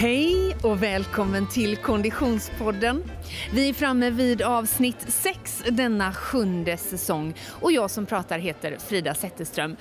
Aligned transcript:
Hej 0.00 0.56
och 0.62 0.82
välkommen 0.82 1.48
till 1.48 1.76
Konditionspodden. 1.76 3.10
Vi 3.52 3.68
är 3.68 3.74
framme 3.74 4.10
vid 4.10 4.42
avsnitt 4.42 4.96
6 5.08 5.62
denna 5.70 6.12
sjunde 6.12 6.76
säsong 6.76 7.34
och 7.60 7.72
jag 7.72 7.90
som 7.90 8.06
pratar 8.06 8.38
heter 8.38 8.78
Frida 8.88 9.14
Zetterström. 9.14 9.76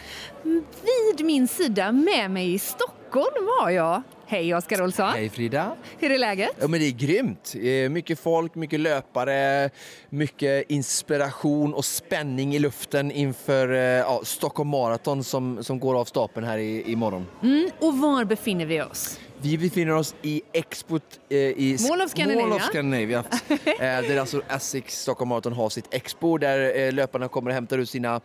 Vid 0.82 1.26
min 1.26 1.48
sida 1.48 1.92
med 1.92 2.32
mig 2.32 2.54
i 2.54 2.60
Stockholm 2.60 3.48
har 3.60 3.70
jag 3.70 4.02
Hej 4.28 4.56
Oskar 4.56 4.82
Olsson! 4.82 5.10
Hej 5.10 5.30
Frida! 5.30 5.76
Hur 5.98 6.12
är 6.12 6.18
läget? 6.18 6.50
Ja, 6.60 6.68
men 6.68 6.80
det 6.80 6.86
är 6.86 6.92
grymt! 6.92 7.56
Eh, 7.62 7.90
mycket 7.90 8.20
folk, 8.20 8.56
mycket 8.56 8.80
löpare, 8.80 9.70
mycket 10.10 10.70
inspiration 10.70 11.74
och 11.74 11.86
spänning 11.86 12.56
i 12.56 12.60
luften 12.60 13.12
inför 13.12 13.74
eh, 13.74 13.80
ja, 13.80 14.22
Stockholm 14.24 14.70
Marathon 14.70 15.24
som, 15.24 15.64
som 15.64 15.80
går 15.80 16.00
av 16.00 16.06
stapeln 16.06 16.48
här 16.48 16.58
i, 16.58 16.92
imorgon. 16.92 17.26
Mm, 17.44 17.70
och 17.80 17.98
var 17.98 18.26
befinner 18.26 18.66
vi 18.66 18.82
oss? 18.82 19.20
Vi 19.42 19.58
befinner 19.58 19.94
oss 19.94 20.16
i 20.22 20.42
Expo 20.54 21.00
eh, 21.30 21.38
i 21.38 21.78
Mall 21.90 22.02
of 22.02 22.12
Scandinavia. 22.12 22.48
Mall 22.48 22.58
of 22.58 22.64
Scandinavia. 22.64 23.24
eh, 23.50 23.80
där 23.80 24.20
alltså 24.20 24.42
Essex 24.50 25.02
Stockholm 25.02 25.30
Marathon 25.30 25.54
har 25.54 25.70
sitt 25.70 25.94
Expo 25.94 26.38
där 26.38 26.78
eh, 26.78 26.94
löparna 26.94 27.28
kommer 27.28 27.50
och 27.50 27.54
hämtar 27.54 27.78
ut 27.78 27.90
sina 27.90 28.22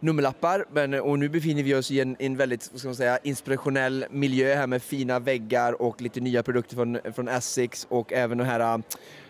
nummerlappar. 0.00 0.64
Men, 0.72 0.94
och 0.94 1.18
nu 1.18 1.28
befinner 1.28 1.62
vi 1.62 1.74
oss 1.74 1.90
i 1.90 2.00
en, 2.00 2.16
en 2.18 2.36
väldigt 2.36 2.62
ska 2.62 2.88
man 2.88 2.94
säga, 2.94 3.18
inspirationell 3.22 4.04
miljö 4.10 4.54
här 4.54 4.66
med 4.66 4.82
fina 4.82 5.18
väggar 5.18 5.82
och 5.82 6.00
lite 6.00 6.20
nya 6.20 6.42
produkter 6.42 6.76
från, 6.76 6.98
från 7.14 7.28
Essex 7.28 7.86
och 7.90 8.12
även 8.12 8.38
de 8.38 8.44
här 8.44 8.82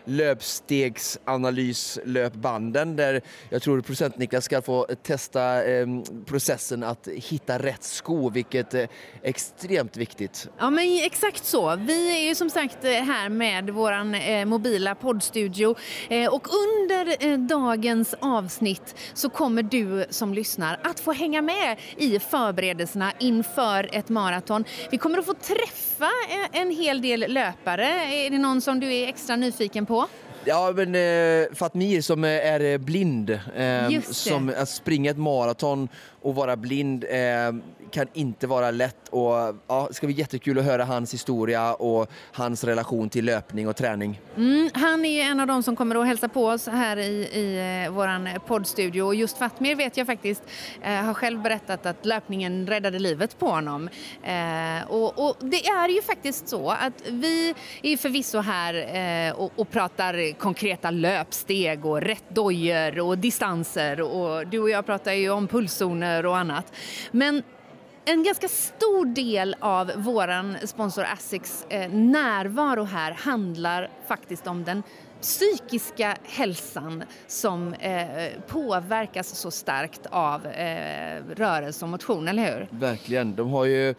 löpstegsanalys-löpbanden 0.05 2.97
där 2.97 3.20
jag 3.51 3.62
tror 3.62 3.80
producent-Niklas 3.80 4.45
ska 4.45 4.62
få 4.62 4.86
testa 5.03 5.64
eh, 5.64 5.86
processen 6.27 6.83
att 6.83 7.09
hitta 7.09 7.59
rätt 7.59 7.83
sko, 7.83 8.31
vilket 8.31 8.75
är 8.75 8.89
extremt 9.22 9.97
viktigt. 9.97 10.48
Ja, 10.59 10.70
men 10.70 11.00
exakt 11.03 11.44
så. 11.44 11.77
Vi 11.77 12.17
är 12.17 12.20
ju 12.28 12.34
som 12.34 12.50
sagt 12.50 12.84
eh, 12.84 12.91
här 12.91 13.28
med 13.28 13.70
vår 13.70 13.92
eh, 13.92 14.44
mobila 14.44 14.94
poddstudio 14.94 15.77
eh, 16.09 16.34
och 16.34 16.48
under 16.53 17.27
eh, 17.27 17.39
dagens 17.39 18.14
avsnitt 18.20 18.94
så 19.14 19.31
kommer 19.31 19.62
du 19.62 20.06
som 20.11 20.34
lyssnar 20.34 20.81
att 20.84 21.00
få 21.00 21.12
hänga 21.12 21.42
med 21.42 21.78
i 21.97 22.19
förberedelserna 22.19 23.12
inför 23.19 23.91
ett 23.92 24.09
maraton. 24.09 24.64
Vi 24.91 24.98
kommer 24.98 25.19
att 25.19 25.27
få 25.27 25.34
träffa 25.34 26.05
eh, 26.05 26.61
en 26.61 26.70
hel 26.70 27.03
del 27.03 27.25
löpare. 27.28 27.87
Är 28.14 28.31
det 28.31 28.39
någon 28.39 28.61
som 28.61 28.81
du 28.81 28.94
är 28.94 29.09
extra 29.09 29.37
nyfiken 29.37 29.87
på? 29.87 29.92
På? 29.93 30.07
Ja, 30.45 30.73
men 30.77 30.95
eh, 30.95 31.55
Fatmir 31.55 32.01
som 32.01 32.25
är 32.25 32.61
eh, 32.61 32.79
blind, 32.79 33.31
eh, 33.31 34.01
som 34.11 34.53
att 34.57 34.69
springa 34.69 35.11
ett 35.11 35.19
maraton 35.19 35.89
och 36.23 36.34
vara 36.34 36.57
blind 36.57 37.05
eh, 37.05 37.53
kan 37.93 38.07
inte 38.12 38.47
vara 38.47 38.71
lätt. 38.71 39.09
Och, 39.09 39.33
ja, 39.67 39.87
det 39.89 39.95
ska 39.95 40.07
bli 40.07 40.17
jättekul 40.17 40.59
att 40.59 40.65
höra 40.65 40.85
hans 40.85 41.15
historia 41.15 41.75
och 41.75 42.11
hans 42.33 42.65
relation 42.65 43.09
till 43.09 43.25
löpning 43.25 43.69
och 43.69 43.77
träning. 43.77 44.21
Mm, 44.37 44.71
han 44.75 45.05
är 45.05 45.23
en 45.23 45.41
av 45.41 45.47
de 45.47 45.62
som 45.62 45.77
kommer 45.77 45.97
att 45.97 46.07
hälsa 46.07 46.29
på 46.29 46.47
oss 46.47 46.67
här 46.67 46.97
i, 46.97 47.29
i 47.33 47.84
eh, 47.84 47.93
vår 47.93 48.39
poddstudio. 48.39 49.03
Och 49.03 49.15
just 49.15 49.39
Fatmir 49.39 49.75
vet 49.75 49.97
jag 49.97 50.07
faktiskt 50.07 50.43
eh, 50.83 50.93
har 50.93 51.15
själv 51.15 51.43
berättat 51.43 51.87
att 51.87 52.07
löpningen 52.07 52.67
räddade 52.67 52.99
livet 52.99 53.39
på 53.39 53.47
honom. 53.47 53.89
Eh, 54.23 54.91
och, 54.91 55.29
och, 55.29 55.37
det 55.41 55.67
är 55.67 55.89
ju 55.89 56.03
faktiskt 56.03 56.49
så 56.49 56.71
att 56.71 57.09
vi 57.09 57.55
är 57.83 57.97
förvisso 57.97 58.39
här 58.39 58.75
eh, 58.75 59.34
och, 59.34 59.53
och 59.56 59.71
pratar 59.71 60.33
konkreta 60.39 60.91
löpsteg 60.91 61.87
och 61.87 62.01
rätt 62.01 62.25
dojor 62.29 63.01
och 63.01 63.19
distanser. 63.19 64.01
Och 64.01 64.47
du 64.47 64.59
och 64.59 64.71
jag 64.71 64.87
pratar 64.87 65.12
ju 65.12 65.31
om 65.31 65.49
pulszoner 65.49 66.27
och 66.27 66.39
annat. 66.39 66.73
Men 67.11 67.43
en 68.05 68.22
ganska 68.22 68.48
stor 68.48 69.06
del 69.06 69.56
av 69.60 69.93
vår 69.97 70.66
sponsor 70.66 71.04
Asics 71.04 71.66
eh, 71.69 71.91
närvaro 71.91 72.84
här 72.84 73.12
handlar 73.12 73.91
faktiskt 74.06 74.47
om 74.47 74.65
den 74.65 74.82
psykiska 75.21 76.16
hälsan 76.25 77.04
som 77.27 77.75
eh, 77.75 78.28
påverkas 78.47 79.28
så 79.28 79.50
starkt 79.50 80.06
av 80.10 80.47
eh, 80.47 81.22
rörelse 81.37 81.84
och 81.84 81.88
motion, 81.88 82.28
eller 82.28 82.54
hur? 82.54 82.69
Verkligen. 82.71 83.37
De 83.37 83.50
har 83.50 83.65
ju 83.65 83.94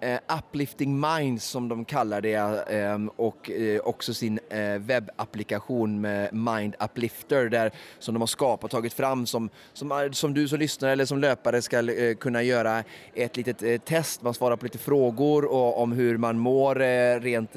eh, 0.00 0.18
Uplifting 0.38 1.00
Minds 1.00 1.44
som 1.44 1.68
de 1.68 1.84
kallar 1.84 2.20
det 2.20 2.34
eh, 2.34 2.98
och 3.16 3.50
eh, 3.50 3.80
också 3.80 4.14
sin 4.14 4.40
eh, 4.50 4.78
webbapplikation 4.78 6.00
med 6.00 6.34
Mind 6.34 6.74
Uplifter 6.80 7.48
där, 7.48 7.70
som 7.98 8.14
de 8.14 8.20
har 8.20 8.26
skapat 8.26 8.64
och 8.64 8.70
tagit 8.70 8.92
fram 8.92 9.26
som, 9.26 9.50
som, 9.72 10.10
som 10.12 10.34
du 10.34 10.48
som 10.48 10.58
lyssnare 10.58 10.92
eller 10.92 11.04
som 11.04 11.18
löpare 11.18 11.62
ska 11.62 11.92
eh, 11.92 12.14
kunna 12.16 12.42
göra 12.42 12.84
ett 13.14 13.36
litet 13.36 13.62
eh, 13.62 13.78
test. 13.80 14.22
Man 14.22 14.34
svarar 14.34 14.56
på 14.56 14.64
lite 14.64 14.78
frågor 14.78 15.44
och, 15.44 15.82
om 15.82 15.92
hur 15.92 16.16
man 16.16 16.38
mår 16.38 16.82
eh, 16.82 17.20
rent 17.20 17.54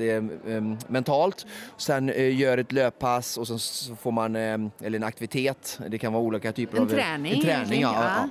mentalt. 0.87 1.45
Sen 1.77 2.11
gör 2.37 2.57
ett 2.57 2.71
löppass 2.71 3.37
och 3.37 3.47
sen 3.47 3.59
så 3.59 3.95
får 3.95 4.11
man, 4.11 4.35
eller 4.35 4.95
en 4.95 5.03
aktivitet, 5.03 5.79
det 5.87 5.97
kan 5.97 6.13
vara 6.13 6.23
olika 6.23 6.51
typer 6.51 6.77
en 6.77 6.83
av... 6.83 6.87
Träning, 6.87 7.33
en 7.33 7.41
träning. 7.41 7.81
Ja, 7.81 7.93
ja. 7.95 8.23
Eh, 8.23 8.29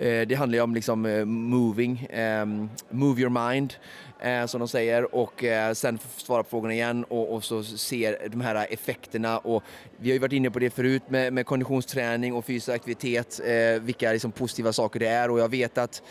Eh, 0.00 0.26
det 0.26 0.34
handlar 0.34 0.58
ju 0.58 0.62
om 0.62 0.74
liksom 0.74 1.06
eh, 1.06 1.24
moving, 1.24 2.08
ehm, 2.10 2.70
move 2.90 3.20
your 3.20 3.50
mind 3.50 3.74
eh, 4.20 4.46
som 4.46 4.58
de 4.58 4.68
säger. 4.68 5.14
Och 5.14 5.44
sen 5.74 5.98
svara 6.16 6.42
på 6.42 6.48
frågorna 6.48 6.74
igen 6.74 7.04
och, 7.04 7.34
och, 7.34 7.44
så 7.44 7.62
ser 7.62 8.28
de 8.28 8.40
här 8.40 8.66
effekterna. 8.70 9.38
Och 9.38 9.62
vi 9.96 10.10
har 10.10 10.12
ju 10.12 10.18
varit 10.18 10.32
inne 10.32 10.50
på 10.50 10.58
det 10.58 10.70
förut 10.70 11.02
med, 11.08 11.32
med 11.32 11.46
konditionsträning 11.46 12.34
och 12.34 12.44
fysisk 12.44 12.68
aktivitet, 12.68 13.40
vilka 13.80 14.12
liksom 14.12 14.32
positiva 14.32 14.72
saker 14.72 15.00
det 15.00 15.06
är. 15.06 15.30
Och 15.30 15.40
jag 15.40 15.48
vet 15.48 15.78
att 15.78 16.02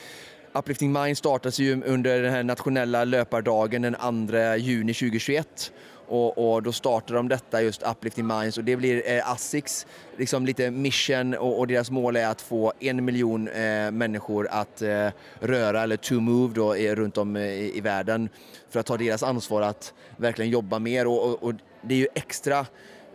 Uplifting 0.54 0.92
Mind 0.92 1.18
startas 1.18 1.60
ju 1.60 1.84
under 1.84 2.22
den 2.22 2.32
här 2.32 2.44
nationella 2.44 3.04
löpardagen 3.04 3.82
den 3.82 4.28
2 4.28 4.56
juni 4.56 4.94
2021 4.94 5.72
och, 6.10 6.54
och, 6.54 6.64
då 6.64 6.72
startar 6.72 7.16
de 7.16 7.28
detta 7.28 7.62
just 7.62 7.84
Uplifting 7.88 8.28
Minds. 8.28 8.58
Och 8.58 8.64
det 8.64 8.76
blir 8.76 9.04
eh, 9.06 9.32
Asics 9.32 9.88
liksom 10.18 10.46
lite 10.46 10.72
mission 10.72 11.34
och, 11.34 11.60
och, 11.60 11.68
deras 11.68 11.92
mål 11.92 12.16
är 12.16 12.28
att 12.28 12.42
få 12.42 12.74
en 12.80 13.06
miljon 13.06 13.48
eh, 13.48 13.92
människor 13.92 14.48
att 14.52 14.82
eh, 14.82 15.08
röra 15.40 15.82
eller 15.82 15.98
to 15.98 16.20
move 16.20 16.54
då, 16.54 16.74
runt 16.74 17.18
om 17.18 17.36
eh, 17.36 17.44
i, 17.44 17.78
i, 17.78 17.82
världen 17.82 18.30
för 18.70 18.80
att 18.80 18.86
ta 18.86 18.98
deras 18.98 19.24
ansvar 19.24 19.62
att 19.62 19.94
verkligen 20.18 20.52
jobba 20.52 20.80
mer. 20.80 21.08
Och, 21.08 21.44
och 21.44 21.54
det 21.82 21.94
är 21.94 22.00
ju 22.00 22.08
extra 22.16 22.66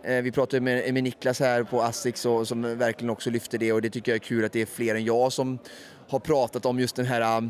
eh, 0.03 0.21
vi 0.21 0.31
pratade 0.31 0.61
med, 0.61 0.93
med 0.93 1.03
Niklas 1.03 1.39
här 1.39 1.63
på 1.63 1.81
Asics 1.81 2.25
och, 2.25 2.47
som 2.47 2.77
verkligen 2.77 3.09
också 3.09 3.29
lyfter 3.29 3.57
det. 3.57 3.73
Och 3.73 3.81
det 3.81 3.89
tycker 3.89 4.11
jag 4.11 4.15
är 4.15 4.25
kul 4.25 4.45
att 4.45 4.53
det 4.53 4.61
är 4.61 4.65
fler 4.65 4.95
än 4.95 5.05
jag 5.05 5.33
som 5.33 5.59
har 6.09 6.19
pratat 6.19 6.65
om 6.65 6.79
just 6.79 6.95
den 6.95 7.05
här 7.05 7.49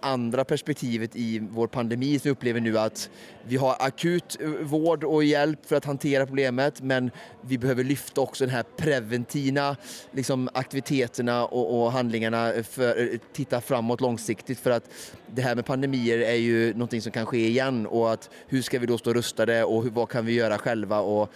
andra 0.00 0.44
perspektivet 0.44 1.16
i 1.16 1.38
vår 1.38 1.66
pandemi 1.66 2.18
som 2.18 2.28
vi 2.28 2.30
upplever 2.30 2.60
nu 2.60 2.78
att 2.78 3.10
vi 3.46 3.56
har 3.56 3.76
akut 3.80 4.36
eh, 4.40 4.48
vård 4.48 5.04
och 5.04 5.24
hjälp 5.24 5.66
för 5.66 5.76
att 5.76 5.84
hantera 5.84 6.26
problemet 6.26 6.82
men 6.82 7.10
vi 7.40 7.58
behöver 7.58 7.84
lyfta 7.84 8.20
också 8.20 8.44
den 8.44 8.54
här 8.54 8.64
preventiva 8.76 9.76
liksom, 10.10 10.48
aktiviteterna 10.54 11.46
och, 11.46 11.82
och 11.82 11.92
handlingarna 11.92 12.52
för 12.62 13.14
att 13.14 13.34
titta 13.34 13.60
framåt 13.60 14.00
långsiktigt 14.00 14.58
för 14.58 14.70
att 14.70 14.90
det 15.26 15.42
här 15.42 15.54
med 15.54 15.66
pandemier 15.66 16.18
är 16.18 16.34
ju 16.34 16.72
någonting 16.72 17.02
som 17.02 17.12
kan 17.12 17.26
ske 17.26 17.48
igen 17.48 17.86
och 17.86 18.12
att 18.12 18.30
hur 18.46 18.62
ska 18.62 18.78
vi 18.78 18.86
då 18.86 18.98
stå 18.98 19.12
rustade 19.12 19.64
och 19.64 19.82
hur, 19.82 19.90
vad 19.90 20.08
kan 20.08 20.26
vi 20.26 20.32
göra 20.32 20.58
själva? 20.58 21.00
Och 21.00 21.32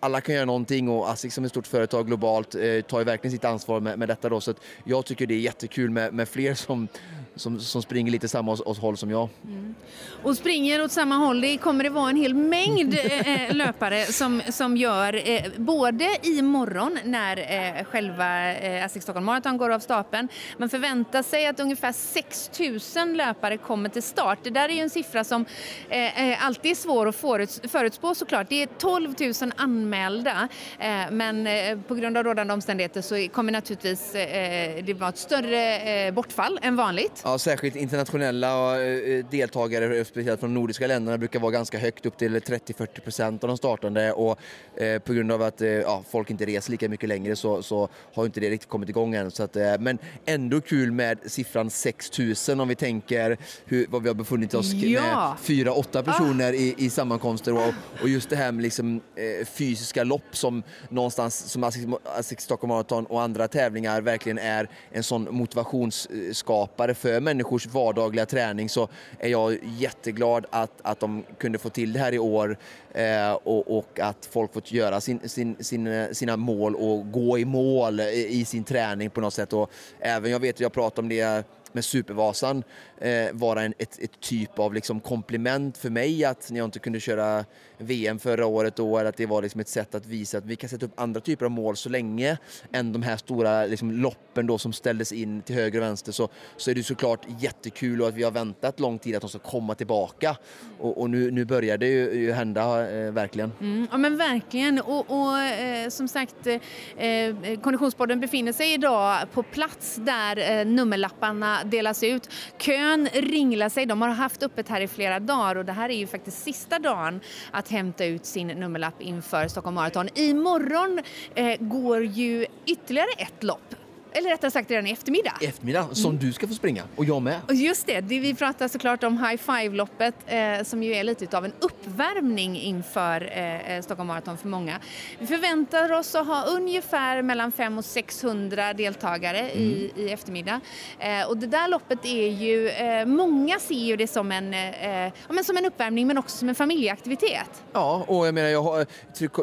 alla 0.00 0.20
kan 0.20 0.34
göra 0.34 0.44
någonting 0.44 0.88
och 0.88 1.10
ASIC 1.10 1.34
som 1.34 1.44
ett 1.44 1.50
stort 1.50 1.66
företag 1.66 2.06
globalt 2.06 2.54
eh, 2.54 2.80
tar 2.80 2.98
ju 2.98 3.04
verkligen 3.04 3.32
sitt 3.32 3.44
ansvar 3.44 3.80
med, 3.80 3.98
med 3.98 4.08
detta 4.08 4.28
då. 4.28 4.40
Så 4.40 4.54
jag 4.84 5.04
tycker 5.04 5.26
det 5.26 5.34
är 5.34 5.38
jättekul 5.38 5.90
med, 5.90 6.14
med 6.14 6.28
fler 6.28 6.54
som 6.54 6.88
som, 7.34 7.60
som 7.60 7.82
springer 7.82 8.12
lite 8.12 8.28
samma 8.28 8.52
åt, 8.52 8.60
åt 8.60 8.78
håll 8.78 8.96
som 8.96 9.10
jag. 9.10 9.28
Mm. 9.44 9.74
Och 10.22 10.36
springer 10.36 10.84
åt 10.84 10.92
samma 10.92 11.16
håll, 11.16 11.40
det 11.40 11.56
kommer 11.56 11.84
det 11.84 11.90
vara 11.90 12.10
en 12.10 12.16
hel 12.16 12.34
mängd 12.34 12.94
eh, 12.94 13.44
eh 13.44 13.54
löpare 13.54 14.04
som, 14.04 14.42
som 14.48 14.76
gör 14.76 15.28
eh, 15.28 15.42
både 15.56 16.16
imorgon 16.22 16.98
när 17.04 17.36
eh, 17.36 17.84
själva 17.84 18.54
eh, 18.54 18.84
Asics 18.84 19.02
Stockholm 19.02 19.26
Marathon 19.26 19.56
går 19.56 19.70
av 19.70 19.78
stapeln. 19.78 20.28
Man 20.56 20.68
förväntar 20.68 21.22
sig 21.22 21.46
att 21.46 21.60
ungefär 21.60 21.92
6 21.92 22.50
000 22.96 23.16
löpare 23.16 23.56
kommer 23.56 23.88
till 23.88 24.02
start. 24.02 24.38
Det 24.42 24.50
där 24.50 24.68
är 24.68 24.72
ju 24.72 24.80
en 24.80 24.90
siffra 24.90 25.24
som 25.24 25.44
eh, 25.88 26.30
eh 26.30 26.46
alltid 26.46 26.70
är 26.70 26.74
svår 26.74 27.08
att 27.08 27.16
föruts 27.16 27.60
förutspå 27.68 28.14
såklart. 28.14 28.46
Det 28.48 28.62
är 28.62 28.66
12 28.66 29.14
000 29.20 29.52
anmälda 29.56 30.48
eh, 30.78 31.10
men 31.10 31.46
eh, 31.46 31.78
på 31.88 31.94
grund 31.94 32.16
av 32.16 32.24
rådande 32.24 32.54
omständigheter 32.54 33.02
så 33.02 33.28
kommer 33.32 33.52
naturligtvis 33.52 34.12
det 34.12 34.96
vara 34.98 35.10
ett 35.10 35.18
större 35.18 36.12
bortfall 36.12 36.58
än 36.62 36.76
vanligt. 36.76 37.19
Ja, 37.24 37.38
särskilt 37.38 37.76
internationella 37.76 38.82
eh, 38.84 39.24
deltagare, 39.30 40.04
speciellt 40.04 40.40
från 40.40 40.54
de 40.54 40.60
nordiska 40.60 40.86
länderna, 40.86 41.18
brukar 41.18 41.40
vara 41.40 41.52
ganska 41.52 41.78
högt, 41.78 42.06
upp 42.06 42.18
till 42.18 42.36
30-40 42.36 43.00
procent 43.00 43.44
av 43.44 43.48
de 43.48 43.56
startande. 43.56 44.12
Och 44.12 44.38
eh, 44.76 44.98
på 44.98 45.12
grund 45.12 45.32
av 45.32 45.42
att 45.42 45.60
eh, 45.60 45.68
ja, 45.68 46.04
folk 46.10 46.30
inte 46.30 46.44
reser 46.44 46.70
lika 46.70 46.88
mycket 46.88 47.08
längre 47.08 47.36
så, 47.36 47.62
så 47.62 47.88
har 48.14 48.26
inte 48.26 48.40
det 48.40 48.50
riktigt 48.50 48.70
kommit 48.70 48.88
igång 48.88 49.14
än. 49.14 49.30
Så 49.30 49.42
att, 49.42 49.56
eh, 49.56 49.78
men 49.80 49.98
ändå 50.26 50.60
kul 50.60 50.92
med 50.92 51.18
siffran 51.26 51.70
6000 51.70 52.60
om 52.60 52.68
vi 52.68 52.74
tänker 52.74 53.38
hur, 53.64 53.86
vad 53.88 54.02
vi 54.02 54.08
har 54.08 54.14
befunnit 54.14 54.54
oss 54.54 54.72
ja. 54.72 55.36
med 55.46 55.56
4-8 55.66 56.02
personer 56.02 56.52
ah. 56.52 56.54
i, 56.54 56.74
i 56.78 56.90
sammankomster. 56.90 57.52
Och, 57.52 57.74
och, 58.02 58.08
just 58.08 58.30
det 58.30 58.36
här 58.36 58.52
med 58.52 58.62
liksom, 58.62 59.00
eh, 59.16 59.46
fys 59.46 59.80
fysiska 59.80 60.04
lopp 60.04 60.36
som 60.36 60.62
någonstans 60.88 61.50
som 61.50 61.64
Asics 62.04 62.44
Stockholm 62.44 62.68
Marathon 62.68 63.06
och 63.06 63.22
andra 63.22 63.48
tävlingar 63.48 64.00
verkligen 64.00 64.38
är 64.38 64.68
en 64.92 65.02
sån 65.02 65.28
motivationsskapare 65.30 66.94
för 66.94 67.09
Eh, 67.14 67.20
människors 67.20 67.66
vardagliga 67.66 68.26
träning 68.26 68.68
så 68.68 68.88
är 69.18 69.28
jag 69.28 69.58
jätteglad 69.62 70.46
att, 70.50 70.72
att 70.82 71.00
de 71.00 71.24
kunde 71.38 71.58
få 71.58 71.68
till 71.68 71.92
det 71.92 71.98
här 71.98 72.14
i 72.14 72.18
år 72.18 72.58
eh, 72.94 73.32
och, 73.32 73.78
och, 73.78 74.00
att 74.00 74.28
folk 74.32 74.52
fått 74.52 74.72
göra 74.72 75.00
sin, 75.00 75.28
sin, 75.28 75.56
sin, 75.60 75.86
eh, 75.86 76.10
sina 76.10 76.36
mål 76.36 76.74
och 76.74 77.12
gå 77.12 77.38
i 77.38 77.44
mål 77.44 78.00
i 78.00 78.44
sin 78.44 78.64
träning 78.64 79.10
på 79.10 79.20
något 79.20 79.34
sätt. 79.34 79.52
Och 79.52 79.70
även 79.98 80.30
jag 80.30 80.40
vet, 80.40 80.60
jag 80.60 80.72
pratade 80.72 81.00
om 81.00 81.08
det 81.08 81.46
med 81.72 81.84
Supervasan 81.84 82.64
eh, 83.00 83.32
vara 83.32 83.62
en, 83.62 83.74
ett, 83.78 83.98
ett, 83.98 84.20
typ 84.20 84.58
av 84.58 84.74
liksom 84.74 85.00
komplement 85.00 85.78
för 85.78 85.90
mig 85.90 86.24
att 86.24 86.50
när 86.50 86.58
jag 86.58 86.64
inte 86.64 86.78
kunde 86.78 87.00
köra 87.00 87.44
VM 87.78 88.18
förra 88.18 88.46
året 88.46 88.76
då, 88.76 88.98
eller 88.98 89.08
att 89.08 89.16
det 89.16 89.26
var 89.26 89.42
liksom 89.42 89.60
ett 89.60 89.68
sätt 89.68 89.94
att 89.94 90.06
visa 90.06 90.38
att 90.38 90.44
vi 90.44 90.56
kan 90.56 90.70
sätta 90.70 90.86
upp 90.86 91.00
andra 91.00 91.20
typer 91.20 91.44
av 91.44 91.50
mål 91.50 91.76
så 91.76 91.88
länge 91.88 92.38
än 92.72 92.92
de 92.92 93.02
här 93.02 93.16
stora 93.16 93.66
liksom, 93.66 93.90
loppen 93.90 94.46
då 94.46 94.58
som 94.58 94.72
ställdes 94.72 95.12
in 95.12 95.42
till 95.42 95.54
höger 95.54 95.78
och 95.78 95.84
vänster 95.84 96.12
så, 96.12 96.28
så 96.56 96.70
är 96.70 96.74
det 96.74 96.82
såklart 96.82 97.26
jättekul 97.38 98.02
och 98.02 98.08
att 98.08 98.14
vi 98.14 98.22
har 98.22 98.30
väntat 98.30 98.80
lång 98.80 98.98
tid 98.98 99.16
att 99.16 99.20
de 99.20 99.30
ska 99.30 99.38
komma 99.38 99.74
tillbaka 99.74 100.36
och, 100.78 101.00
och 101.00 101.10
nu, 101.10 101.30
nu 101.30 101.44
börjar 101.44 101.78
det 101.78 101.86
ju, 101.86 102.12
ju 102.12 102.32
hända 102.32 102.90
eh, 102.90 103.12
verkligen. 103.12 103.52
Mm, 103.60 103.88
ja 103.90 103.98
men 103.98 104.16
verkligen 104.16 104.80
och, 104.80 105.10
och 105.10 105.38
eh, 105.38 105.88
som 105.88 106.08
sagt 106.08 106.46
eh, 106.46 107.60
Konditionspodden 107.62 108.20
befinner 108.20 108.52
sig 108.52 108.74
idag 108.74 109.18
på 109.32 109.42
plats 109.42 109.96
där 109.96 110.58
eh, 110.60 110.66
nummerlapparna 110.66 111.64
delas 111.64 112.02
ut. 112.02 112.28
Kön 112.58 112.89
ringlar 112.98 113.68
sig, 113.68 113.86
de 113.86 114.02
har 114.02 114.08
haft 114.08 114.42
öppet 114.42 114.68
här 114.68 114.80
i 114.80 114.88
flera 114.88 115.20
dagar 115.20 115.56
och 115.56 115.64
det 115.64 115.72
här 115.72 115.88
är 115.88 115.94
ju 115.94 116.06
faktiskt 116.06 116.42
sista 116.42 116.78
dagen 116.78 117.20
att 117.50 117.68
hämta 117.68 118.04
ut 118.04 118.26
sin 118.26 118.48
nummerlapp 118.48 119.00
inför 119.02 119.48
Stockholm 119.48 119.74
Marathon. 119.74 120.08
Imorgon 120.14 121.00
eh, 121.34 121.56
går 121.60 122.04
ju 122.04 122.46
ytterligare 122.66 123.10
ett 123.18 123.42
lopp 123.42 123.74
eller 124.12 124.30
rättare 124.30 124.50
sagt 124.50 124.70
redan 124.70 124.86
i 124.86 124.90
eftermiddag. 124.90 125.32
I 125.40 125.46
eftermiddag, 125.46 125.88
som 125.92 126.10
mm. 126.10 126.26
du 126.26 126.32
ska 126.32 126.48
få 126.48 126.54
springa 126.54 126.82
och 126.96 127.04
jag 127.04 127.22
med. 127.22 127.40
Just 127.48 127.86
det, 127.86 128.00
vi 128.00 128.34
pratar 128.34 128.68
såklart 128.68 129.04
om 129.04 129.18
High 129.18 129.42
Five-loppet 129.42 130.14
eh, 130.26 130.64
som 130.64 130.82
ju 130.82 130.94
är 130.94 131.04
lite 131.04 131.38
av 131.38 131.44
en 131.44 131.52
uppvärmning 131.60 132.60
inför 132.60 133.32
eh, 133.32 133.70
eh 133.70 133.82
Stockholm 133.82 134.08
Marathon 134.08 134.38
för 134.38 134.48
många. 134.48 134.80
Vi 135.18 135.26
förväntar 135.26 135.92
oss 135.92 136.14
att 136.14 136.26
ha 136.26 136.44
ungefär 136.44 137.22
mellan 137.22 137.52
500 137.52 137.78
och 137.78 137.84
600 137.84 138.74
deltagare 138.74 139.38
mm. 139.38 139.62
i, 139.62 139.92
i 139.96 140.10
eftermiddag. 140.10 140.60
Eh, 140.98 141.28
och 141.28 141.36
det 141.36 141.46
där 141.46 141.68
loppet 141.68 142.04
är 142.04 142.28
ju, 142.28 142.68
eh, 142.68 143.06
många 143.06 143.58
ser 143.58 143.74
ju 143.74 143.96
det 143.96 144.06
som 144.06 144.32
en, 144.32 144.54
eh, 144.54 145.12
men 145.28 145.44
som 145.44 145.56
en 145.56 145.66
uppvärmning 145.66 146.06
men 146.06 146.18
också 146.18 146.36
som 146.36 146.48
en 146.48 146.54
familjeaktivitet. 146.54 147.62
Ja, 147.72 148.04
och 148.08 148.26
jag 148.26 148.34
menar, 148.34 148.48
jag 148.48 148.62
har, 148.62 148.86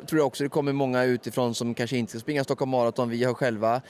tror 0.05 0.21
också 0.21 0.43
det 0.43 0.49
kommer 0.49 0.73
många 0.73 1.03
utifrån 1.03 1.55
som 1.55 1.73
kanske 1.73 1.97
inte 1.97 2.09
ska 2.09 2.19
springa 2.19 2.43
Stockholm 2.43 2.71
Marathon. 2.71 3.09
Vi 3.09 3.23
har 3.23 3.33
själva 3.33 3.81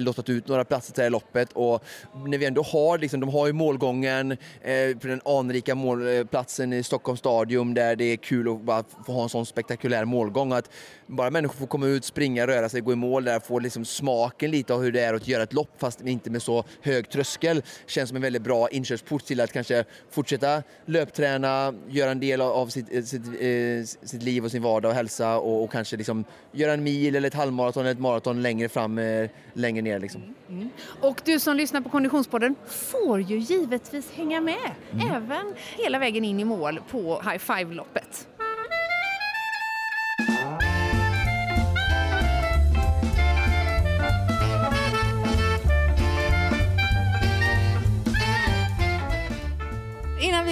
låtit 0.00 0.21
fått 0.22 0.28
ut 0.28 0.48
några 0.48 0.64
platser 0.64 0.92
till 0.92 1.00
det 1.00 1.04
här 1.04 1.10
loppet 1.10 1.52
och 1.52 1.84
när 2.26 2.38
vi 2.38 2.46
ändå 2.46 2.62
har, 2.62 2.98
liksom, 2.98 3.20
de 3.20 3.28
har 3.28 3.46
ju 3.46 3.52
målgången 3.52 4.32
eh, 4.32 4.98
på 5.00 5.06
den 5.06 5.20
anrika 5.24 5.74
målplatsen 5.74 6.72
eh, 6.72 6.78
i 6.78 6.82
Stockholms 6.82 7.20
stadion 7.20 7.74
där 7.74 7.96
det 7.96 8.04
är 8.04 8.16
kul 8.16 8.48
att 8.48 8.60
bara 8.60 8.84
få 9.06 9.12
ha 9.12 9.22
en 9.22 9.28
sån 9.28 9.46
spektakulär 9.46 10.04
målgång. 10.04 10.52
Att 10.52 10.70
bara 11.06 11.30
människor 11.30 11.54
får 11.54 11.66
komma 11.66 11.86
ut, 11.86 12.04
springa, 12.04 12.46
röra 12.46 12.68
sig, 12.68 12.80
gå 12.80 12.92
i 12.92 12.96
mål 12.96 13.24
där, 13.24 13.40
få 13.40 13.58
liksom 13.58 13.84
smaken 13.84 14.50
lite 14.50 14.74
av 14.74 14.82
hur 14.82 14.92
det 14.92 15.00
är 15.00 15.14
att 15.14 15.28
göra 15.28 15.42
ett 15.42 15.52
lopp 15.52 15.70
fast 15.78 16.00
inte 16.00 16.30
med 16.30 16.42
så 16.42 16.64
hög 16.82 17.10
tröskel. 17.10 17.62
Känns 17.86 18.08
som 18.08 18.16
en 18.16 18.22
väldigt 18.22 18.42
bra 18.42 18.68
inkörsport 18.68 19.24
till 19.24 19.40
att 19.40 19.52
kanske 19.52 19.84
fortsätta 20.10 20.62
löpträna, 20.86 21.74
göra 21.88 22.10
en 22.10 22.20
del 22.20 22.40
av 22.40 22.66
sitt, 22.66 22.94
eh, 22.94 23.02
sitt, 23.02 23.26
eh, 23.26 24.06
sitt 24.08 24.22
liv 24.22 24.44
och 24.44 24.50
sin 24.50 24.62
vardag 24.62 24.88
och 24.88 24.94
hälsa 24.94 25.38
och, 25.38 25.64
och 25.64 25.72
kanske 25.72 25.96
liksom 25.96 26.24
göra 26.52 26.72
en 26.72 26.82
mil 26.82 27.16
eller 27.16 27.28
ett 27.28 27.34
halvmaraton 27.34 27.82
eller 27.82 27.92
ett 27.92 28.00
maraton 28.00 28.42
längre 28.42 28.68
fram, 28.68 28.98
eh, 28.98 29.30
längre 29.52 29.82
ner. 29.82 29.98
Liksom. 29.98 30.11
Mm. 30.18 30.34
Mm. 30.48 30.70
Och 31.00 31.20
du 31.24 31.40
som 31.40 31.56
lyssnar 31.56 31.80
på 31.80 31.88
Konditionspodden 31.88 32.54
får 32.66 33.20
ju 33.20 33.38
givetvis 33.38 34.12
hänga 34.12 34.40
med 34.40 34.70
mm. 34.92 35.12
även 35.12 35.54
hela 35.76 35.98
vägen 35.98 36.24
in 36.24 36.40
i 36.40 36.44
mål 36.44 36.80
på 36.90 37.20
High 37.20 37.38
Five-loppet. 37.38 38.28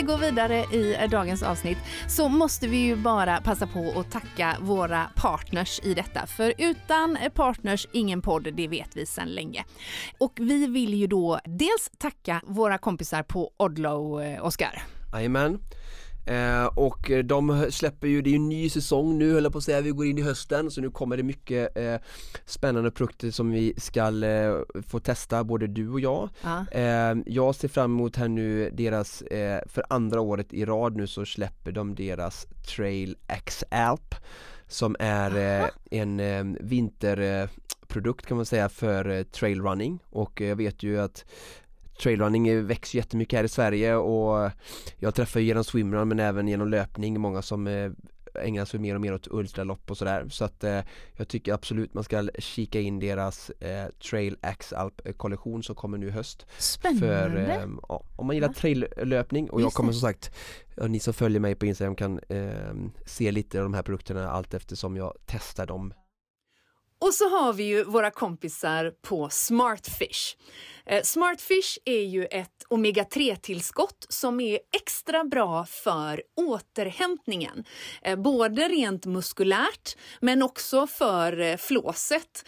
Vi 0.00 0.06
går 0.06 0.18
vidare 0.18 0.56
i 0.56 1.08
dagens 1.10 1.42
avsnitt 1.42 1.78
så 2.08 2.28
måste 2.28 2.68
vi 2.68 2.76
ju 2.76 2.96
bara 2.96 3.40
passa 3.40 3.66
på 3.66 3.94
att 3.96 4.10
tacka 4.10 4.56
våra 4.60 5.06
partners 5.16 5.80
i 5.82 5.94
detta. 5.94 6.26
För 6.26 6.54
utan 6.58 7.18
partners 7.34 7.86
ingen 7.92 8.22
podd, 8.22 8.54
det 8.54 8.68
vet 8.68 8.96
vi 8.96 9.06
sedan 9.06 9.28
länge. 9.28 9.64
Och 10.18 10.32
vi 10.36 10.66
vill 10.66 10.94
ju 10.94 11.06
då 11.06 11.40
dels 11.44 11.90
tacka 11.98 12.40
våra 12.44 12.78
kompisar 12.78 13.22
på 13.22 13.52
Odlo, 13.56 14.20
eh, 14.20 14.44
Oskar. 14.44 14.82
Jajamän. 15.12 15.58
Eh, 16.30 16.66
och 16.66 17.10
de 17.24 17.66
släpper 17.70 18.08
ju, 18.08 18.22
det 18.22 18.28
är 18.28 18.32
ju 18.32 18.36
en 18.36 18.48
ny 18.48 18.70
säsong 18.70 19.18
nu 19.18 19.32
höll 19.32 19.44
jag 19.44 19.52
på 19.52 19.58
att 19.58 19.64
säga, 19.64 19.80
vi 19.80 19.90
går 19.90 20.06
in 20.06 20.18
i 20.18 20.22
hösten 20.22 20.70
så 20.70 20.80
nu 20.80 20.90
kommer 20.90 21.16
det 21.16 21.22
mycket 21.22 21.76
eh, 21.76 21.96
spännande 22.44 22.90
produkter 22.90 23.30
som 23.30 23.50
vi 23.50 23.74
ska 23.76 24.24
eh, 24.24 24.58
få 24.88 25.00
testa, 25.00 25.44
både 25.44 25.66
du 25.66 25.88
och 25.88 26.00
jag. 26.00 26.28
Ja. 26.42 26.66
Eh, 26.72 27.16
jag 27.26 27.54
ser 27.54 27.68
fram 27.68 27.90
emot 27.90 28.16
här 28.16 28.28
nu 28.28 28.70
deras, 28.70 29.22
eh, 29.22 29.60
för 29.66 29.84
andra 29.88 30.20
året 30.20 30.52
i 30.52 30.64
rad 30.64 30.96
nu 30.96 31.06
så 31.06 31.24
släpper 31.24 31.72
de 31.72 31.94
deras 31.94 32.46
Trail 32.76 33.16
X 33.28 33.64
Alp 33.70 34.14
som 34.68 34.96
är 34.98 35.60
eh, 35.62 35.68
en 35.90 36.56
vinterprodukt 36.60 38.26
kan 38.26 38.36
man 38.36 38.46
säga 38.46 38.68
för 38.68 39.24
trailrunning 39.24 39.98
och 40.10 40.40
jag 40.40 40.56
vet 40.56 40.82
ju 40.82 41.00
att 41.00 41.24
trailrunning 42.00 42.66
växer 42.66 42.98
jättemycket 42.98 43.36
här 43.36 43.44
i 43.44 43.48
Sverige 43.48 43.94
och 43.94 44.50
jag 44.98 45.14
träffar 45.14 45.40
genom 45.40 45.64
swimrun 45.64 46.08
men 46.08 46.20
även 46.20 46.48
genom 46.48 46.68
löpning 46.68 47.20
många 47.20 47.42
som 47.42 47.66
eh, 47.66 47.90
ägnar 48.34 48.64
sig 48.64 48.80
mer 48.80 48.94
och 48.94 49.00
mer 49.00 49.14
åt 49.14 49.28
ultralopp 49.30 49.90
och 49.90 49.98
sådär 49.98 50.26
så 50.28 50.44
att 50.44 50.64
eh, 50.64 50.80
jag 51.16 51.28
tycker 51.28 51.52
absolut 51.52 51.94
man 51.94 52.04
ska 52.04 52.28
kika 52.38 52.80
in 52.80 52.98
deras 52.98 53.50
eh, 53.50 53.88
Trail 54.10 54.36
X 54.42 54.72
Alp 54.72 55.00
kollektion 55.16 55.62
som 55.62 55.74
kommer 55.74 55.98
nu 55.98 56.06
i 56.06 56.10
höst 56.10 56.46
Spännande! 56.58 57.00
För, 57.00 57.36
eh, 57.36 58.00
om 58.16 58.26
man 58.26 58.36
gillar 58.36 58.48
ja. 58.48 58.54
traillöpning 58.54 59.50
och 59.50 59.60
jag 59.60 59.72
kommer 59.72 59.92
som 59.92 60.00
sagt 60.00 60.30
ni 60.88 61.00
som 61.00 61.14
följer 61.14 61.40
mig 61.40 61.54
på 61.54 61.66
Instagram 61.66 61.94
kan 61.94 62.20
eh, 62.28 62.74
se 63.06 63.32
lite 63.32 63.58
av 63.58 63.64
de 63.64 63.74
här 63.74 63.82
produkterna 63.82 64.30
allt 64.30 64.54
eftersom 64.54 64.96
jag 64.96 65.14
testar 65.26 65.66
dem 65.66 65.92
och 67.00 67.14
så 67.14 67.28
har 67.28 67.52
vi 67.52 67.64
ju 67.64 67.84
våra 67.84 68.10
kompisar 68.10 68.92
på 69.02 69.28
Smartfish. 69.30 70.36
Eh, 70.86 71.02
Smartfish 71.02 71.78
är 71.84 72.02
ju 72.02 72.24
ett 72.24 72.66
omega-3-tillskott 72.68 74.06
som 74.08 74.40
är 74.40 74.58
extra 74.76 75.24
bra 75.24 75.66
för 75.66 76.22
återhämtningen. 76.36 77.64
Eh, 78.02 78.16
både 78.16 78.68
rent 78.68 79.06
muskulärt 79.06 79.96
men 80.20 80.42
också 80.42 80.86
för 80.86 81.40
eh, 81.40 81.56
flåset. 81.56 82.44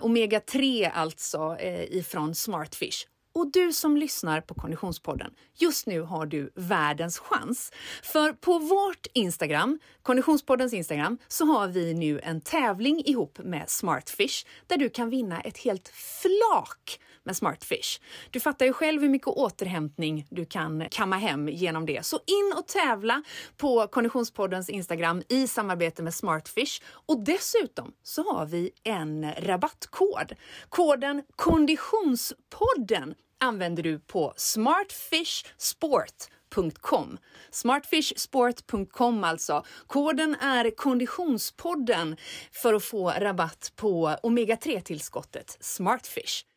Omega-3 0.00 0.90
alltså 0.94 1.56
ifrån 1.90 2.34
Smartfish. 2.34 3.09
Och 3.32 3.52
du 3.52 3.72
som 3.72 3.96
lyssnar 3.96 4.40
på 4.40 4.54
Konditionspodden, 4.54 5.34
just 5.54 5.86
nu 5.86 6.00
har 6.00 6.26
du 6.26 6.50
världens 6.54 7.18
chans. 7.18 7.72
För 8.02 8.32
på 8.32 8.58
vårt 8.58 9.06
Instagram, 9.12 9.78
Konditionspoddens 10.02 10.72
Instagram, 10.72 11.18
så 11.28 11.44
har 11.44 11.68
vi 11.68 11.94
nu 11.94 12.20
en 12.22 12.40
tävling 12.40 13.02
ihop 13.04 13.38
med 13.38 13.70
Smartfish 13.70 14.46
där 14.66 14.76
du 14.76 14.90
kan 14.90 15.10
vinna 15.10 15.40
ett 15.40 15.58
helt 15.58 15.88
flak 15.88 17.00
med 17.30 17.36
Smartfish. 17.36 18.00
Du 18.30 18.40
fattar 18.40 18.66
ju 18.66 18.72
själv 18.72 19.02
hur 19.02 19.08
mycket 19.08 19.28
återhämtning 19.28 20.26
du 20.30 20.44
kan 20.44 20.88
kamma 20.90 21.16
hem 21.16 21.48
genom 21.48 21.86
det. 21.86 22.06
Så 22.06 22.16
in 22.16 22.52
och 22.58 22.66
tävla 22.66 23.22
på 23.56 23.86
Konditionspoddens 23.86 24.68
Instagram 24.68 25.22
i 25.28 25.46
samarbete 25.46 26.02
med 26.02 26.14
Smartfish. 26.14 26.82
Och 27.06 27.24
dessutom 27.24 27.92
så 28.02 28.32
har 28.32 28.46
vi 28.46 28.70
en 28.84 29.32
rabattkod. 29.32 30.32
Koden 30.68 31.22
Konditionspodden 31.36 33.14
använder 33.40 33.82
du 33.82 33.98
på 33.98 34.32
smartfishsport.com. 34.36 37.18
Smartfishsport.com 37.50 39.24
alltså. 39.24 39.64
Koden 39.86 40.34
är 40.34 40.70
Konditionspodden 40.70 42.16
för 42.52 42.74
att 42.74 42.84
få 42.84 43.10
rabatt 43.10 43.72
på 43.76 44.16
omega-3-tillskottet 44.22 45.56
Smartfish. 45.60 46.49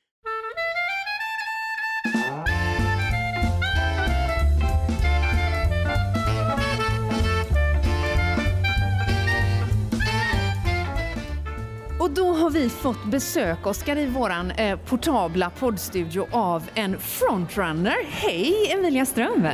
Och 12.04 12.12
då 12.12 12.34
har 12.34 12.50
vi 12.50 12.70
fått 12.70 13.06
besök, 13.06 13.68
Oskar, 13.68 13.98
i 13.98 14.06
våran 14.06 14.52
eh, 14.52 14.80
portabla 14.80 15.50
poddstudio 15.50 16.28
av 16.32 16.64
en 16.74 17.00
frontrunner. 17.00 17.96
Hej 18.10 18.72
Emilia 18.72 19.06
Ström! 19.06 19.48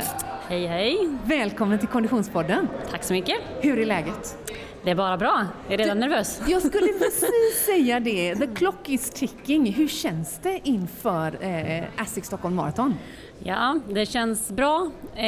Hej 0.48 0.66
hej! 0.66 1.08
Välkommen 1.24 1.78
till 1.78 1.88
Konditionspodden. 1.88 2.68
Tack 2.90 3.04
så 3.04 3.12
mycket. 3.12 3.36
Hur 3.60 3.78
är 3.78 3.86
läget? 3.86 4.38
Det 4.84 4.90
är 4.90 4.94
bara 4.94 5.16
bra. 5.16 5.46
Jag 5.64 5.74
är 5.74 5.78
redan 5.78 5.96
du, 5.96 6.00
nervös. 6.00 6.42
Jag 6.46 6.62
skulle 6.62 6.86
precis 6.98 7.64
säga 7.66 8.00
det. 8.00 8.34
The 8.34 8.46
clock 8.46 8.88
is 8.88 9.10
ticking. 9.10 9.72
Hur 9.72 9.88
känns 9.88 10.38
det 10.42 10.60
inför 10.64 11.44
eh, 11.44 11.84
ASSIQ 11.96 12.24
Stockholm 12.24 12.54
Marathon? 12.54 12.94
Ja, 13.38 13.80
det 13.88 14.06
känns 14.06 14.50
bra. 14.50 14.90
Eh, 15.14 15.22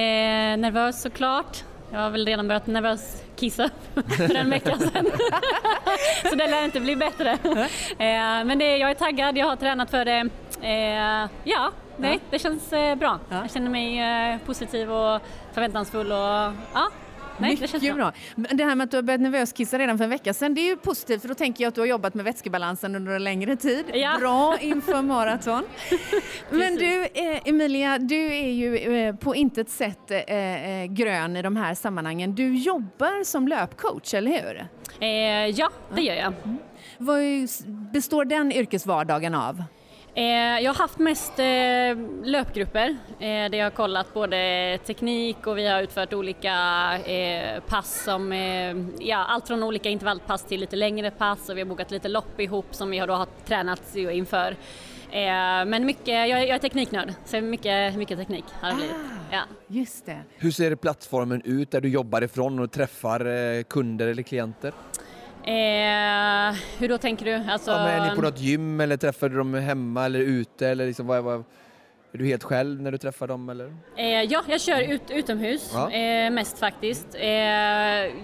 nervös 0.57 1.02
såklart. 1.02 1.64
Jag 1.92 1.99
har 1.99 2.11
väl 2.11 2.26
redan 2.26 2.49
börjat 2.49 2.66
nervös 2.66 3.22
kissa 3.37 3.70
för 4.16 4.34
en 4.34 4.50
vecka 4.50 4.78
sedan. 4.78 5.06
så 6.30 6.34
det 6.34 6.46
lär 6.46 6.64
inte 6.64 6.80
bli 6.80 6.96
bättre. 6.96 7.38
Eh, 7.99 8.44
men 8.44 8.58
det, 8.58 8.76
jag 8.76 8.90
är 8.90 8.94
taggad, 8.94 9.37
jag 9.37 9.46
har 9.46 9.56
tränat 9.56 9.90
för 9.90 10.04
det. 10.04 10.28
Eh, 10.62 11.30
ja, 11.44 11.70
nej, 11.96 12.20
det 12.30 12.38
känns 12.38 12.72
eh, 12.72 12.94
bra. 12.94 13.18
Jag 13.30 13.50
känner 13.50 13.70
mig 13.70 14.38
positiv 14.46 14.92
och 14.92 15.22
förväntansfull 15.52 16.12
och 16.12 16.52
ja, 16.75 16.88
Nej, 17.42 17.50
Mycket 17.50 17.80
det 17.80 17.92
bra. 17.92 18.12
bra. 18.37 18.49
Det 18.52 18.64
här 18.64 18.75
med 18.75 18.84
att 18.84 18.90
du 18.90 18.96
har 18.96 19.02
börjat 19.02 19.20
nervöskissa 19.20 19.78
redan 19.78 19.99
för 19.99 20.04
en 20.04 20.11
vecka 20.11 20.34
sedan, 20.34 20.54
det 20.54 20.61
är 20.61 20.66
ju 20.66 20.76
positivt 20.76 21.20
för 21.20 21.28
då 21.28 21.34
tänker 21.34 21.64
jag 21.64 21.68
att 21.68 21.75
du 21.75 21.80
har 21.80 21.87
jobbat 21.88 22.14
med 22.14 22.25
vätskebalansen 22.25 22.96
under 22.96 23.12
en 23.12 23.25
längre 23.25 23.56
tid. 23.56 23.84
Ja. 23.94 24.16
Bra 24.20 24.58
inför 24.61 25.02
maraton. 25.02 25.64
Men 26.50 26.76
du 26.76 27.02
eh, 27.02 27.40
Emilia, 27.44 27.99
du 27.99 28.34
är 28.34 28.50
ju 28.50 28.76
eh, 28.76 29.14
på 29.14 29.34
intet 29.34 29.70
sätt 29.70 30.11
eh, 30.11 30.84
grön 30.88 31.37
i 31.37 31.42
de 31.42 31.56
här 31.56 31.75
sammanhangen. 31.75 32.34
Du 32.34 32.56
jobbar 32.56 33.25
som 33.25 33.49
löpcoach, 33.49 34.14
eller 34.14 34.30
hur? 34.30 34.66
ja, 35.54 35.70
det 35.94 36.00
gör 36.00 36.14
jag. 36.14 36.32
Mm. 36.44 36.58
Vad 36.99 37.18
består 37.92 38.25
den 38.25 38.52
yrkesvardagen 38.52 39.34
av? 39.34 39.64
Eh, 40.14 40.25
jag 40.61 40.73
har 40.73 40.78
haft 40.78 40.99
mest 40.99 41.38
eh, 41.38 42.25
löpgrupper 42.25 42.97
eh, 43.19 43.50
där 43.50 43.54
jag 43.54 43.66
har 43.66 43.71
kollat 43.71 44.14
både 44.14 44.78
teknik 44.87 45.47
och 45.47 45.59
vi 45.59 45.66
har 45.66 45.83
utfört 45.83 46.12
olika 46.12 46.52
pass 47.66 48.04
som, 48.04 48.33
ja 49.00 49.16
allt 49.16 49.49
från 49.49 49.62
olika 49.62 49.88
intervallpass 49.88 50.45
till 50.45 50.61
lite 50.61 50.76
längre 50.76 51.11
pass 51.11 51.49
och 51.49 51.57
vi 51.57 51.61
har 51.61 51.69
bokat 51.69 51.90
lite 51.90 52.09
lopp 52.09 52.40
ihop 52.40 52.66
som 52.71 52.90
vi 52.90 52.99
har 52.99 53.07
då 53.07 53.14
har 53.14 53.26
tränat 53.47 53.97
inför. 53.97 54.57
Men 55.64 55.87
mycket, 55.87 56.09
jag 56.09 56.42
är, 56.42 56.59
tekniknörd, 56.59 57.14
så 57.25 57.40
mycket, 57.40 57.97
mycket 57.97 58.19
teknik 58.19 58.45
har 58.61 58.71
det 58.71 58.76
blivit. 58.76 58.95
Ah, 58.97 59.35
ja. 59.35 59.42
Just 59.66 60.07
det. 60.07 60.23
Hur 60.37 60.50
ser 60.50 60.75
plattformen 60.75 61.42
ut 61.45 61.71
där 61.71 61.81
du 61.81 61.88
jobbar 61.88 62.23
ifrån 62.23 62.59
och 62.59 62.73
träffar 62.73 63.62
kunder 63.62 64.07
eller 64.07 64.23
klienter? 64.23 64.73
Eh, 65.44 66.54
hur 66.78 66.88
då 66.88 66.99
tänker 66.99 67.25
du? 67.25 67.50
Alltså... 67.50 67.70
Ja, 67.70 67.88
är 67.88 68.11
ni 68.11 68.16
på 68.16 68.22
något 68.22 68.40
gym 68.40 68.80
eller 68.80 68.96
träffar 68.96 69.28
du 69.28 69.37
dem 69.37 69.54
hemma 69.54 70.04
eller 70.04 70.20
ute? 70.20 70.68
Eller 70.68 70.87
liksom, 70.87 71.06
vad, 71.06 71.25
vad, 71.25 71.44
är 72.14 72.18
du 72.18 72.26
helt 72.26 72.44
själv 72.44 72.82
när 72.82 72.92
du 72.92 72.99
träffar 72.99 73.26
dem? 73.26 73.49
Eller? 73.49 73.76
Eh, 73.96 74.06
ja, 74.06 74.42
jag 74.49 74.61
kör 74.61 74.80
ut, 74.80 75.02
utomhus 75.11 75.70
ja. 75.75 75.90
eh, 75.90 76.30
mest 76.30 76.58
faktiskt. 76.58 77.06
Eh, 77.14 77.30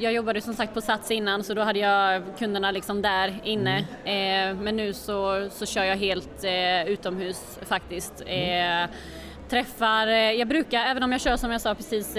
jag 0.02 0.12
jobbade 0.12 0.40
som 0.40 0.54
sagt 0.54 0.74
på 0.74 0.80
Sats 0.80 1.10
innan 1.10 1.44
så 1.44 1.54
då 1.54 1.62
hade 1.62 1.78
jag 1.78 2.22
kunderna 2.38 2.70
liksom 2.70 3.02
där 3.02 3.40
inne. 3.44 3.84
Mm. 4.04 4.56
Eh, 4.56 4.62
men 4.62 4.76
nu 4.76 4.92
så, 4.92 5.48
så 5.50 5.66
kör 5.66 5.84
jag 5.84 5.96
helt 5.96 6.44
eh, 6.44 6.88
utomhus 6.88 7.58
faktiskt. 7.62 8.22
Mm. 8.26 8.88
Träffar, 9.48 10.06
jag 10.06 10.48
brukar, 10.48 10.78
även 10.78 11.02
om 11.02 11.12
jag 11.12 11.20
kör 11.20 11.36
som 11.36 11.50
jag 11.50 11.60
sa 11.60 11.74
precis, 11.74 12.16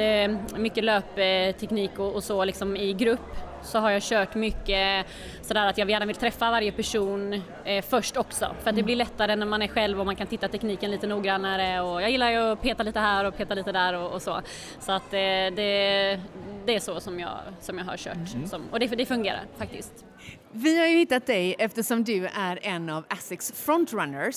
mycket 0.58 0.84
löpteknik 0.84 2.00
och, 2.00 2.16
och 2.16 2.24
så 2.24 2.46
liksom 2.46 2.78
i 2.78 2.94
grupp 2.94 3.49
så 3.64 3.80
har 3.80 3.90
jag 3.92 4.02
kört 4.02 4.36
mycket 4.36 5.06
sådär 5.42 5.68
att 5.68 5.78
jag 5.78 5.90
gärna 5.90 6.06
vill 6.06 6.16
träffa 6.16 6.52
varje 6.52 6.72
person 6.72 7.42
eh, 7.66 7.84
först 7.84 8.18
också 8.18 8.56
för 8.64 8.70
att 8.70 8.76
det 8.76 8.84
blir 8.84 8.96
lättare 8.96 9.36
när 9.36 9.46
man 9.46 9.62
är 9.62 9.68
själv 9.68 10.00
och 10.00 10.06
man 10.06 10.16
kan 10.16 10.28
titta 10.28 10.48
tekniken 10.48 10.92
lite 10.92 11.08
noggrannare 11.08 11.82
och 11.82 12.02
jag 12.02 12.12
gillar 12.12 12.32
ju 12.32 12.38
att 12.38 12.62
peta 12.62 12.84
lite 12.84 13.00
här 13.00 13.26
och 13.26 13.38
peta 13.38 13.54
lite 13.54 13.72
där 13.72 13.94
och, 13.94 14.12
och 14.12 14.22
så. 14.22 14.42
Så 14.80 14.92
att 14.92 15.14
eh, 15.14 15.20
det, 15.56 16.20
det 16.66 16.76
är 16.76 16.80
så 16.80 17.00
som 17.00 17.20
jag, 17.20 17.38
som 17.60 17.78
jag 17.78 17.86
har 17.86 17.98
kört 17.98 18.34
mm. 18.36 18.48
som, 18.48 18.62
och 18.72 18.80
det, 18.80 18.88
det 18.88 19.06
fungerar 19.06 19.46
faktiskt. 19.58 20.06
Vi 20.52 20.80
har 20.80 20.88
ju 20.88 20.98
hittat 20.98 21.26
dig 21.26 21.56
eftersom 21.60 22.04
du 22.04 22.26
är 22.26 22.60
en 22.62 22.90
av 22.90 23.06
ASICs 23.10 23.52
frontrunners. 23.52 24.36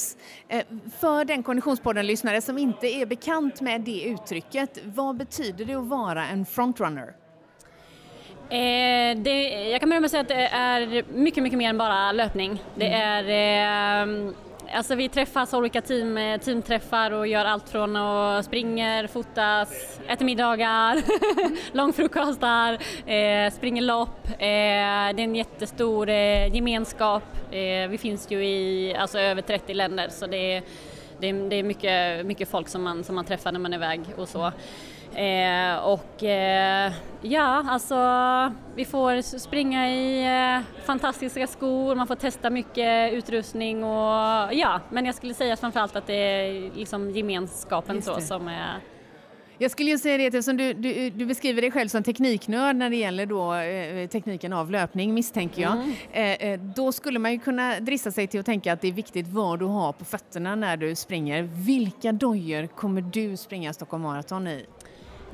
Eh, 0.49 0.64
för 0.99 1.25
den 1.25 1.43
Konditionspodden-lyssnare 1.43 2.41
som 2.41 2.59
inte 2.59 2.87
är 2.87 3.07
bekant 3.07 3.61
med 3.61 3.81
det 3.81 4.02
uttrycket, 4.02 4.79
vad 4.85 5.17
betyder 5.17 5.64
det 5.64 5.75
att 5.75 5.87
vara 5.87 6.26
en 6.26 6.47
frontrunner? 6.47 7.22
Eh, 8.51 9.17
det, 9.17 9.69
jag 9.71 9.81
kan 9.81 9.89
börja 9.89 10.01
med 10.01 10.05
att 10.05 10.11
säga 10.11 10.21
att 10.21 10.29
det 10.29 10.47
är 10.47 11.05
mycket, 11.13 11.43
mycket 11.43 11.59
mer 11.59 11.69
än 11.69 11.79
bara 11.79 12.13
löpning. 12.13 12.63
Det 12.75 12.87
mm. 12.87 13.29
är 13.29 14.29
eh, 14.29 14.33
Alltså 14.75 14.95
vi 14.95 15.09
träffas 15.09 15.55
olika 15.55 15.83
team, 15.83 16.19
eh, 16.19 16.41
teamträffar 16.41 17.11
och 17.11 17.27
gör 17.27 17.45
allt 17.45 17.69
från 17.69 17.97
att 17.97 18.45
springer, 18.45 19.07
fotas, 19.07 20.01
äter 20.09 20.25
middagar, 20.25 21.03
långfrukostar, 21.77 22.73
eh, 23.07 23.53
springer 23.53 23.83
lopp. 23.83 24.27
Eh, 24.27 24.37
det 24.39 24.49
är 24.49 25.19
en 25.19 25.35
jättestor 25.35 26.09
eh, 26.09 26.55
gemenskap. 26.55 27.23
Eh, 27.51 27.89
vi 27.89 27.99
finns 27.99 28.31
ju 28.31 28.45
i 28.45 28.95
alltså, 28.99 29.19
över 29.19 29.43
30 29.43 29.75
länder 29.75 30.09
så 30.09 30.27
det 30.27 30.37
är, 30.37 30.63
det 31.19 31.27
är, 31.29 31.49
det 31.49 31.57
är 31.57 31.63
mycket, 31.63 32.27
mycket 32.27 32.49
folk 32.49 32.69
som 32.69 32.83
man, 32.83 33.05
som 33.05 33.15
man 33.15 33.25
träffar 33.25 33.53
när 33.53 33.61
man 33.61 33.73
är 33.73 33.77
iväg 33.77 34.01
och 34.17 34.29
så. 34.29 34.53
Eh, 35.14 35.76
och 35.76 36.25
eh, 36.25 36.92
ja, 37.23 37.64
alltså 37.69 37.97
vi 38.75 38.85
får 38.85 39.38
springa 39.38 39.90
i 39.90 40.25
eh, 40.25 40.85
fantastiska 40.85 41.47
skor, 41.47 41.95
man 41.95 42.07
får 42.07 42.14
testa 42.14 42.50
mycket 42.50 43.12
utrustning 43.12 43.85
och 43.85 44.54
ja, 44.54 44.81
men 44.90 45.07
jag 45.07 45.14
skulle 45.14 45.35
säga 45.35 45.57
framförallt 45.57 45.97
att 45.97 46.07
det 46.07 46.14
är 46.14 46.76
liksom 46.76 47.11
gemenskapen 47.11 48.02
så 48.02 48.21
som 48.21 48.49
är 48.49 48.81
jag 49.62 49.71
skulle 49.71 49.90
ju 49.90 49.99
säga 49.99 50.19
det 50.19 50.26
eftersom 50.26 50.57
du, 50.57 50.73
du, 50.73 51.11
du, 51.11 51.26
beskriver 51.26 51.62
dig 51.62 51.71
själv 51.71 51.88
som 51.88 52.02
tekniknörd 52.02 52.76
när 52.76 52.90
det 52.90 52.97
gäller 52.97 53.26
då, 53.26 53.54
eh, 53.54 54.09
tekniken 54.09 54.52
av 54.52 54.71
löpning 54.71 55.14
misstänker 55.14 55.62
jag. 55.62 55.73
Mm. 55.73 55.92
Eh, 56.12 56.52
eh, 56.52 56.61
då 56.61 56.92
skulle 56.92 57.19
man 57.19 57.33
ju 57.33 57.38
kunna 57.38 57.81
drissa 57.81 58.11
sig 58.11 58.26
till 58.26 58.40
att 58.40 58.47
tänka 58.47 58.73
att 58.73 58.81
det 58.81 58.88
är 58.88 58.92
viktigt 58.92 59.26
vad 59.28 59.59
du 59.59 59.64
har 59.64 59.92
på 59.92 60.04
fötterna 60.04 60.54
när 60.54 60.76
du 60.76 60.95
springer. 60.95 61.42
Vilka 61.42 62.12
dojor 62.12 62.66
kommer 62.66 63.00
du 63.00 63.37
springa 63.37 63.73
Stockholm 63.73 64.02
Marathon 64.02 64.49
i? 64.49 64.66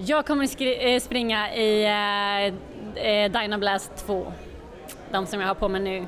Jag 0.01 0.27
kommer 0.27 0.63
eh, 0.63 1.01
springa 1.01 1.55
i 1.55 1.85
eh, 1.85 3.05
eh 3.05 3.33
Dynablast 3.33 4.07
2. 4.07 4.33
De 5.13 5.27
som 5.27 5.41
jag 5.41 5.49
har 5.49 5.55
på 5.55 5.69
mig 5.69 5.81
nu. 5.81 6.07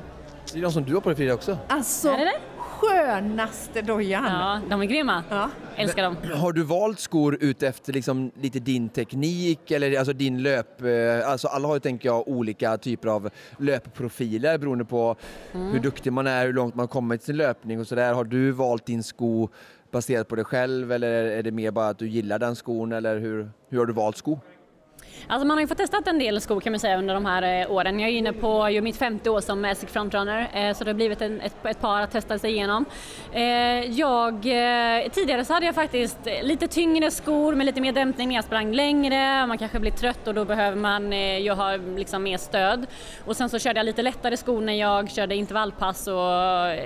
Det 0.53 0.59
är 0.59 0.61
de 0.63 0.71
som 0.71 0.83
du 0.83 0.93
har 0.93 1.01
på 1.01 1.09
dig 1.09 1.15
Frida 1.15 1.33
också. 1.33 1.57
Alltså, 1.67 2.09
är 2.09 2.17
det 2.17 2.25
det? 2.25 2.39
skönaste 2.81 3.81
dojan! 3.81 4.25
Ja, 4.25 4.61
de 4.69 4.81
är 4.81 4.85
grymma. 4.85 5.23
Ja. 5.29 5.49
Älskar 5.75 6.03
dem. 6.03 6.17
Har 6.35 6.51
du 6.51 6.63
valt 6.63 6.99
skor 6.99 7.37
ut 7.41 7.63
efter 7.63 7.93
liksom 7.93 8.31
lite 8.41 8.59
din 8.59 8.89
teknik 8.89 9.71
eller 9.71 9.97
alltså 9.97 10.13
din 10.13 10.43
löp... 10.43 10.81
Eh, 10.81 11.29
alltså 11.29 11.47
alla 11.47 11.67
har 11.67 11.75
ju, 11.75 11.79
tänker 11.79 12.09
jag, 12.09 12.27
olika 12.27 12.77
typer 12.77 13.07
av 13.07 13.29
löpprofiler 13.57 14.57
beroende 14.57 14.85
på 14.85 15.15
mm. 15.53 15.71
hur 15.71 15.79
duktig 15.79 16.13
man 16.13 16.27
är, 16.27 16.45
hur 16.45 16.53
långt 16.53 16.75
man 16.75 16.87
kommit 16.87 17.21
i 17.21 17.25
sin 17.25 17.37
löpning 17.37 17.79
och 17.79 17.87
sådär. 17.87 18.13
Har 18.13 18.23
du 18.23 18.51
valt 18.51 18.85
din 18.85 19.03
sko 19.03 19.49
baserat 19.91 20.27
på 20.27 20.35
dig 20.35 20.45
själv 20.45 20.91
eller 20.91 21.25
är 21.25 21.43
det 21.43 21.51
mer 21.51 21.71
bara 21.71 21.87
att 21.87 21.99
du 21.99 22.07
gillar 22.07 22.39
den 22.39 22.55
skon 22.55 22.91
eller 22.91 23.19
hur, 23.19 23.51
hur 23.69 23.79
har 23.79 23.85
du 23.85 23.93
valt 23.93 24.17
sko? 24.17 24.39
Alltså 25.27 25.47
man 25.47 25.57
har 25.57 25.61
ju 25.61 25.67
fått 25.67 25.77
testat 25.77 26.07
en 26.07 26.19
del 26.19 26.41
skor 26.41 26.59
kan 26.59 26.73
man 26.73 26.79
säga 26.79 26.97
under 26.97 27.13
de 27.13 27.25
här 27.25 27.61
eh, 27.61 27.71
åren. 27.71 27.99
Jag 27.99 28.09
är 28.09 28.13
inne 28.13 28.33
på 28.33 28.69
ju 28.69 28.81
mitt 28.81 28.97
femte 28.97 29.29
år 29.29 29.41
som 29.41 29.65
Asic 29.65 29.89
Frontrunner 29.89 30.49
eh, 30.53 30.73
så 30.73 30.83
det 30.83 30.89
har 30.89 30.95
blivit 30.95 31.21
en, 31.21 31.41
ett, 31.41 31.65
ett, 31.65 31.81
par 31.81 32.01
att 32.01 32.11
testa 32.11 32.39
sig 32.39 32.51
igenom. 32.51 32.85
Eh, 33.33 33.41
jag, 33.99 34.41
tidigare 35.11 35.45
så 35.45 35.53
hade 35.53 35.65
jag 35.65 35.75
faktiskt 35.75 36.17
lite 36.41 36.67
tyngre 36.67 37.11
skor 37.11 37.55
med 37.55 37.65
lite 37.65 37.81
mer 37.81 37.91
dämpning 37.91 38.27
när 38.27 38.35
jag 38.35 38.43
sprang 38.43 38.73
längre, 38.73 39.47
man 39.47 39.57
kanske 39.57 39.79
blir 39.79 39.91
trött 39.91 40.27
och 40.27 40.33
då 40.33 40.45
behöver 40.45 40.77
man 40.77 41.11
ju 41.41 41.51
ha 41.51 41.75
liksom 41.75 42.23
mer 42.23 42.37
stöd. 42.37 42.87
Och 43.25 43.37
sen 43.37 43.49
så 43.49 43.59
körde 43.59 43.79
jag 43.79 43.85
lite 43.85 44.01
lättare 44.01 44.37
skor 44.37 44.61
när 44.61 44.73
jag 44.73 45.11
körde 45.11 45.35
intervallpass 45.35 46.07
och 46.07 46.15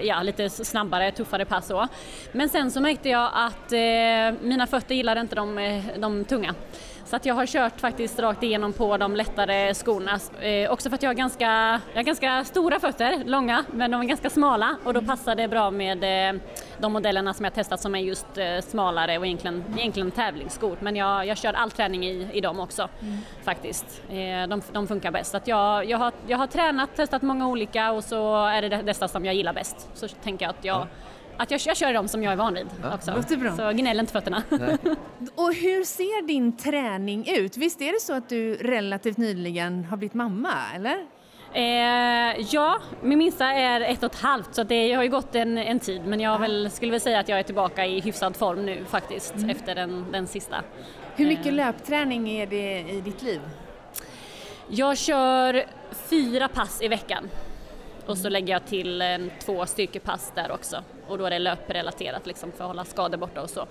ja, 0.04 0.22
lite 0.24 0.50
snabbare, 0.50 1.12
tuffare 1.12 1.46
pass 1.46 1.72
Och. 1.72 1.88
Men 2.32 2.50
sen 2.50 2.72
så 2.72 2.82
märkte 2.82 3.10
jag 3.10 3.30
att 3.34 3.72
mina 4.42 4.68
fötter 4.68 4.96
gillade 4.96 5.22
inte 5.22 5.36
de, 5.36 5.82
de 5.98 6.26
tunga. 6.26 6.56
Så 7.06 7.16
att 7.16 7.26
jag 7.26 7.36
har 7.36 7.46
kört 7.46 7.82
faktiskt 7.82 8.20
rakt 8.20 8.44
igenom 8.44 8.74
på 8.74 8.98
de 8.98 9.16
lättare 9.16 9.74
skorna. 9.74 10.20
Eh, 10.42 10.72
också 10.72 10.90
för 10.90 10.96
att 10.96 11.04
jag 11.04 11.10
har, 11.10 11.16
ganska, 11.16 11.82
jag 11.94 12.00
har 12.00 12.04
ganska 12.04 12.44
stora 12.44 12.80
fötter, 12.80 13.24
långa, 13.26 13.66
men 13.72 13.92
de 13.92 14.02
är 14.02 14.06
ganska 14.06 14.30
smala 14.30 14.76
och 14.84 14.94
då 14.94 15.00
mm. 15.00 15.10
passar 15.10 15.36
det 15.36 15.48
bra 15.48 15.72
med 15.72 16.04
eh, 16.04 16.42
de 16.78 16.94
modellerna 16.94 17.34
som 17.34 17.44
jag 17.44 17.54
testat 17.54 17.82
som 17.82 17.96
är 17.96 18.00
just 18.00 18.38
eh, 18.38 18.60
smalare 18.60 19.18
och 19.18 19.26
egentligen, 19.26 19.64
egentligen 19.78 20.12
tävlingsskor. 20.12 20.78
Men 20.80 20.96
jag, 20.96 21.26
jag 21.26 21.38
kör 21.38 21.54
all 21.54 21.72
träning 21.72 22.06
i, 22.06 22.30
i 22.34 22.42
dem 22.42 22.60
också 22.60 22.90
mm. 23.02 23.18
faktiskt. 23.44 24.02
Eh, 24.10 24.48
de, 24.48 24.62
de 24.72 24.88
funkar 24.88 25.12
bäst. 25.12 25.32
Så 25.32 25.38
att 25.38 25.48
jag, 25.48 25.86
jag, 25.86 25.98
har, 25.98 26.14
jag 26.28 26.38
har 26.38 26.48
tränat, 26.48 26.96
testat 26.96 27.22
många 27.22 27.48
olika 27.48 27.92
och 27.92 28.04
så 28.04 28.46
är 28.46 28.62
det 28.62 28.70
dessa 28.70 29.08
som 29.08 29.26
jag 29.26 29.36
gillar 29.36 29.54
bäst. 29.54 29.90
Så 29.94 30.08
tänker 30.08 30.46
jag 30.46 30.50
att 30.50 30.66
jag 30.66 30.88
att 31.38 31.52
jag, 31.52 31.62
jag 31.66 31.78
kör 31.78 31.94
dem 31.94 32.08
som 32.08 32.24
jag 32.24 32.34
är 32.34 32.38
van 32.38 32.54
vid 32.54 32.68
ja, 32.84 32.96
också. 32.96 33.38
Bra. 33.38 33.56
Så 33.56 33.72
gnäll 33.72 34.00
inte 34.00 34.12
fötterna. 34.12 34.44
och 35.36 35.54
hur 35.54 35.84
ser 35.84 36.28
din 36.28 36.58
träning 36.58 37.28
ut? 37.36 37.58
Visst 37.58 37.82
är 37.82 37.94
det 37.94 38.02
så 38.02 38.14
att 38.14 38.30
du 38.30 38.56
relativt 38.56 39.18
nyligen 39.18 39.86
har 39.86 39.98
blivit 39.98 40.14
mamma, 40.14 40.54
eller? 40.76 41.06
Eh, 41.54 42.46
ja, 42.50 42.80
min 43.02 43.18
minsta 43.18 43.46
är 43.46 43.82
ett 43.82 44.04
och 44.04 44.12
ett 44.14 44.22
halvt 44.22 44.56
så 44.56 44.64
det 44.64 44.94
har 44.94 45.04
ju 45.04 45.10
gått 45.10 45.36
en, 45.36 45.58
en 45.58 45.80
tid 45.80 46.02
men 46.06 46.20
jag 46.20 46.40
väl, 46.40 46.72
skulle 46.72 46.92
väl 46.92 47.02
säga 47.02 47.20
att 47.20 47.30
jag 47.30 47.40
är 47.40 47.44
tillbaka 47.44 47.86
i 47.86 48.00
hyfsad 48.00 48.36
form 48.36 48.66
nu 48.66 48.86
faktiskt 48.86 49.36
mm. 49.36 49.50
efter 49.50 49.76
den, 49.76 50.06
den 50.12 50.28
sista. 50.28 50.56
Hur 51.16 51.28
mycket 51.28 51.46
eh. 51.46 51.54
löpträning 51.54 52.30
är 52.30 52.48
det 52.48 52.80
i 52.80 53.02
ditt 53.02 53.22
liv? 53.22 53.42
Jag 54.68 54.98
kör 54.98 55.66
fyra 56.10 56.48
pass 56.48 56.82
i 56.82 56.88
veckan 56.88 57.30
och 58.06 58.18
så 58.18 58.30
lägger 58.30 58.54
jag 58.54 58.66
till 58.66 59.02
en, 59.02 59.32
två 59.46 59.66
styrkepass 59.66 60.32
där 60.36 60.52
också 60.52 60.84
och 61.08 61.18
då 61.18 61.26
är 61.26 61.30
det 61.30 61.40
löprelaterat 61.40 62.26
liksom 62.26 62.52
för 62.52 62.64
att 62.64 62.68
hålla 62.68 62.86
skador 62.86 63.18
borta 63.18 63.42
och 63.42 63.50
så. 63.50 63.68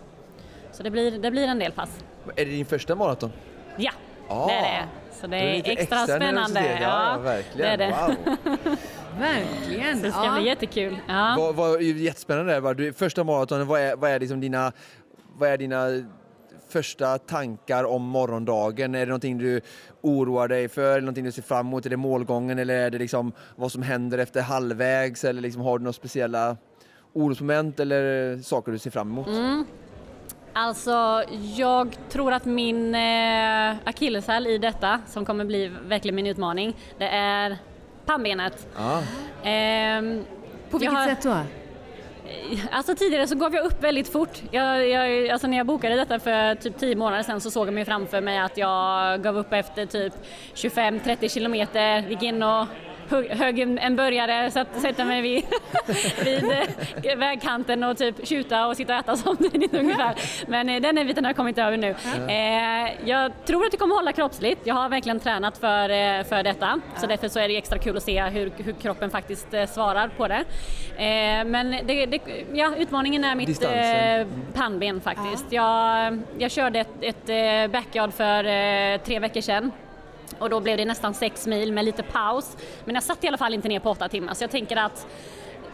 Så 0.73 0.83
det 0.83 0.91
blir, 0.91 1.19
det 1.19 1.31
blir 1.31 1.49
en 1.49 1.59
del 1.59 1.73
pass. 1.73 2.05
Är 2.37 2.45
det 2.45 2.51
din 2.51 2.67
första 2.67 2.95
maraton? 2.95 3.33
Ja, 3.77 3.93
Ah, 4.29 4.47
det 4.47 4.53
är 4.53 4.63
det. 4.63 4.89
Så 5.21 5.27
det 5.27 5.37
är 5.37 5.43
är, 5.43 5.63
det 5.63 5.73
extra, 5.73 6.01
extra 6.01 6.17
spännande. 6.17 6.61
Ja, 6.81 7.13
ja, 7.13 7.19
verkligen. 7.19 7.79
Det 7.79 7.85
är 7.85 7.89
det. 7.89 8.17
Wow. 8.67 8.77
Verkligen. 9.19 9.97
Så 9.97 10.03
det 10.05 10.13
ska 10.13 10.25
ja. 10.25 10.35
bli 10.35 10.47
jättekul. 10.47 10.99
Ja. 11.09 11.35
Vad, 11.39 11.55
vad, 11.55 11.83
jättespännande. 11.83 12.75
Du, 12.75 12.93
första 12.93 13.25
maratonen, 13.25 13.67
vad 13.67 13.81
är, 13.81 13.97
vad 13.97 14.11
är 14.11 14.21
liksom 14.21 14.41
dina, 14.41 14.73
vad 15.39 15.49
är 15.49 15.59
dina 15.59 15.87
första 16.69 17.19
tankar 17.19 17.85
om 17.85 18.03
morgondagen? 18.03 18.95
Är 18.95 18.99
det 18.99 19.07
någonting 19.07 19.39
du 19.39 19.61
oroar 20.01 20.49
dig 20.49 20.69
för? 20.69 20.95
Det 20.95 21.01
någonting 21.01 21.25
du 21.25 21.33
ser 21.33 21.43
fram 21.43 21.67
emot? 21.67 21.87
Är 21.87 21.91
det 21.91 21.97
målgången 21.97 22.59
eller 22.59 22.75
är 22.75 22.91
det 22.91 22.99
liksom 22.99 23.33
vad 23.57 23.73
som 23.73 23.83
händer 23.83 24.19
efter 24.19 24.43
halvvägs? 24.43 25.25
Eller 25.25 25.43
liksom, 25.43 25.63
har 25.63 25.79
du 25.79 25.85
några 25.85 25.93
speciella 25.93 26.57
orosmoment 27.15 27.81
eller 27.81 28.37
saker 28.43 28.73
du 28.73 28.79
ser 28.79 28.91
fram 28.91 29.11
emot? 29.11 29.27
Mm. 29.27 29.65
Alltså, 30.53 31.23
jag 31.57 31.97
tror 32.09 32.33
att 32.33 32.45
min 32.45 32.95
eh, 32.95 33.77
akilleshäl 33.85 34.47
i 34.47 34.59
detta, 34.59 35.01
som 35.07 35.25
kommer 35.25 35.45
bli 35.45 35.71
verkligen 35.87 36.15
min 36.15 36.27
utmaning, 36.27 36.77
det 36.99 37.09
är 37.09 37.57
pannbenet. 38.07 38.67
Ja. 38.77 39.03
Ehm, 39.45 40.25
På 40.71 40.79
vilket 40.79 40.99
har- 40.99 41.07
sätt 41.09 41.23
då? 41.23 41.37
Alltså 42.71 42.95
tidigare 42.95 43.27
så 43.27 43.35
gav 43.35 43.55
jag 43.55 43.67
upp 43.67 43.83
väldigt 43.85 44.09
fort. 44.13 44.43
Jag, 44.51 44.89
jag, 44.89 45.29
alltså 45.29 45.47
när 45.47 45.57
jag 45.57 45.67
bokade 45.67 45.95
detta 45.97 46.19
för 46.19 46.55
typ 46.55 46.79
10 46.79 46.97
månader 46.97 47.23
sedan 47.23 47.41
så 47.41 47.51
såg 47.51 47.67
jag 47.67 47.75
mig 47.75 47.85
framför 47.85 48.21
mig 48.21 48.39
att 48.39 48.57
jag 48.59 49.23
gav 49.23 49.37
upp 49.39 49.53
efter 49.53 49.87
typ 49.87 50.13
25-30 50.55 51.29
kilometer, 51.29 51.99
gick 52.09 52.23
in 52.23 52.43
och 52.43 52.67
högg, 53.11 53.61
en 53.61 53.97
burgare, 53.97 54.51
satt, 54.51 54.69
sätta 54.81 55.05
mig 55.05 55.23
vid, 55.23 55.45
vid 56.25 56.45
eh, 57.03 57.17
vägkanten 57.17 57.85
och 57.85 57.99
typ 57.99 58.27
tjuta 58.27 58.67
och 58.67 58.77
sitta 58.77 58.95
och 58.95 59.01
äta 59.01 59.17
samtidigt 59.17 59.75
ungefär. 59.75 60.15
Men 60.47 60.69
eh, 60.69 60.81
den 60.81 61.07
biten 61.07 61.25
har 61.25 61.29
jag 61.29 61.37
kommit 61.37 61.59
över 61.59 61.77
nu. 61.77 61.95
Eh, 62.29 63.09
jag 63.09 63.33
tror 63.45 63.65
att 63.65 63.71
det 63.71 63.77
kommer 63.77 63.95
hålla 63.95 64.13
kroppsligt. 64.13 64.61
Jag 64.65 64.75
har 64.75 64.89
verkligen 64.89 65.21
tränat 65.21 65.59
för, 65.59 65.89
för 66.25 66.43
detta 66.43 66.81
så 66.97 67.07
därför 67.07 67.29
så 67.29 67.39
är 67.39 67.49
det 67.49 67.57
extra 67.57 67.79
kul 67.79 67.97
att 67.97 68.03
se 68.03 68.23
hur, 68.23 68.53
hur 68.57 68.73
kroppen 68.73 69.11
faktiskt 69.11 69.49
svarar 69.69 70.09
på 70.09 70.29
det. 70.29 70.45
Eh, 70.97 71.45
men 71.45 71.71
det, 71.71 72.07
det, 72.07 72.21
ja, 72.53 72.73
utmaningen 72.79 73.25
är 73.25 73.35
mitt 73.35 73.65
eh, 73.65 74.27
pannben 74.55 75.01
faktiskt. 75.01 75.53
Jag, 75.53 76.23
jag 76.39 76.51
körde 76.51 76.81
ett, 76.81 76.89
ett 77.01 77.71
backyard 77.73 78.13
för 78.13 78.99
tre 78.99 79.19
veckor 79.19 79.41
sedan 79.41 79.71
och 80.39 80.51
då 80.51 80.61
blev 80.61 80.77
det 80.77 80.85
nästan 80.85 81.15
sex 81.15 81.47
mil 81.47 81.73
med 81.73 81.85
lite 81.85 82.03
paus. 82.03 82.57
Men 82.85 82.95
jag 82.95 83.05
satt 83.05 83.25
i 83.25 83.29
alla 83.29 83.39
fall 83.39 83.55
inte 83.55 83.69
ner 83.69 83.81
på 83.81 83.91
åtta 83.91 84.09
timmar 84.09 84.35
så 84.35 84.45
jag 84.45 84.51
tänker 84.51 84.77
att 84.77 85.07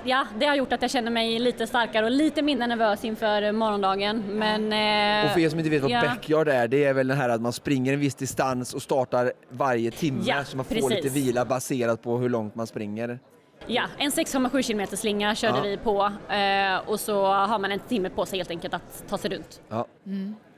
ja, 0.04 0.26
det 0.38 0.47
har 0.47 0.54
gjort 0.54 0.73
att 0.73 0.83
jag 0.83 0.90
känner 0.90 1.11
mig 1.11 1.38
lite 1.38 1.66
starkare 1.66 2.04
och 2.04 2.11
lite 2.11 2.42
mindre 2.42 2.66
nervös 2.66 3.04
inför 3.04 3.52
morgondagen. 3.52 4.23
Men, 4.38 4.73
eh, 4.73 5.26
Och 5.26 5.33
för 5.33 5.40
er 5.40 5.49
som 5.49 5.59
inte 5.59 5.71
vet 5.71 5.83
vad 5.83 5.90
ja. 5.90 6.00
backyard 6.02 6.49
är, 6.49 6.69
det 6.69 6.85
är 6.85 6.92
väl 6.95 7.09
det 7.09 7.14
här 7.14 7.28
att 7.28 7.40
man 7.40 7.52
springer 7.52 7.92
en 7.92 8.00
viss 8.00 8.14
distans 8.14 8.75
och 8.75 8.83
startar 8.83 9.33
varje 9.50 9.90
timme 9.90 10.23
Ja, 10.26 10.45
så 10.45 10.57
man 10.57 10.64
får 10.64 10.75
precis. 10.75 10.90
lite 10.90 11.09
vila 11.09 11.45
baserat 11.45 12.02
på 12.02 12.19
hur 12.19 12.28
långt 12.28 12.54
man 12.54 12.66
springer. 12.66 13.19
Ja, 13.66 13.83
en 13.99 14.11
6,7 14.11 14.62
km 14.62 14.87
slinga 14.97 15.35
körde 15.35 15.57
Ja. 15.57 15.62
vi 15.62 15.76
på 15.76 16.12
eh, 16.35 16.88
och 16.90 17.00
så 17.00 17.25
har 17.26 17.59
man 17.59 17.73
en 17.73 17.78
timme 17.78 18.11
på 18.11 18.26
sig 18.26 18.38
helt 18.38 18.50
enkelt 18.50 18.75
att 18.75 19.04
ta 19.09 19.19
sig 19.19 19.30
runt. 19.30 19.61
Ja. 19.69 19.87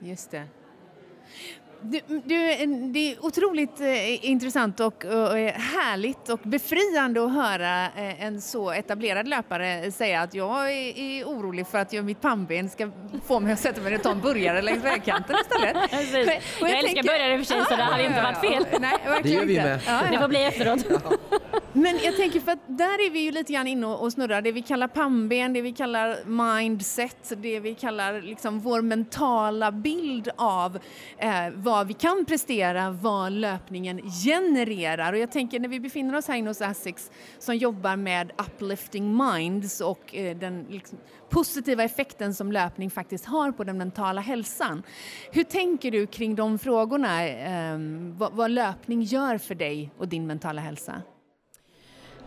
Just 0.00 0.30
det. 0.30 0.42
Du, 1.84 2.00
du, 2.08 2.66
det 2.92 3.12
är 3.12 3.24
otroligt 3.24 3.80
eh, 3.80 4.30
intressant 4.30 4.80
och, 4.80 5.04
och 5.04 5.36
härligt 5.48 6.28
och 6.28 6.40
befriande 6.42 7.24
att 7.24 7.32
höra 7.32 7.84
eh, 7.84 8.24
en 8.24 8.40
så 8.40 8.70
etablerad 8.72 9.28
löpare 9.28 9.92
säga 9.92 10.20
att 10.20 10.34
jag 10.34 10.72
är, 10.72 10.98
är 10.98 11.24
orolig 11.24 11.66
för 11.66 11.78
att 11.78 11.92
jag, 11.92 12.04
mitt 12.04 12.20
pannben 12.20 12.68
ska 12.70 12.90
få 13.26 13.40
mig 13.40 13.52
att 13.52 13.60
sätta 13.60 13.80
mig 13.80 13.90
ner 13.90 13.98
och 13.98 14.02
ta 14.02 14.10
en 14.10 14.20
burgare 14.20 14.62
längs 14.62 14.84
vägkanten 14.84 15.36
istället. 15.42 15.90
Precis. 15.90 16.60
Och 16.62 16.68
Jag 16.68 16.78
älskar 16.78 17.02
burgare 17.02 17.32
i 17.32 17.36
och 17.36 17.46
för 17.46 17.54
sig, 17.54 17.64
så 17.68 17.76
det 17.76 17.82
hade 17.82 18.04
inte 18.04 18.22
varit 18.22 18.40
fel. 18.40 18.80
Nej, 18.80 18.98
verkligen 19.06 19.46
Det 19.46 19.52
gör 19.52 19.62
vi 19.64 19.68
med. 19.68 19.80
Ja, 19.86 20.00
Det 20.10 20.18
får 20.18 20.28
bli 20.28 20.44
efteråt. 20.44 20.86
Men 21.72 21.98
jag 22.04 22.16
tänker 22.16 22.40
för 22.40 22.52
att 22.52 22.58
där 22.66 23.06
är 23.06 23.10
vi 23.10 23.18
ju 23.18 23.30
lite 23.30 23.52
grann 23.52 23.66
inne 23.66 23.86
och 23.86 24.12
snurrar. 24.12 24.42
Det 24.42 24.52
vi 24.52 24.62
kallar 24.62 24.88
pannben, 24.88 25.52
det 25.52 25.62
vi 25.62 25.72
kallar 25.72 26.16
mindset, 26.24 27.32
det 27.36 27.60
vi 27.60 27.74
kallar 27.74 28.22
liksom 28.22 28.60
vår 28.60 28.82
mentala 28.82 29.72
bild 29.72 30.28
av 30.36 30.78
eh, 31.18 31.30
vad 31.54 31.71
vad 31.72 31.86
vi 31.86 31.94
kan 31.94 32.24
prestera, 32.24 32.90
vad 32.90 33.32
löpningen 33.32 34.00
genererar. 34.24 35.12
Och 35.12 35.18
jag 35.18 35.32
tänker 35.32 35.60
när 35.60 35.68
vi 35.68 35.80
befinner 35.80 36.16
oss 36.16 36.28
här 36.28 36.36
inne 36.36 36.50
hos 36.50 36.60
Asics 36.60 37.10
som 37.38 37.56
jobbar 37.56 37.96
med 37.96 38.32
uplifting 38.38 39.16
minds 39.16 39.80
och 39.80 40.14
eh, 40.14 40.36
den 40.36 40.66
liksom, 40.70 40.98
positiva 41.30 41.84
effekten 41.84 42.34
som 42.34 42.52
löpning 42.52 42.90
faktiskt 42.90 43.24
har 43.24 43.52
på 43.52 43.64
den 43.64 43.78
mentala 43.78 44.20
hälsan. 44.20 44.82
Hur 45.30 45.44
tänker 45.44 45.90
du 45.90 46.06
kring 46.06 46.34
de 46.34 46.58
frågorna? 46.58 47.28
Eh, 47.28 47.78
vad, 48.16 48.32
vad 48.32 48.50
löpning 48.50 49.02
gör 49.02 49.38
för 49.38 49.54
dig 49.54 49.90
och 49.98 50.08
din 50.08 50.26
mentala 50.26 50.60
hälsa? 50.60 51.02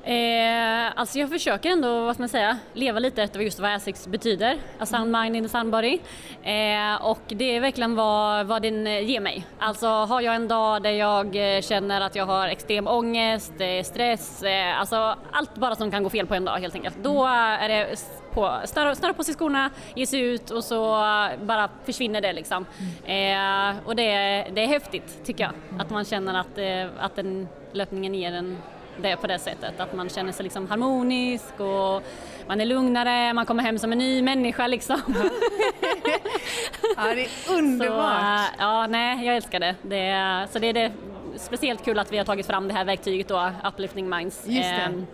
Eh, 0.05 0.91
alltså 0.95 1.19
jag 1.19 1.29
försöker 1.29 1.69
ändå, 1.69 2.05
vad 2.05 2.15
ska 2.15 2.21
man 2.21 2.29
säga, 2.29 2.57
leva 2.73 2.99
lite 2.99 3.23
efter 3.23 3.39
just 3.39 3.59
vad 3.59 3.71
Asics 3.71 4.07
betyder. 4.07 4.57
A 4.79 4.85
sound 4.85 5.11
mind 5.11 5.35
in 5.35 5.45
a 5.45 5.47
sound 5.47 5.71
body. 5.71 5.99
Eh, 6.43 7.05
och 7.05 7.21
det 7.27 7.55
är 7.55 7.59
verkligen 7.59 7.95
vad, 7.95 8.45
vad 8.45 8.61
den 8.61 8.87
eh, 8.87 9.09
ger 9.09 9.19
mig. 9.19 9.45
Alltså 9.59 9.87
har 9.87 10.21
jag 10.21 10.35
en 10.35 10.47
dag 10.47 10.83
där 10.83 10.91
jag 10.91 11.55
eh, 11.55 11.61
känner 11.61 12.01
att 12.01 12.15
jag 12.15 12.25
har 12.25 12.47
extrem 12.47 12.87
ångest, 12.87 13.53
eh, 13.57 13.83
stress, 13.83 14.43
eh, 14.43 14.79
alltså 14.79 15.15
allt 15.31 15.55
bara 15.55 15.75
som 15.75 15.91
kan 15.91 16.03
gå 16.03 16.09
fel 16.09 16.27
på 16.27 16.35
en 16.35 16.45
dag 16.45 16.57
helt 16.57 16.75
enkelt. 16.75 16.97
Då 17.03 17.25
är 17.25 17.69
det 17.69 17.95
på, 18.33 18.59
snöra, 18.65 18.95
snöra 18.95 19.13
på 19.13 19.23
sig 19.23 19.33
skorna, 19.33 19.69
ge 19.95 20.07
sig 20.07 20.19
ut 20.19 20.51
och 20.51 20.63
så 20.63 20.79
bara 21.41 21.69
försvinner 21.85 22.21
det 22.21 22.33
liksom. 22.33 22.65
Eh, 23.05 23.85
och 23.85 23.95
det, 23.95 24.05
det 24.53 24.63
är 24.63 24.67
häftigt 24.67 25.25
tycker 25.25 25.43
jag, 25.43 25.81
att 25.81 25.89
man 25.89 26.05
känner 26.05 26.39
att, 26.39 26.59
att 26.99 27.15
den 27.15 27.47
löpningen 27.71 28.15
ger 28.15 28.33
en 28.33 28.57
det 29.01 29.17
på 29.17 29.27
det 29.27 29.39
sättet, 29.39 29.79
att 29.79 29.93
man 29.93 30.09
känner 30.09 30.31
sig 30.31 30.43
liksom 30.43 30.67
harmonisk 30.69 31.59
och 31.59 32.03
man 32.47 32.61
är 32.61 32.65
lugnare, 32.65 33.33
man 33.33 33.45
kommer 33.45 33.63
hem 33.63 33.79
som 33.79 33.91
en 33.91 33.97
ny 33.97 34.21
människa 34.21 34.67
liksom. 34.67 35.01
Ja, 36.97 37.03
det 37.15 37.21
är 37.25 37.27
Så, 37.47 37.53
underbart. 37.57 38.21
äh, 38.21 38.45
ja, 38.59 38.87
nej, 38.87 39.25
jag 39.25 39.35
älskar 39.35 39.59
det. 39.59 39.75
det 39.81 39.97
är, 39.99 40.47
så 40.47 40.59
det 40.59 40.67
är 40.67 40.73
det, 40.73 40.91
speciellt 41.37 41.85
kul 41.85 41.99
att 41.99 42.11
vi 42.11 42.17
har 42.17 42.25
tagit 42.25 42.45
fram 42.47 42.67
det 42.67 42.73
här 42.73 42.85
verktyget 42.85 43.27
då, 43.27 43.51
Uplifting 43.67 44.09
Minds. 44.09 44.47
Just 44.47 44.69
det. 44.69 45.05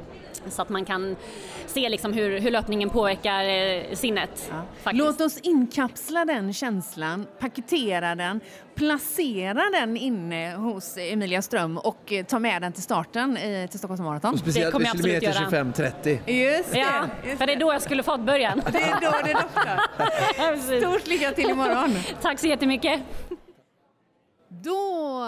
Så 0.50 0.62
att 0.62 0.70
man 0.70 0.86
kan 0.86 1.15
se 1.67 1.89
liksom 1.89 2.13
hur, 2.13 2.39
hur 2.39 2.52
löpningen 2.52 2.89
påverkar 2.89 3.44
eh, 3.44 3.96
sinnet. 3.96 4.52
faktiskt. 4.84 5.06
Låt 5.06 5.22
oss 5.22 5.38
inkapsla 5.38 6.26
den 6.26 6.54
känslan, 6.54 7.28
paketera 7.39 8.15
den, 8.15 8.41
placera 8.76 9.63
den 9.80 9.98
inne 9.98 10.56
hos 10.56 10.98
Emilia 10.98 11.41
Ström 11.41 11.78
och 11.78 12.13
eh, 12.13 12.26
ta 12.26 12.39
med 12.39 12.62
den 12.62 12.74
till 12.74 12.84
starten 12.84 13.38
i, 13.38 13.67
till 13.70 13.80
Stockholms 13.80 14.02
Marathon. 14.02 14.34
Och 14.34 14.39
speciellt 14.39 14.72
kommer 14.72 14.86
vid 15.04 15.13
jag 15.13 15.26
absolut 15.26 15.50
kilometer 15.52 15.88
göra. 15.88 16.20
25-30. 16.26 16.56
Just 16.58 16.72
det. 16.72 16.80
Ja, 16.80 17.06
just 17.26 17.38
för 17.38 17.48
det 17.48 17.54
är 17.54 17.60
då 17.60 17.74
jag 17.74 17.82
skulle 17.82 18.04
fått 18.04 18.22
början. 18.22 18.62
det 18.72 18.82
är 18.82 19.02
då 19.02 19.12
det 19.26 19.34
doftar. 19.34 20.80
Stort 20.80 21.08
lycka 21.08 21.32
till 21.32 21.50
imorgon. 21.50 21.96
Tack 22.22 22.39
så 22.39 22.48
jättemycket. 22.48 23.02
Då 24.48 25.26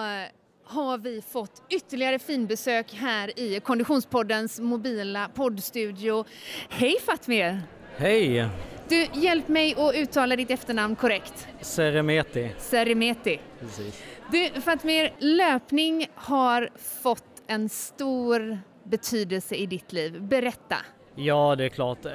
har 0.66 0.98
vi 0.98 1.22
fått 1.22 1.64
ytterligare 1.70 2.20
finbesök 2.20 2.94
här 2.94 3.40
i 3.40 3.60
Konditionspoddens 3.60 4.60
mobila 4.60 5.30
poddstudio. 5.36 6.26
Hej 6.70 6.96
Fatmir! 7.06 7.62
Hej! 7.98 8.48
Du, 8.90 9.08
hjälp 9.14 9.48
mig 9.48 9.76
att 9.78 9.96
uttala 9.96 10.36
ditt 10.36 10.52
efternamn 10.52 10.96
korrekt. 10.96 11.48
Seremeti. 11.62 12.50
Seremeti. 12.58 13.40
Precis. 13.60 14.04
Du, 14.32 14.62
Fatmir, 14.62 15.14
löpning 15.20 16.08
har 16.16 16.70
fått 17.02 17.44
en 17.48 17.70
stor 17.70 18.60
betydelse 18.84 19.56
i 19.56 19.66
ditt 19.66 19.94
liv. 19.94 20.22
Berätta. 20.22 20.76
Ja, 21.16 21.56
det 21.56 21.66
är 21.66 21.70
klart. 21.70 22.06
Eh, 22.06 22.12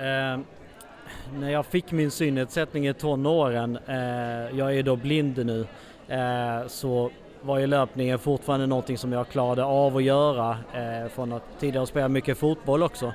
när 1.35 1.51
jag 1.51 1.67
fick 1.67 1.93
min 1.93 2.11
synnedsättning 2.11 2.89
i 2.89 2.95
tonåren, 2.95 3.77
eh, 3.87 4.59
jag 4.59 4.77
är 4.77 4.83
då 4.83 4.97
blind 4.97 5.47
nu, 5.47 5.67
eh, 6.09 6.67
så 6.67 7.11
var 7.43 7.59
ju 7.59 7.67
löpningen 7.67 8.19
fortfarande 8.19 8.67
någonting 8.67 8.99
som 8.99 9.13
jag 9.13 9.29
klarade 9.29 9.65
av 9.65 9.97
att 9.97 10.03
göra 10.03 10.51
eh, 10.51 11.09
från 11.09 11.33
att 11.33 11.43
tidigare 11.61 11.87
spela 11.87 12.09
mycket 12.09 12.39
fotboll 12.39 12.83
också. 12.83 13.13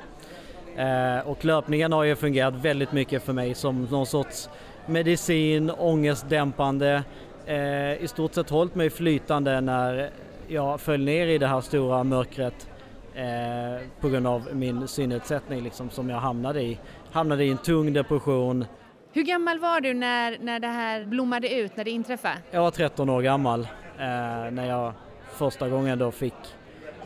Eh, 0.76 1.28
och 1.28 1.46
löpningen 1.46 1.92
har 1.92 2.04
ju 2.04 2.16
fungerat 2.16 2.54
väldigt 2.54 2.92
mycket 2.92 3.24
för 3.24 3.34
mig 3.34 3.54
som 3.54 3.84
någon 3.84 4.06
sorts 4.06 4.50
medicin, 4.86 5.72
ångestdämpande, 5.72 7.04
eh, 7.46 8.04
i 8.04 8.08
stort 8.08 8.34
sett 8.34 8.50
hållit 8.50 8.76
mig 8.76 8.90
flytande 8.90 9.62
när 9.62 10.10
jag 10.48 10.82
föll 10.82 11.04
ner 11.04 11.28
i 11.28 11.38
det 11.38 11.48
här 11.48 11.62
stora 11.62 12.04
mörkret 12.04 12.70
eh, 13.16 13.88
på 14.00 14.10
grund 14.10 14.28
av 14.28 14.50
min 14.54 14.88
synnedsättning 14.88 15.64
liksom, 15.64 15.90
som 15.90 16.10
jag 16.10 16.18
hamnade 16.18 16.62
i. 16.62 16.80
Hamnade 17.12 17.44
i 17.46 17.52
en 17.52 17.58
tung 17.58 17.94
depression. 17.94 18.66
Hur 19.14 19.24
gammal 19.24 19.60
var 19.60 19.82
du 19.82 19.94
när, 19.94 20.38
när 20.42 20.60
det 20.60 20.68
här 20.68 21.06
blommade 21.06 21.54
ut, 21.54 21.78
när 21.78 21.84
det 21.84 21.92
inträffade? 21.92 22.36
Jag 22.52 22.62
var 22.62 22.72
13 22.72 23.10
år 23.10 23.22
gammal 23.22 23.68
eh, 24.00 24.52
när 24.52 24.68
jag 24.68 24.94
första 25.32 25.70
gången 25.70 26.00
då 26.00 26.12
fick 26.12 26.34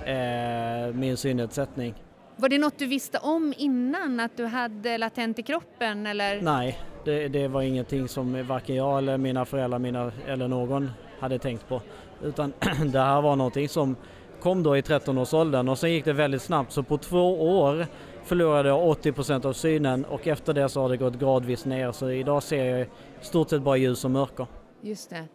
eh, 0.06 0.94
min 0.94 1.18
synnedsättning. 1.18 1.94
Var 2.36 2.50
det 2.50 2.58
något 2.58 2.80
du 2.80 2.86
visste 2.86 3.18
om 3.18 3.54
innan, 3.58 4.20
att 4.20 4.38
du 4.38 4.46
hade 4.46 4.98
latent 4.98 5.40
i 5.40 5.44
kroppen 5.44 6.08
eller? 6.08 6.42
Nej, 6.42 6.80
det, 7.06 7.28
det 7.28 7.48
var 7.48 7.62
ingenting 7.62 8.08
som 8.08 8.48
varken 8.48 8.76
jag 8.76 8.98
eller 8.98 9.18
mina 9.18 9.46
föräldrar 9.46 9.80
mina, 9.80 10.12
eller 10.28 10.48
någon 10.48 10.92
hade 11.20 11.40
tänkt 11.40 11.68
på. 11.68 11.82
Utan 12.24 12.54
det 12.92 13.00
här 13.00 13.22
var 13.22 13.36
någonting 13.36 13.70
som 13.70 13.96
kom 14.40 14.64
då 14.64 14.78
i 14.78 14.82
13-årsåldern 14.82 15.70
och 15.70 15.80
sen 15.80 15.92
gick 15.92 16.06
det 16.06 16.14
väldigt 16.14 16.42
snabbt 16.42 16.72
så 16.72 16.84
på 16.84 16.98
två 16.98 17.60
år 17.60 17.88
förlorade 18.24 18.70
jag 18.70 18.80
80% 18.80 19.46
av 19.46 19.54
synen 19.54 20.06
och 20.06 20.28
efter 20.28 20.54
det 20.54 20.70
så 20.70 20.82
har 20.82 20.90
det 20.90 20.98
gått 20.98 21.20
gradvis 21.20 21.66
ner 21.66 21.92
så 21.92 22.10
idag 22.10 22.44
ser 22.44 22.66
jag 22.66 22.82
i 22.82 22.88
stort 23.22 23.50
sett 23.50 23.62
bara 23.62 23.78
ljus 23.78 24.06
och 24.06 24.12
mörker. 24.12 24.48
Just 24.82 25.10
det. 25.10 25.26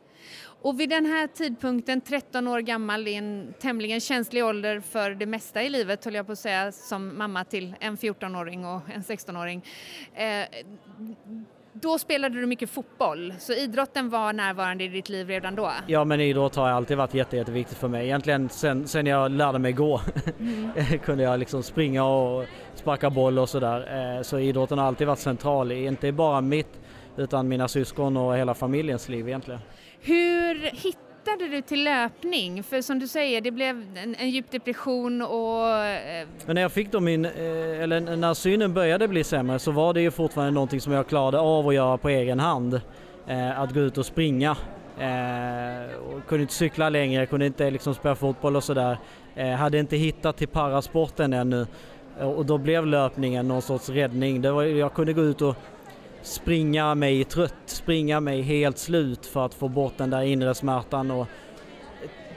Och 0.63 0.81
vid 0.81 0.89
den 0.89 1.07
här 1.07 1.27
tidpunkten, 1.27 2.01
13 2.01 2.49
år 2.49 2.61
gammal, 2.61 3.09
i 3.09 3.15
en 3.15 3.55
tämligen 3.61 4.01
känslig 4.01 4.45
ålder 4.45 4.81
för 4.81 5.11
det 5.11 5.27
mesta 5.27 5.63
i 5.63 5.69
livet, 5.69 6.05
höll 6.05 6.15
jag 6.15 6.27
på 6.27 6.33
att 6.33 6.39
säga, 6.39 6.73
som 6.73 7.19
mamma 7.19 7.45
till 7.45 7.75
en 7.81 7.97
14-åring 7.97 8.67
och 8.67 8.81
en 8.95 9.03
16-åring. 9.03 9.65
Eh, 10.15 10.47
då 11.73 11.99
spelade 11.99 12.41
du 12.41 12.47
mycket 12.47 12.71
fotboll, 12.71 13.35
så 13.39 13.53
idrotten 13.53 14.11
var 14.11 14.33
närvarande 14.33 14.85
i 14.85 14.89
ditt 14.89 15.09
liv 15.09 15.29
redan 15.29 15.55
då? 15.55 15.71
Ja, 15.87 16.05
men 16.05 16.21
idrott 16.21 16.57
har 16.57 16.69
alltid 16.69 16.97
varit 16.97 17.15
jätte, 17.15 17.37
jätteviktigt 17.37 17.79
för 17.79 17.89
mig. 17.89 18.07
Egentligen 18.07 18.49
sen, 18.49 18.89
sen 18.89 19.07
jag 19.07 19.31
lärde 19.31 19.59
mig 19.59 19.73
gå 19.73 20.01
mm. 20.39 20.71
kunde 21.05 21.25
jag 21.25 21.39
liksom 21.39 21.63
springa 21.63 22.05
och 22.05 22.47
sparka 22.75 23.11
boll 23.11 23.39
och 23.39 23.49
sådär. 23.49 24.17
Eh, 24.17 24.23
så 24.23 24.39
idrotten 24.39 24.79
har 24.79 24.87
alltid 24.87 25.07
varit 25.07 25.19
central, 25.19 25.73
inte 25.73 26.13
bara 26.13 26.41
mitt 26.41 26.81
utan 27.17 27.49
mina 27.49 27.69
syskon 27.69 28.17
och 28.17 28.37
hela 28.37 28.55
familjens 28.55 29.09
liv 29.09 29.29
egentligen. 29.29 29.61
Hur 30.05 30.55
hittade 30.55 31.49
du 31.51 31.63
till 31.63 31.85
löpning? 31.85 32.63
För 32.63 32.83
som 32.83 32.99
du 32.99 33.09
säger, 33.09 33.41
det 33.41 33.51
blev 33.51 33.97
en, 33.97 34.15
en 34.19 34.31
djup 34.31 34.51
depression 34.51 35.23
och... 35.23 35.69
Eh, 35.69 36.27
Men 36.47 36.55
när 36.55 36.63
jag 36.63 36.73
fick 36.73 36.93
då 36.93 37.01
min, 37.01 37.25
eh, 37.25 37.83
eller 37.83 38.17
när 38.17 38.35
synen 38.35 38.75
började 38.75 39.09
bli 39.09 39.25
sämre 39.25 39.59
så 39.59 39.71
var 39.71 39.95
det 39.95 40.01
ju 40.01 40.11
fortfarande 40.11 40.53
någonting 40.53 40.81
som 40.81 40.93
jag 40.93 41.07
klarade 41.07 41.39
av 41.39 41.69
att 41.69 41.75
göra 41.75 41.99
på 41.99 42.09
egen 42.09 42.41
hand. 42.41 42.81
Eh, 43.27 43.61
att 43.61 43.75
gå 43.75 43.81
ut 43.81 43.99
och 43.99 44.07
springa. 44.07 44.57
Och 46.05 46.29
kunde 46.29 46.43
inte 46.43 46.55
cykla 46.55 46.89
längre, 46.89 47.27
kunde 47.27 47.47
inte 47.47 47.71
liksom 47.71 47.95
spela 47.95 48.15
fotboll 48.15 48.57
och 48.57 48.65
sådär. 48.65 48.97
Hade 49.57 49.79
inte 49.79 49.97
hittat 49.97 50.37
till 50.37 50.49
parasporten 50.49 51.33
ännu. 51.33 51.67
Och 52.21 52.47
då 52.47 52.59
blev 52.59 52.87
löpningen 52.87 53.49
någon 53.49 53.63
sorts 53.63 53.89
räddning. 53.89 54.43
Det 54.43 54.53
var, 54.53 54.63
jag 54.63 54.95
kunde 54.95 55.13
gå 55.13 55.23
ut 55.23 55.43
och 55.43 55.57
springa 56.23 56.95
mig 56.95 57.25
trött, 57.25 57.55
springa 57.67 58.21
mig 58.21 58.43
helt 58.43 58.79
slut 58.79 59.27
för 59.27 59.47
att 59.47 59.55
få 59.55 59.69
bort 59.69 59.93
den 59.97 60.11
där 60.11 60.23
inre 60.23 60.55
smärtan 60.55 61.11
och 61.11 61.27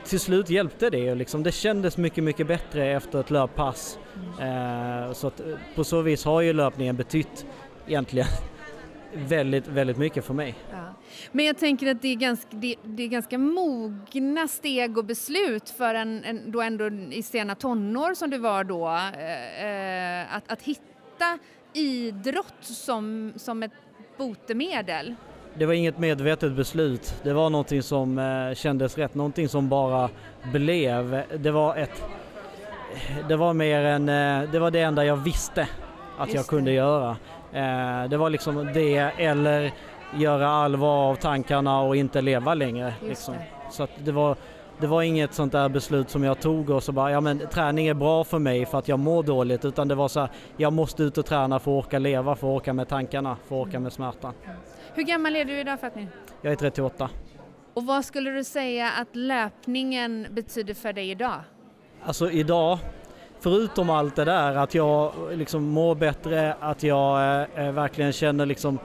till 0.06 0.20
slut 0.20 0.50
hjälpte 0.50 0.90
det. 0.90 1.16
Liksom. 1.16 1.44
Det 1.44 1.52
kändes 1.52 1.98
mycket, 1.98 2.24
mycket 2.24 2.48
bättre 2.48 2.88
efter 2.88 3.20
ett 3.20 3.32
löppass. 3.32 4.00
Eh, 4.42 5.14
så 5.14 5.28
att, 5.28 5.40
eh, 5.40 5.46
på 5.76 5.84
så 5.84 6.02
vis 6.02 6.26
har 6.26 6.42
ju 6.42 6.54
löpningen 6.54 6.96
betytt 6.96 7.46
egentligen 7.88 8.28
väldigt, 9.14 9.68
väldigt 9.68 9.98
mycket 9.98 10.26
för 10.26 10.34
mig. 10.34 10.56
Ja. 10.72 10.94
Men 11.32 11.46
jag 11.46 11.58
tänker 11.58 11.92
att 11.92 12.02
det 12.02 12.08
är 12.08 12.16
ganska, 12.16 12.50
det, 12.52 12.76
det, 12.84 13.04
är 13.04 13.08
ganska 13.08 13.38
mogna 13.38 14.48
steg 14.48 14.98
och 14.98 15.06
beslut 15.06 15.70
för 15.70 15.96
en, 15.96 16.24
en 16.24 16.52
då 16.52 16.62
ändå 16.62 16.88
i 17.12 17.24
sena 17.24 17.56
tonår 17.56 18.14
som 18.14 18.30
du 18.30 18.38
var 18.38 18.64
då, 18.64 18.88
eh, 18.88 20.22
eh 20.22 20.36
att, 20.36 20.52
att 20.52 20.62
hitta 20.62 21.40
idrott 21.76 22.56
som, 22.62 23.34
som 23.36 23.64
ett 23.64 23.72
botemedel? 24.18 25.16
Det 25.58 25.66
var 25.66 25.74
inget 25.74 25.98
medvetet 25.98 26.52
beslut. 26.52 27.16
Det 27.24 27.34
var 27.34 27.50
någonting 27.50 27.84
som 27.84 28.20
eh, 28.20 28.54
kändes 28.56 28.98
rätt, 28.98 29.16
någonting 29.16 29.50
som 29.50 29.70
bara 29.70 30.10
blev. 30.54 31.24
Det 31.38 31.52
var 31.52 31.76
ett... 31.76 32.04
Det 33.28 33.36
var 33.36 33.54
mer 33.54 33.82
än... 33.84 34.10
Eh, 34.10 34.50
det 34.52 34.60
var 34.60 34.72
det 34.72 34.80
enda 34.82 35.06
jag 35.06 35.16
visste 35.18 35.68
att 36.18 36.28
Just 36.28 36.36
jag 36.36 36.48
kunde 36.48 36.72
det. 36.72 36.76
göra. 36.76 37.18
Eh, 37.54 38.10
det 38.10 38.18
var 38.18 38.30
liksom 38.30 38.70
det 38.74 38.98
eller 38.98 39.72
göra 40.16 40.50
allvar 40.50 41.10
av 41.10 41.16
tankarna 41.16 41.80
och 41.82 41.96
inte 41.96 42.22
leva 42.22 42.54
längre. 42.54 42.94
Liksom. 43.02 43.36
Så 43.72 43.88
det 43.98 44.12
var 44.12 44.36
det 44.80 44.88
var 44.88 45.02
inget 45.02 45.34
sånt 45.34 45.52
där 45.52 45.70
beslut 45.70 46.10
som 46.10 46.24
jag 46.24 46.40
tog 46.40 46.70
och 46.70 46.84
så 46.84 46.92
bara, 46.92 47.12
ja 47.12 47.22
men 47.22 47.40
träning 47.40 47.88
är 47.88 47.94
bra 47.94 48.24
för 48.24 48.40
mig 48.40 48.66
för 48.66 48.78
att 48.78 48.88
jag 48.88 49.00
mår 49.00 49.24
dåligt 49.24 49.66
utan 49.66 49.88
det 49.88 49.96
var 49.96 50.08
så 50.08 50.20
här, 50.20 50.30
jag 50.58 50.74
måste 50.74 51.04
ut 51.04 51.18
och 51.18 51.26
träna 51.26 51.60
för 51.60 51.80
att 51.80 51.86
orka 51.86 52.00
leva, 52.00 52.36
för 52.36 52.48
att 52.48 52.62
orka 52.62 52.74
med 52.74 52.88
tankarna, 52.88 53.38
för 53.48 53.62
att 53.62 53.68
orka 53.68 53.80
med 53.80 53.94
smärtan. 53.94 54.34
Hur 54.94 55.04
gammal 55.04 55.36
är 55.36 55.46
du 55.46 55.60
idag 55.60 55.80
Fatmi? 55.80 56.08
Jag 56.42 56.52
är 56.52 56.56
38. 56.56 57.10
Och 57.74 57.86
vad 57.86 58.06
skulle 58.06 58.30
du 58.30 58.44
säga 58.44 58.92
att 58.92 59.16
löpningen 59.16 60.28
betyder 60.32 60.74
för 60.74 60.94
dig 60.94 61.12
idag? 61.12 61.40
Alltså 62.04 62.32
idag, 62.32 62.80
förutom 63.40 63.90
allt 63.90 64.16
det 64.16 64.26
där 64.26 64.56
att 64.56 64.76
jag 64.76 65.12
liksom 65.32 65.64
mår 65.64 65.96
bättre, 65.96 66.56
att 66.60 66.84
jag 66.84 67.42
eh, 67.56 67.72
verkligen 67.72 68.14
känner 68.14 68.46
liksom 68.46 68.80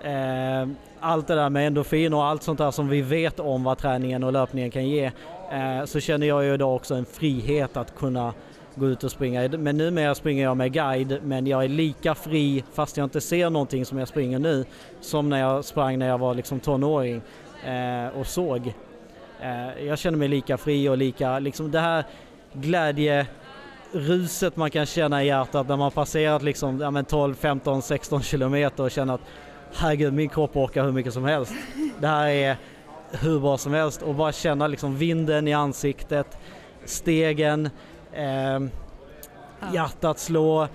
eh, 0.00 0.68
allt 1.00 1.26
det 1.26 1.34
där 1.34 1.50
med 1.50 1.66
endorfin 1.66 2.14
och 2.14 2.24
allt 2.24 2.42
sånt 2.42 2.58
där 2.58 2.70
som 2.70 2.88
vi 2.88 3.02
vet 3.02 3.40
om 3.40 3.64
vad 3.64 3.78
träningen 3.78 4.24
och 4.24 4.32
löpningen 4.32 4.70
kan 4.70 4.88
ge 4.88 5.04
eh, 5.52 5.84
så 5.84 6.00
känner 6.00 6.26
jag 6.26 6.44
ju 6.44 6.54
idag 6.54 6.76
också 6.76 6.94
en 6.94 7.04
frihet 7.04 7.76
att 7.76 7.96
kunna 7.96 8.34
gå 8.74 8.86
ut 8.86 9.04
och 9.04 9.10
springa. 9.10 9.48
Men 9.48 9.76
numera 9.76 10.14
springer 10.14 10.44
jag 10.44 10.56
med 10.56 10.72
guide 10.72 11.18
men 11.22 11.46
jag 11.46 11.64
är 11.64 11.68
lika 11.68 12.14
fri 12.14 12.64
fast 12.72 12.96
jag 12.96 13.04
inte 13.04 13.20
ser 13.20 13.50
någonting 13.50 13.84
som 13.84 13.98
jag 13.98 14.08
springer 14.08 14.38
nu 14.38 14.64
som 15.00 15.28
när 15.28 15.40
jag 15.40 15.64
sprang 15.64 15.98
när 15.98 16.08
jag 16.08 16.18
var 16.18 16.34
liksom 16.34 16.60
tonåring 16.60 17.22
eh, 17.64 18.18
och 18.20 18.26
såg. 18.26 18.74
Eh, 19.40 19.84
jag 19.86 19.98
känner 19.98 20.18
mig 20.18 20.28
lika 20.28 20.56
fri 20.56 20.88
och 20.88 20.98
lika, 20.98 21.38
liksom 21.38 21.70
det 21.70 21.80
här 21.80 22.04
glädjeruset 22.52 23.26
man 24.56 24.70
kan 24.70 24.86
känna 24.86 25.24
i 25.24 25.26
hjärtat 25.26 25.68
när 25.68 25.76
man 25.76 25.90
passerat 25.90 26.42
liksom 26.42 26.80
ja, 26.80 27.02
12, 27.02 27.34
15, 27.34 27.82
16 27.82 28.22
kilometer 28.22 28.82
och 28.82 28.90
känner 28.90 29.14
att 29.14 29.20
herregud 29.74 30.12
min 30.12 30.28
kropp 30.28 30.56
orkar 30.56 30.84
hur 30.84 30.92
mycket 30.92 31.12
som 31.12 31.24
helst. 31.24 31.52
Det 32.00 32.06
här 32.06 32.28
är 32.28 32.56
hur 33.10 33.40
bra 33.40 33.58
som 33.58 33.74
helst 33.74 34.02
och 34.02 34.14
bara 34.14 34.32
känna 34.32 34.66
liksom 34.66 34.96
vinden 34.96 35.48
i 35.48 35.52
ansiktet, 35.52 36.38
stegen, 36.84 37.70
eh, 38.12 38.60
hjärtat 39.72 40.18
slå, 40.18 40.68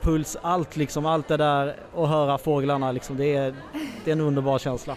puls, 0.00 0.36
allt 0.42 0.76
liksom, 0.76 1.06
allt 1.06 1.28
det 1.28 1.36
där 1.36 1.76
och 1.92 2.08
höra 2.08 2.38
fåglarna 2.38 2.92
liksom, 2.92 3.16
det 3.16 3.36
är, 3.36 3.54
det 4.04 4.10
är 4.10 4.12
en 4.12 4.20
underbar 4.20 4.58
känsla. 4.58 4.96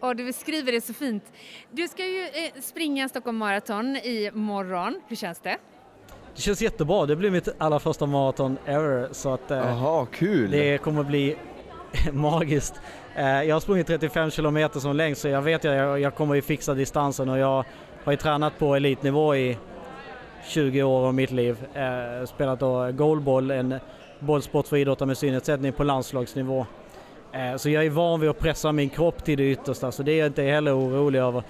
Och 0.00 0.16
du 0.16 0.24
beskriver 0.24 0.72
det 0.72 0.80
så 0.80 0.94
fint. 0.94 1.24
Du 1.70 1.88
ska 1.88 2.06
ju 2.06 2.22
eh, 2.22 2.60
springa 2.62 3.08
Stockholm 3.08 3.36
Marathon 3.36 3.96
i 3.96 4.30
morgon. 4.34 5.00
Hur 5.08 5.16
känns 5.16 5.40
det? 5.40 5.56
Det 6.36 6.42
känns 6.42 6.62
jättebra. 6.62 7.06
Det 7.06 7.16
blir 7.16 7.30
mitt 7.30 7.48
allra 7.58 7.78
första 7.78 8.06
maraton 8.06 8.58
ever 8.66 9.08
så 9.12 9.34
att 9.34 9.50
eh, 9.50 9.72
Aha, 9.72 10.06
kul. 10.12 10.50
det 10.50 10.78
kommer 10.78 11.02
bli 11.02 11.36
magiskt. 12.12 12.80
Eh, 13.14 13.42
jag 13.42 13.54
har 13.54 13.60
sprungit 13.60 13.86
35 13.86 14.30
kilometer 14.30 14.80
som 14.80 14.96
längst 14.96 15.20
så 15.20 15.28
jag 15.28 15.42
vet 15.42 15.64
att 15.64 16.00
jag 16.00 16.14
kommer 16.14 16.34
ju 16.34 16.42
fixa 16.42 16.74
distansen 16.74 17.28
och 17.28 17.38
jag 17.38 17.64
har 18.04 18.12
ju 18.12 18.16
tränat 18.16 18.58
på 18.58 18.74
elitnivå 18.74 19.36
i 19.36 19.58
20 20.46 20.82
år 20.82 21.06
av 21.06 21.14
mitt 21.14 21.30
liv. 21.30 21.56
Eh, 21.74 22.26
spelat 22.26 22.60
då 22.60 22.92
goalball, 22.92 23.50
en 23.50 23.74
bollsport 24.18 24.66
för 24.66 24.76
idrottare 24.76 25.06
med 25.06 25.18
synnedsättning 25.18 25.72
på 25.72 25.84
landslagsnivå. 25.84 26.66
Eh, 27.32 27.56
så 27.56 27.70
jag 27.70 27.86
är 27.86 27.90
van 27.90 28.20
vid 28.20 28.30
att 28.30 28.38
pressa 28.38 28.72
min 28.72 28.88
kropp 28.88 29.24
till 29.24 29.38
det 29.38 29.50
yttersta 29.50 29.92
så 29.92 30.02
det 30.02 30.12
är 30.12 30.18
jag 30.18 30.26
inte 30.26 30.42
heller 30.42 30.78
orolig 30.78 31.18
över. 31.18 31.42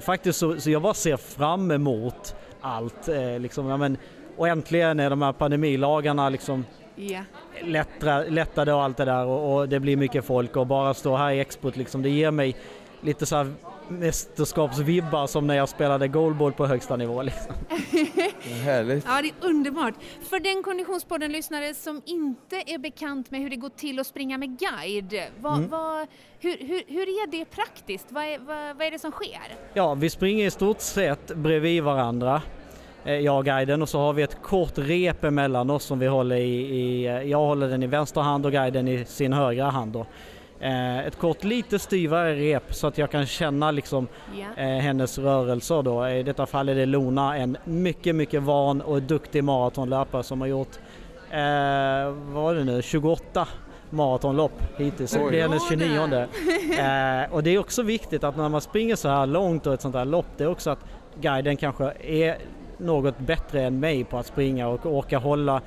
Faktiskt 0.00 0.38
så, 0.38 0.60
så 0.60 0.70
jag 0.70 0.82
bara 0.82 0.94
ser 0.94 1.16
fram 1.16 1.70
emot 1.70 2.36
allt. 2.60 3.08
Liksom, 3.38 3.66
ja, 3.66 3.76
men, 3.76 3.96
och 4.36 4.48
äntligen 4.48 5.00
är 5.00 5.10
de 5.10 5.22
här 5.22 5.32
pandemilagarna 5.32 6.28
liksom 6.28 6.64
yeah. 6.96 7.24
lättra, 7.62 8.18
lättade 8.18 8.72
och 8.72 8.82
allt 8.82 8.96
det 8.96 9.04
där 9.04 9.26
och, 9.26 9.54
och, 9.54 9.68
det 9.68 9.80
blir 9.80 9.96
mycket 9.96 10.24
folk 10.24 10.56
och 10.56 10.66
bara 10.66 10.94
stå 10.94 11.16
här 11.16 11.30
i 11.32 11.40
expot 11.40 11.76
liksom, 11.76 12.02
det 12.02 12.10
ger 12.10 12.30
mig 12.30 12.56
lite 13.00 13.26
så 13.26 13.36
här 13.36 13.52
mästerskapsvibbar 13.88 15.26
som 15.26 15.46
när 15.46 15.54
jag 15.54 15.68
spelade 15.68 16.08
goalball 16.08 16.52
på 16.52 16.66
högsta 16.66 16.96
nivå. 16.96 17.22
Liksom. 17.22 17.54
Härligt. 18.64 19.04
Ja, 19.06 19.22
det 19.22 19.28
är 19.28 19.48
underbart. 19.48 19.94
För 20.28 20.40
den 20.40 20.62
Konditionspodden-lyssnare 20.62 21.74
som 21.74 22.02
inte 22.04 22.62
är 22.66 22.78
bekant 22.78 23.30
med 23.30 23.40
hur 23.40 23.50
det 23.50 23.56
går 23.56 23.68
till 23.68 23.98
att 23.98 24.06
springa 24.06 24.38
med 24.38 24.58
guide, 24.58 25.22
vad, 25.40 25.56
mm. 25.56 25.70
vad, 25.70 26.06
hur, 26.38 26.56
hur, 26.58 26.82
hur, 26.86 27.08
är 27.08 27.30
det 27.30 27.44
praktiskt? 27.44 28.06
Vad 28.08 28.24
är, 28.24 28.38
vad, 28.38 28.76
vad 28.76 28.86
är 28.86 28.90
det 28.90 28.98
som 28.98 29.10
sker? 29.10 29.56
Ja, 29.74 29.94
vi 29.94 30.10
springer 30.10 30.46
i 30.46 30.50
stort 30.50 30.80
sett 30.80 31.36
bredvid 31.36 31.82
varandra. 31.82 32.42
Eh, 33.04 33.18
jag 33.18 33.38
och 33.38 33.44
guiden 33.44 33.82
och 33.82 33.88
så 33.88 33.98
har 33.98 34.12
vi 34.12 34.22
ett 34.22 34.42
kort 34.42 34.72
rep 34.74 35.24
emellan 35.24 35.70
oss 35.70 35.84
som 35.84 35.98
vi 35.98 36.06
håller 36.06 36.36
i, 36.36 36.60
i 36.60 37.06
eh, 37.06 37.22
jag 37.22 37.38
håller 37.38 37.68
den 37.68 37.82
i 37.82 37.86
vänster 37.86 38.20
hand 38.20 38.46
och 38.46 38.52
guiden 38.52 38.88
i 38.88 39.04
sin 39.04 39.32
högra 39.32 39.70
hand 39.70 39.92
då. 39.92 40.06
Eh, 40.60 40.98
ett 40.98 41.18
kort 41.18 41.44
lite 41.44 41.78
styvare 41.78 42.34
rep 42.34 42.74
så 42.74 42.86
att 42.86 42.98
jag 42.98 43.10
kan 43.10 43.26
känna 43.26 43.70
liksom 43.70 44.08
yeah. 44.36 44.80
hennes 44.80 45.18
rörelser 45.18 45.82
då. 45.82 46.08
I 46.08 46.22
detta 46.22 46.46
fall 46.46 46.68
är 46.68 46.74
det 46.74 46.86
Lona, 46.86 47.36
en 47.36 47.56
mycket, 47.64 48.14
mycket 48.14 48.42
van 48.42 48.80
och 48.80 49.02
duktig 49.02 49.44
maratonlöpare 49.44 50.22
som 50.22 50.40
har 50.40 50.48
gjort, 50.48 50.76
eh, 51.30 51.38
vad 52.32 52.44
var 52.44 52.54
det 52.54 52.64
nu, 52.64 52.82
28 52.82 53.48
maratonlopp 53.90 54.62
hittills. 54.78 55.12
Det 55.12 55.28
blir 55.28 55.42
hennes 55.42 55.68
29. 55.68 55.98
eh, 56.78 57.32
och 57.34 57.42
det 57.42 57.50
är 57.50 57.58
också 57.58 57.82
viktigt 57.82 58.24
att 58.24 58.36
när 58.36 58.48
man 58.48 58.60
springer 58.60 58.96
så 58.96 59.08
här 59.08 59.26
långt 59.26 59.66
och 59.66 59.74
ett 59.74 59.80
sånt 59.80 59.94
här 59.94 60.04
lopp, 60.04 60.26
det 60.36 60.44
är 60.44 60.48
också 60.48 60.70
att 60.70 60.84
guiden 61.20 61.56
kanske 61.56 61.92
är 62.02 62.38
något 62.78 63.18
bättre 63.18 63.62
än 63.62 63.80
mig 63.80 64.04
på 64.04 64.18
att 64.18 64.26
springa 64.26 64.68
och 64.68 64.86
orka 64.86 65.18
hålla 65.18 65.60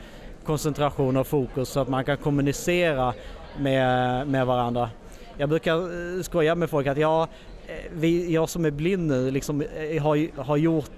koncentration 0.43 1.17
och 1.17 1.27
fokus 1.27 1.69
så 1.69 1.79
att 1.79 1.87
man 1.87 2.05
kan 2.05 2.17
kommunicera 2.17 3.13
med, 3.59 4.27
med 4.27 4.47
varandra. 4.47 4.89
Jag 5.37 5.49
brukar 5.49 5.75
eh, 5.75 6.21
skoja 6.21 6.55
med 6.55 6.69
folk 6.69 6.87
att 6.87 6.97
jag, 6.97 7.21
eh, 7.67 7.75
vi, 7.93 8.33
jag 8.33 8.49
som 8.49 8.65
är 8.65 8.71
blind 8.71 9.07
nu 9.07 9.31
liksom 9.31 9.61
eh, 9.61 10.03
har, 10.03 10.41
har 10.41 10.57
gjort, 10.57 10.91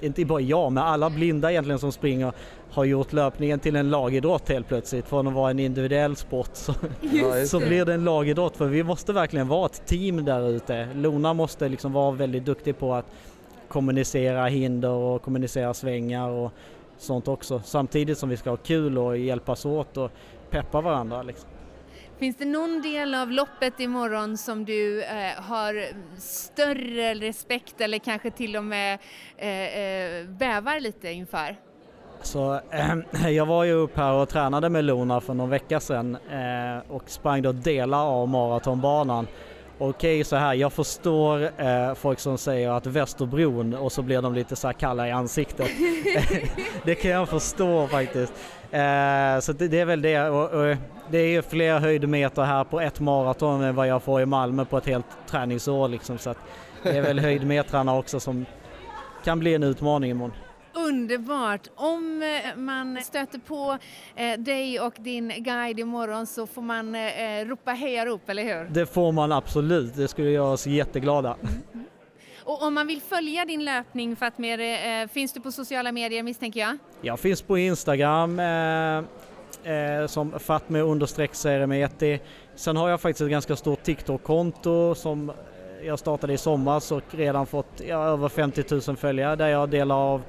inte 0.00 0.24
bara 0.24 0.40
jag, 0.40 0.72
men 0.72 0.82
alla 0.82 1.10
blinda 1.10 1.50
egentligen 1.50 1.78
som 1.78 1.92
springer 1.92 2.32
har 2.70 2.84
gjort 2.84 3.12
löpningen 3.12 3.60
till 3.60 3.76
en 3.76 3.90
lagidrott 3.90 4.48
helt 4.48 4.68
plötsligt. 4.68 5.06
Från 5.06 5.26
att 5.26 5.34
vara 5.34 5.50
en 5.50 5.58
individuell 5.58 6.16
sport 6.16 6.50
så, 6.52 6.74
så 7.46 7.58
blir 7.58 7.84
det 7.84 7.94
en 7.94 8.04
lagidrott 8.04 8.56
för 8.56 8.66
vi 8.66 8.82
måste 8.82 9.12
verkligen 9.12 9.48
vara 9.48 9.66
ett 9.66 9.86
team 9.86 10.24
där 10.24 10.50
ute. 10.50 10.88
Lona 10.94 11.34
måste 11.34 11.68
liksom 11.68 11.92
vara 11.92 12.10
väldigt 12.10 12.44
duktig 12.44 12.78
på 12.78 12.94
att 12.94 13.06
kommunicera 13.68 14.46
hinder 14.46 14.90
och 14.90 15.22
kommunicera 15.22 15.74
svängar 15.74 16.28
och 16.28 16.52
sånt 16.98 17.28
också. 17.28 17.62
Samtidigt 17.64 18.18
som 18.18 18.28
vi 18.28 18.36
ska 18.36 18.50
ha 18.50 18.56
kul 18.56 18.98
och 18.98 19.18
hjälpas 19.18 19.64
åt 19.64 19.96
och 19.96 20.10
peppa 20.50 20.80
varandra. 20.80 21.22
Liksom. 21.22 21.48
Finns 22.18 22.36
det 22.36 22.44
någon 22.44 22.82
del 22.82 23.14
av 23.14 23.30
loppet 23.30 23.80
imorgon 23.80 24.38
som 24.38 24.64
du 24.64 25.02
eh, 25.02 25.42
har 25.42 25.84
större 26.20 27.14
respekt 27.14 27.80
eller 27.80 27.98
kanske 27.98 28.30
till 28.30 28.56
och 28.56 28.64
med 28.64 28.98
eh, 29.36 29.80
eh, 29.80 30.26
bävar 30.28 30.80
lite 30.80 31.10
inför? 31.10 31.56
Så, 32.22 32.60
äh, 32.70 33.28
jag 33.30 33.46
var 33.46 33.64
ju 33.64 33.72
upp 33.72 33.96
här 33.96 34.12
och 34.12 34.28
tränade 34.28 34.68
med 34.68 34.84
Lona 34.84 35.20
för 35.20 35.34
någon 35.34 35.50
vecka 35.50 35.80
sedan 35.80 36.16
äh, 36.30 36.92
och 36.92 37.10
sprang 37.10 37.42
då 37.42 37.52
delar 37.52 38.04
av 38.04 38.28
maratonbanan. 38.28 39.26
Okej 39.80 40.24
så 40.24 40.36
här, 40.36 40.54
jag 40.54 40.72
förstår 40.72 41.50
äh, 41.62 41.94
folk 41.94 42.20
som 42.20 42.38
säger 42.38 42.70
att 42.70 42.86
Västerbron 42.86 43.74
och 43.74 43.92
så 43.92 44.02
blir 44.02 44.22
de 44.22 44.34
lite 44.34 44.56
så 44.56 44.72
kalla 44.72 45.08
i 45.08 45.10
ansiktet. 45.10 45.70
det 46.84 46.94
kan 46.94 47.10
jag 47.10 47.28
förstå 47.28 47.86
faktiskt. 47.86 48.32
så 49.40 49.52
det, 49.52 49.68
det, 49.68 49.80
är 49.80 49.84
väl 49.84 50.02
det. 50.02 50.28
Och, 50.28 50.50
och, 50.50 50.76
det 51.10 51.18
är 51.18 51.28
ju 51.28 51.42
fler 51.42 51.78
höjdmeter 51.78 52.42
här 52.42 52.64
på 52.64 52.80
ett 52.80 53.00
maraton 53.00 53.62
än 53.62 53.74
vad 53.74 53.86
jag 53.86 54.02
får 54.02 54.20
i 54.20 54.26
Malmö 54.26 54.64
på 54.64 54.78
ett 54.78 54.86
helt 54.86 55.06
träningsår 55.30 55.88
liksom. 55.88 56.18
Så 56.18 56.34
det 56.82 56.88
är 56.88 57.02
väl 57.02 57.18
höjdmetrarna 57.28 57.96
också 57.96 58.20
som 58.20 58.46
kan 59.24 59.38
bli 59.38 59.54
en 59.54 59.62
utmaning 59.62 60.10
imorgon. 60.10 60.47
Underbart! 60.86 61.68
Om 61.74 62.22
eh, 62.22 62.56
man 62.56 62.98
stöter 63.02 63.38
på 63.38 63.78
eh, 64.16 64.38
dig 64.38 64.80
och 64.80 64.94
din 64.98 65.32
guide 65.36 65.78
imorgon 65.78 66.26
så 66.26 66.46
får 66.46 66.62
man 66.62 66.94
eh, 66.94 67.44
ropa 67.44 67.70
hejarop, 67.70 68.28
eller 68.28 68.42
hur? 68.42 68.68
Det 68.70 68.86
får 68.86 69.12
man 69.12 69.32
absolut, 69.32 69.96
det 69.96 70.08
skulle 70.08 70.30
göra 70.30 70.52
oss 70.52 70.66
jätteglada. 70.66 71.36
Mm. 71.42 71.84
Och 72.48 72.62
om 72.62 72.74
man 72.74 72.86
vill 72.86 73.00
följa 73.00 73.44
din 73.44 73.64
löpning 73.64 74.16
Fatmir, 74.16 74.60
eh, 74.60 75.08
finns 75.12 75.32
du 75.32 75.40
på 75.40 75.52
sociala 75.52 75.92
medier 75.92 76.22
misstänker 76.22 76.60
jag? 76.60 76.78
Jag 77.00 77.20
finns 77.20 77.42
på 77.42 77.58
Instagram 77.58 78.40
eh, 78.40 78.98
eh, 79.72 80.06
som 80.06 80.38
Fatmir 80.38 80.82
understreck 80.82 81.34
Seremeti. 81.34 82.20
Sen 82.54 82.76
har 82.76 82.88
jag 82.88 83.00
faktiskt 83.00 83.20
ett 83.20 83.30
ganska 83.30 83.56
stort 83.56 83.82
TikTok-konto 83.82 84.94
som 84.94 85.32
jag 85.82 85.98
startade 85.98 86.32
i 86.32 86.38
somras 86.38 86.92
och 86.92 87.04
redan 87.10 87.46
fått 87.46 87.82
ja, 87.88 88.04
över 88.04 88.28
50 88.28 88.64
000 88.88 88.96
följare 88.96 89.36
där 89.36 89.48
jag 89.48 89.70
delar 89.70 89.96
av 89.96 90.22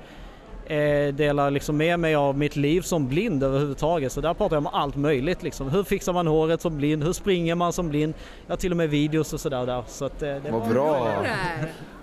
eh, 0.69 1.13
delar 1.13 1.51
liksom 1.51 1.77
med 1.77 1.99
mig 1.99 2.15
av 2.15 2.37
mitt 2.37 2.55
liv 2.55 2.81
som 2.81 3.07
blind 3.07 3.43
överhuvudtaget. 3.43 4.11
Så 4.11 4.21
där 4.21 4.33
pratar 4.33 4.55
jag 4.55 4.65
om 4.65 4.73
allt 4.73 4.95
möjligt 4.95 5.43
liksom. 5.43 5.69
Hur 5.69 5.83
fixar 5.83 6.13
man 6.13 6.27
håret 6.27 6.61
som 6.61 6.77
blind? 6.77 7.03
Hur 7.03 7.13
springer 7.13 7.55
man 7.55 7.73
som 7.73 7.89
blind? 7.89 8.13
Jag 8.45 8.51
har 8.51 8.57
till 8.57 8.71
och 8.71 8.77
med 8.77 8.89
videos 8.89 9.33
och 9.33 9.39
sådär 9.39 9.65
där. 9.65 9.83
Så 9.87 10.05
att, 10.05 10.21
eh, 10.21 10.29
det 10.29 10.51
Vad 10.51 10.69
bra! 10.69 11.23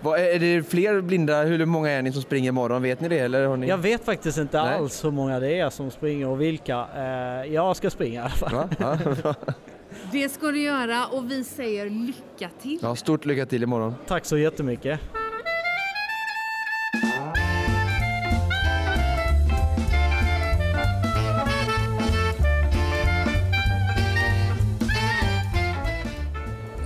Vad, 0.00 0.20
är 0.20 0.38
det 0.38 0.62
fler 0.62 1.00
blinda? 1.00 1.42
Hur 1.42 1.66
många 1.66 1.90
är 1.90 2.02
ni 2.02 2.12
som 2.12 2.22
springer 2.22 2.48
imorgon? 2.48 2.82
Vet 2.82 3.00
ni 3.00 3.08
det? 3.08 3.18
Eller 3.18 3.46
har 3.46 3.56
ni... 3.56 3.68
Jag 3.68 3.78
vet 3.78 4.04
faktiskt 4.04 4.38
inte 4.38 4.62
Nej. 4.62 4.74
alls 4.74 5.04
hur 5.04 5.10
många 5.10 5.40
det 5.40 5.58
är 5.58 5.70
som 5.70 5.90
springer 5.90 6.28
och 6.28 6.40
vilka. 6.40 6.86
Eh, 6.96 7.54
jag 7.54 7.76
ska 7.76 7.90
springa 7.90 8.20
i 8.20 8.22
alla 8.22 8.30
fall. 8.30 8.68
Ja, 8.78 8.98
ja, 9.24 9.34
det 10.12 10.28
ska 10.28 10.46
du 10.46 10.62
göra 10.62 11.06
och 11.06 11.30
vi 11.30 11.44
säger 11.44 11.90
lycka 11.90 12.50
till! 12.62 12.78
Ja, 12.82 12.96
stort 12.96 13.24
lycka 13.24 13.46
till 13.46 13.62
imorgon! 13.62 13.94
Tack 14.06 14.24
så 14.24 14.38
jättemycket! 14.38 15.00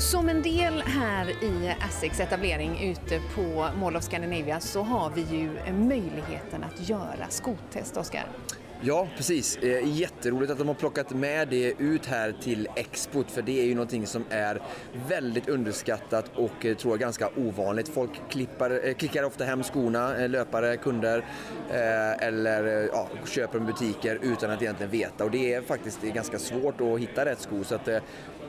Som 0.00 0.28
en 0.28 0.42
del 0.42 0.82
här 0.82 1.44
i 1.44 1.74
ASSIQs 1.80 2.20
etablering 2.20 2.90
ute 2.90 3.20
på 3.34 3.68
Mall 3.80 3.96
of 3.96 4.04
Scandinavia 4.04 4.60
så 4.60 4.82
har 4.82 5.10
vi 5.10 5.20
ju 5.20 5.72
möjligheten 5.72 6.64
att 6.64 6.88
göra 6.88 7.26
skotest, 7.28 7.96
Oskar. 7.96 8.26
Ja, 8.82 9.08
precis. 9.16 9.56
Eh, 9.56 9.98
jätteroligt 9.98 10.52
att 10.52 10.58
de 10.58 10.68
har 10.68 10.74
plockat 10.74 11.10
med 11.10 11.48
det 11.48 11.74
ut 11.78 12.06
här 12.06 12.34
till 12.42 12.68
Expot 12.76 13.30
för 13.30 13.42
det 13.42 13.60
är 13.60 13.64
ju 13.64 13.74
någonting 13.74 14.06
som 14.06 14.24
är 14.30 14.62
väldigt 15.08 15.48
underskattat 15.48 16.30
och 16.34 16.66
eh, 16.66 16.76
tror 16.76 16.92
jag 16.92 17.00
ganska 17.00 17.28
ovanligt. 17.36 17.88
Folk 17.88 18.10
klippar, 18.30 18.86
eh, 18.86 18.94
klickar 18.94 19.22
ofta 19.22 19.44
hem 19.44 19.62
skorna, 19.62 20.26
löpare, 20.26 20.76
kunder 20.76 21.24
eller 22.20 22.88
ja, 22.92 23.08
köper 23.26 23.58
dem 23.58 23.68
i 23.68 23.72
butiker 23.72 24.18
utan 24.22 24.50
att 24.50 24.62
egentligen 24.62 24.92
veta 24.92 25.24
och 25.24 25.30
det 25.30 25.54
är 25.54 25.62
faktiskt 25.62 26.02
ganska 26.02 26.38
svårt 26.38 26.80
att 26.80 26.98
hitta 26.98 27.24
rätt 27.24 27.40
sko 27.40 27.64
så 27.64 27.74
att 27.74 27.88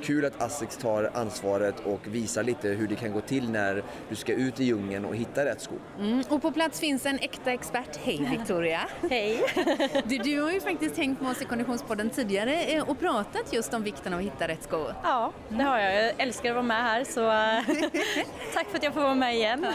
kul 0.01 0.25
att 0.25 0.41
Asics 0.41 0.77
tar 0.77 1.11
ansvaret 1.13 1.75
och 1.79 1.99
visar 2.07 2.43
lite 2.43 2.67
hur 2.67 2.87
det 2.87 2.95
kan 2.95 3.11
gå 3.11 3.21
till 3.21 3.51
när 3.51 3.83
du 4.09 4.15
ska 4.15 4.33
ut 4.33 4.59
i 4.59 4.63
djungeln 4.63 5.05
och 5.05 5.15
hitta 5.15 5.45
rätt 5.45 5.61
sko. 5.61 5.75
Mm, 5.99 6.23
och 6.29 6.41
på 6.41 6.51
plats 6.51 6.79
finns 6.79 7.05
en 7.05 7.19
äkta 7.19 7.51
expert. 7.51 7.99
Hej 8.03 8.27
Victoria! 8.31 8.81
Hej! 9.09 9.43
Du, 10.05 10.17
du, 10.17 10.41
har 10.41 10.51
ju 10.51 10.61
faktiskt 10.61 10.97
hängt 10.97 11.21
med 11.21 11.31
oss 11.31 11.41
i 11.41 11.45
Konditionspodden 11.45 12.09
tidigare 12.09 12.63
eh, 12.63 12.89
och 12.89 12.99
pratat 12.99 13.53
just 13.53 13.73
om 13.73 13.83
vikten 13.83 14.13
av 14.13 14.19
att 14.19 14.25
hitta 14.25 14.47
rätt 14.47 14.63
sko. 14.63 14.85
Ja, 15.03 15.33
det 15.49 15.63
har 15.63 15.79
jag. 15.79 15.95
Jag 15.95 16.13
älskar 16.17 16.49
att 16.49 16.55
vara 16.55 16.65
med 16.65 16.83
här 16.83 17.03
så 17.03 17.21
tack 18.53 18.67
för 18.69 18.77
att 18.77 18.83
jag 18.83 18.93
får 18.93 19.01
vara 19.01 19.15
med 19.15 19.35
igen. 19.35 19.67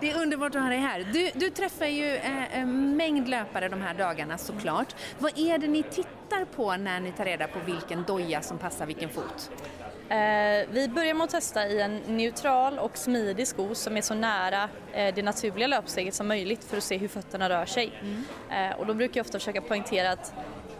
Det 0.00 0.10
är 0.10 0.22
underbart 0.22 0.54
att 0.54 0.62
ha 0.62 0.68
dig 0.68 0.78
här. 0.78 1.06
Du, 1.12 1.30
du 1.34 1.50
träffar 1.50 1.86
ju 1.86 2.14
eh, 2.14 2.58
en 2.58 2.96
mängd 2.96 3.28
löpare 3.28 3.68
de 3.68 3.82
här 3.82 3.94
dagarna 3.94 4.38
såklart. 4.38 4.94
Vad 5.18 5.38
är 5.38 5.58
det 5.58 5.68
ni 5.68 5.82
tittar 5.82 6.44
på 6.44 6.76
när 6.76 7.00
ni 7.00 7.12
tar 7.12 7.24
reda 7.24 7.46
på 7.46 7.58
vilken 7.66 8.04
doja 8.04 8.42
som 8.42 8.58
passar 8.58 8.86
vilken 8.86 9.08
fot? 9.08 9.50
Eh, 10.12 10.66
vi 10.70 10.88
börjar 10.88 11.14
med 11.14 11.24
att 11.24 11.30
testa 11.30 11.68
i 11.68 11.80
en 11.80 11.96
neutral 11.96 12.78
och 12.78 12.98
smidig 12.98 13.48
sko 13.48 13.74
som 13.74 13.96
är 13.96 14.00
så 14.00 14.14
nära 14.14 14.68
eh, 14.92 15.14
det 15.14 15.22
naturliga 15.22 15.66
löpsteget 15.66 16.14
som 16.14 16.28
möjligt 16.28 16.64
för 16.64 16.76
att 16.76 16.82
se 16.82 16.96
hur 16.96 17.08
fötterna 17.08 17.48
rör 17.48 17.66
sig. 17.66 17.92
Mm. 18.00 18.24
Eh, 18.70 18.78
och 18.78 18.86
då 18.86 18.94
brukar 18.94 19.18
jag 19.18 19.24
ofta 19.24 19.38
försöka 19.38 19.60
poängtera 19.60 20.10
att 20.10 20.34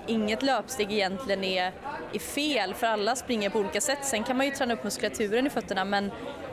inget 0.07 0.43
löpsteg 0.43 0.93
egentligen 0.93 1.45
är, 1.45 1.73
är 2.13 2.19
fel 2.19 2.75
för 2.75 2.87
alla 2.87 3.17
springer 3.17 3.51
på 3.51 3.59
olika 3.59 3.81
sätt. 3.81 3.99
Sen 4.03 4.25
kan 4.25 4.37
man 4.37 4.47
ju 4.47 4.53
träna 4.53 4.75
upp 4.75 4.85
muskulaturen 4.85 5.47
i 5.47 5.51
fötterna 5.51 5.85
men, 5.85 6.11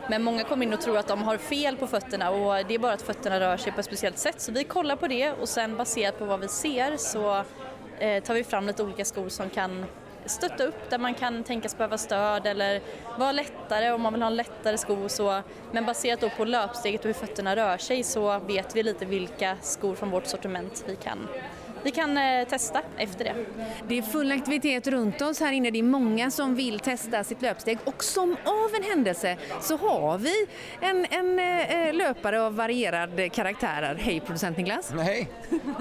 men 0.09 0.23
många 0.23 0.43
kommer 0.43 0.65
in 0.65 0.73
och 0.73 0.81
tror 0.81 0.97
att 0.97 1.07
de 1.07 1.23
har 1.23 1.37
fel 1.37 1.77
på 1.77 1.87
fötterna 1.87 2.29
och 2.29 2.65
det 2.67 2.75
är 2.75 2.79
bara 2.79 2.93
att 2.93 3.01
fötterna 3.01 3.39
rör 3.39 3.57
sig 3.57 3.71
på 3.71 3.79
ett 3.79 3.85
speciellt 3.85 4.17
sätt. 4.17 4.41
Så 4.41 4.51
vi 4.51 4.63
kollar 4.63 4.95
på 4.95 5.07
det 5.07 5.31
och 5.31 5.49
sen 5.49 5.77
baserat 5.77 6.19
på 6.19 6.25
vad 6.25 6.39
vi 6.39 6.47
ser 6.47 6.97
så 6.97 7.43
tar 8.23 8.33
vi 8.33 8.43
fram 8.43 8.67
lite 8.67 8.83
olika 8.83 9.05
skor 9.05 9.29
som 9.29 9.49
kan 9.49 9.85
stötta 10.31 10.63
upp 10.63 10.89
där 10.89 10.97
man 10.97 11.13
kan 11.13 11.43
tänkas 11.43 11.77
behöva 11.77 11.97
stöd 11.97 12.45
eller 12.45 12.81
vara 13.17 13.31
lättare 13.31 13.91
om 13.91 14.01
man 14.01 14.13
vill 14.13 14.21
ha 14.21 14.29
en 14.29 14.35
lättare 14.35 14.77
sko. 14.77 15.09
Så, 15.09 15.41
men 15.71 15.85
baserat 15.85 16.21
då 16.21 16.29
på 16.29 16.45
löpsteget 16.45 17.01
och 17.01 17.07
hur 17.07 17.13
fötterna 17.13 17.55
rör 17.55 17.77
sig 17.77 18.03
så 18.03 18.39
vet 18.39 18.75
vi 18.75 18.83
lite 18.83 19.05
vilka 19.05 19.57
skor 19.61 19.95
från 19.95 20.09
vårt 20.09 20.25
sortiment 20.25 20.83
vi 20.87 20.95
kan 20.95 21.27
vi 21.83 21.91
kan 21.91 22.17
eh, 22.17 22.47
testa 22.47 22.81
efter 22.97 23.23
det. 23.23 23.35
Det 23.87 23.97
är 23.97 24.01
full 24.01 24.31
aktivitet 24.31 24.87
runt 24.87 25.21
oss 25.21 25.39
här 25.39 25.51
inne. 25.51 25.71
Det 25.71 25.79
är 25.79 25.83
många 25.83 26.31
som 26.31 26.55
vill 26.55 26.79
testa 26.79 27.23
sitt 27.23 27.41
löpsteg 27.41 27.77
och 27.83 28.03
som 28.03 28.31
av 28.31 28.75
en 28.75 28.83
händelse 28.83 29.37
så 29.61 29.77
har 29.77 30.17
vi 30.17 30.47
en, 30.81 31.05
en 31.09 31.39
eh, 31.39 31.93
löpare 31.93 32.41
av 32.41 32.55
varierad 32.55 33.31
karaktär. 33.31 33.97
Hej 33.99 34.19
producent 34.19 34.57
Niklas! 34.57 34.91
Hej! 34.91 35.29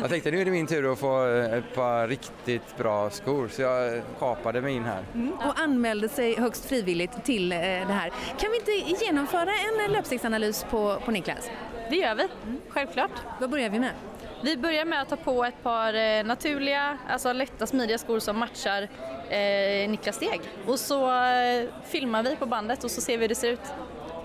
Jag 0.00 0.10
tänkte 0.10 0.30
nu 0.30 0.40
är 0.40 0.44
det 0.44 0.50
min 0.50 0.66
tur 0.66 0.92
att 0.92 0.98
få 0.98 1.28
eh, 1.28 1.52
ett 1.52 1.74
par 1.74 2.08
riktigt 2.08 2.76
bra 2.76 3.10
skor 3.10 3.48
så 3.48 3.62
jag 3.62 4.02
kapade 4.18 4.60
mig 4.60 4.74
in 4.74 4.84
här. 4.84 5.04
Mm, 5.14 5.32
och 5.32 5.60
anmälde 5.60 6.08
sig 6.08 6.40
högst 6.40 6.64
frivilligt 6.64 7.24
till 7.24 7.48
det 7.48 7.86
här. 7.88 8.12
Kan 8.38 8.50
vi 8.50 8.56
inte 8.56 9.04
genomföra 9.04 9.50
en 9.50 9.92
löpstegsanalys 9.92 10.66
på, 10.70 11.00
på 11.04 11.10
Niklas? 11.10 11.50
Det 11.90 11.96
gör 11.96 12.14
vi, 12.14 12.28
självklart. 12.68 13.10
Vad 13.40 13.50
börjar 13.50 13.70
vi 13.70 13.78
med? 13.78 13.92
Vi 14.42 14.56
börjar 14.56 14.84
med 14.84 15.02
att 15.02 15.08
ta 15.08 15.16
på 15.16 15.44
ett 15.44 15.62
par 15.62 15.94
eh, 15.94 16.24
naturliga, 16.24 16.98
alltså 17.08 17.32
lätta 17.32 17.66
smidiga 17.66 17.98
skor 17.98 18.18
som 18.18 18.38
matchar 18.38 18.82
eh, 19.30 19.90
Niklas 19.90 20.16
steg. 20.16 20.40
Och 20.66 20.80
så 20.80 21.10
eh, 21.10 21.68
filmar 21.88 22.22
vi 22.22 22.36
på 22.36 22.46
bandet 22.46 22.84
och 22.84 22.90
så 22.90 23.00
ser 23.00 23.18
vi 23.18 23.24
hur 23.24 23.28
det 23.28 23.34
ser 23.34 23.52
ut. 23.52 23.60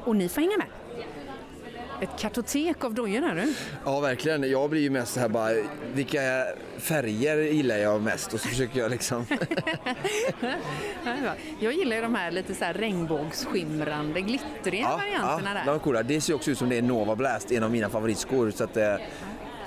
Och 0.06 0.16
ni 0.16 0.30
får 0.30 0.42
hänga 0.42 0.58
med. 0.58 0.68
ett 2.02 2.20
kartotek 2.20 2.84
av 2.84 2.94
dojor 2.94 3.22
här 3.22 3.36
du. 3.36 3.54
Ja, 3.86 4.00
verkligen. 4.00 4.52
Jag 4.52 4.70
blir 4.70 4.82
ju 4.82 4.90
mest 4.90 5.14
så 5.14 5.20
här 5.20 5.30
bara, 5.30 5.52
vilka 5.94 6.22
färger 6.78 7.38
gillar 7.38 7.78
jag 7.78 8.02
mest? 8.02 8.34
Och 8.34 8.40
så 8.40 8.48
försöker 8.48 8.80
jag 8.80 8.92
liksom... 8.92 9.26
jag 11.60 11.74
gillar 11.74 11.96
ju 11.96 12.02
de 12.02 12.16
här 12.16 12.32
lite 12.32 12.56
så 12.56 12.66
här 12.66 12.74
regnbågsskimrande, 12.74 14.22
glittriga 14.22 14.82
ja, 14.82 14.98
varianterna 14.98 15.50
ja, 15.50 15.54
där. 15.54 15.66
De 15.66 15.76
är 15.76 15.80
coola. 15.80 16.04
Det 16.04 16.22
ser 16.22 16.34
också 16.34 16.52
ut 16.52 16.58
som 16.58 16.70
det 16.70 16.78
är 16.78 16.82
Nova 16.82 17.16
Blast, 17.16 17.52
en 17.52 17.64
av 17.64 17.72
mina 17.72 17.90
favoritskor. 17.90 18.52
Så 18.52 18.64
att, 18.64 18.78
eh, 18.78 18.96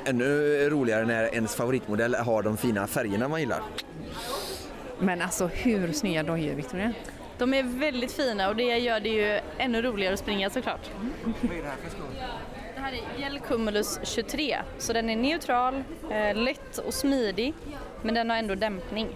ännu 0.07 0.27
roligare 0.71 1.05
när 1.07 1.35
ens 1.35 1.55
favoritmodell 1.55 2.15
har 2.15 2.43
de 2.43 2.57
fina 2.57 2.87
färgerna 2.87 3.29
man 3.29 3.41
gillar. 3.41 3.63
Men 4.99 5.23
alltså 5.23 5.47
hur 5.47 5.93
snygga 5.93 6.23
dojor 6.23 6.55
Victoria? 6.55 6.93
De 7.39 7.55
är 7.55 7.63
väldigt 7.63 8.13
fina 8.13 8.49
och 8.49 8.57
det 8.57 8.79
gör 8.79 9.01
det 9.01 9.09
ju 9.09 9.41
ännu 9.59 9.83
roligare 9.83 10.15
att 10.15 10.21
springa 10.21 10.51
såklart. 10.51 10.91
Vad 11.43 11.53
är 11.53 11.63
det 11.63 11.69
här 11.69 11.77
för 11.77 11.91
skor? 11.91 12.07
Det 12.75 12.81
här 12.81 12.93
är 12.93 13.21
Gel 13.21 13.41
Cumulus 13.41 14.01
23, 14.03 14.59
så 14.79 14.93
den 14.93 15.11
är 15.11 15.17
neutral, 15.17 15.85
eh, 16.11 16.37
lätt 16.37 16.79
och 16.79 16.95
smidig 16.95 17.55
men 18.03 18.15
den 18.15 18.31
har 18.31 18.37
ändå 18.37 18.55
dämpning. 18.55 19.09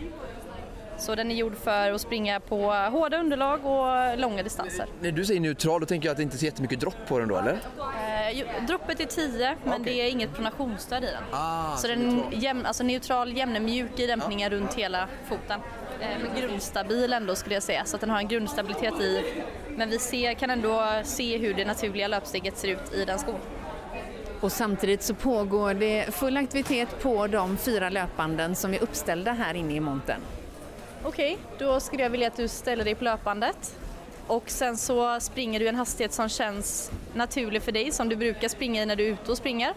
Så 1.00 1.14
den 1.14 1.30
är 1.30 1.34
gjord 1.34 1.56
för 1.56 1.92
att 1.92 2.00
springa 2.00 2.40
på 2.40 2.72
hårda 2.72 3.18
underlag 3.18 3.66
och 3.66 4.18
långa 4.18 4.42
distanser. 4.42 4.86
När 5.00 5.12
du 5.12 5.24
säger 5.24 5.40
neutral, 5.40 5.80
då 5.80 5.86
tänker 5.86 6.06
jag 6.06 6.10
att 6.10 6.16
det 6.16 6.22
inte 6.22 6.36
är 6.36 6.38
så 6.38 6.44
jättemycket 6.44 6.80
dropp 6.80 7.06
på 7.08 7.18
den 7.18 7.28
då, 7.28 7.36
eller? 7.36 7.52
Eh, 7.52 8.64
droppet 8.66 9.00
är 9.00 9.04
10, 9.04 9.56
men 9.64 9.80
okay. 9.80 9.84
det 9.84 10.02
är 10.02 10.10
inget 10.10 10.34
pronationsstöd 10.34 11.04
i 11.04 11.06
den. 11.06 11.22
Ah, 11.32 11.76
så, 11.76 11.82
så 11.82 11.88
den 11.88 12.22
är 12.32 12.42
jämn, 12.42 12.66
alltså 12.66 12.82
neutral, 12.82 13.36
jämn, 13.36 13.64
mjuk 13.64 13.98
i 13.98 14.06
dämpningen 14.06 14.52
ja. 14.52 14.58
runt 14.58 14.74
hela 14.74 15.08
foten. 15.28 15.60
Eh, 16.00 16.40
grundstabil 16.40 17.12
ändå 17.12 17.34
skulle 17.34 17.54
jag 17.54 17.62
säga, 17.62 17.84
så 17.84 17.96
att 17.96 18.00
den 18.00 18.10
har 18.10 18.18
en 18.18 18.28
grundstabilitet 18.28 19.00
i. 19.00 19.24
Men 19.76 19.90
vi 19.90 19.98
ser, 19.98 20.34
kan 20.34 20.50
ändå 20.50 21.00
se 21.04 21.38
hur 21.38 21.54
det 21.54 21.64
naturliga 21.64 22.08
löpsteget 22.08 22.56
ser 22.56 22.68
ut 22.68 22.94
i 22.94 23.04
den 23.04 23.18
skon. 23.18 23.40
Och 24.40 24.52
samtidigt 24.52 25.02
så 25.02 25.14
pågår 25.14 25.74
det 25.74 26.14
full 26.14 26.36
aktivitet 26.36 27.02
på 27.02 27.26
de 27.26 27.56
fyra 27.56 27.90
löpanden 27.90 28.54
som 28.54 28.74
är 28.74 28.82
uppställda 28.82 29.32
här 29.32 29.54
inne 29.54 29.74
i 29.74 29.80
montern. 29.80 30.20
Okej, 31.04 31.32
okay, 31.32 31.66
då 31.66 31.80
skulle 31.80 32.02
jag 32.02 32.10
vilja 32.10 32.26
att 32.28 32.36
du 32.36 32.48
ställer 32.48 32.84
dig 32.84 32.94
på 32.94 33.04
löpbandet 33.04 33.76
och 34.26 34.50
sen 34.50 34.76
så 34.76 35.20
springer 35.20 35.60
du 35.60 35.68
en 35.68 35.76
hastighet 35.76 36.12
som 36.12 36.28
känns 36.28 36.90
naturlig 37.14 37.62
för 37.62 37.72
dig, 37.72 37.92
som 37.92 38.08
du 38.08 38.16
brukar 38.16 38.48
springa 38.48 38.82
i 38.82 38.86
när 38.86 38.96
du 38.96 39.06
är 39.06 39.12
ute 39.12 39.30
och 39.30 39.36
springer. 39.36 39.72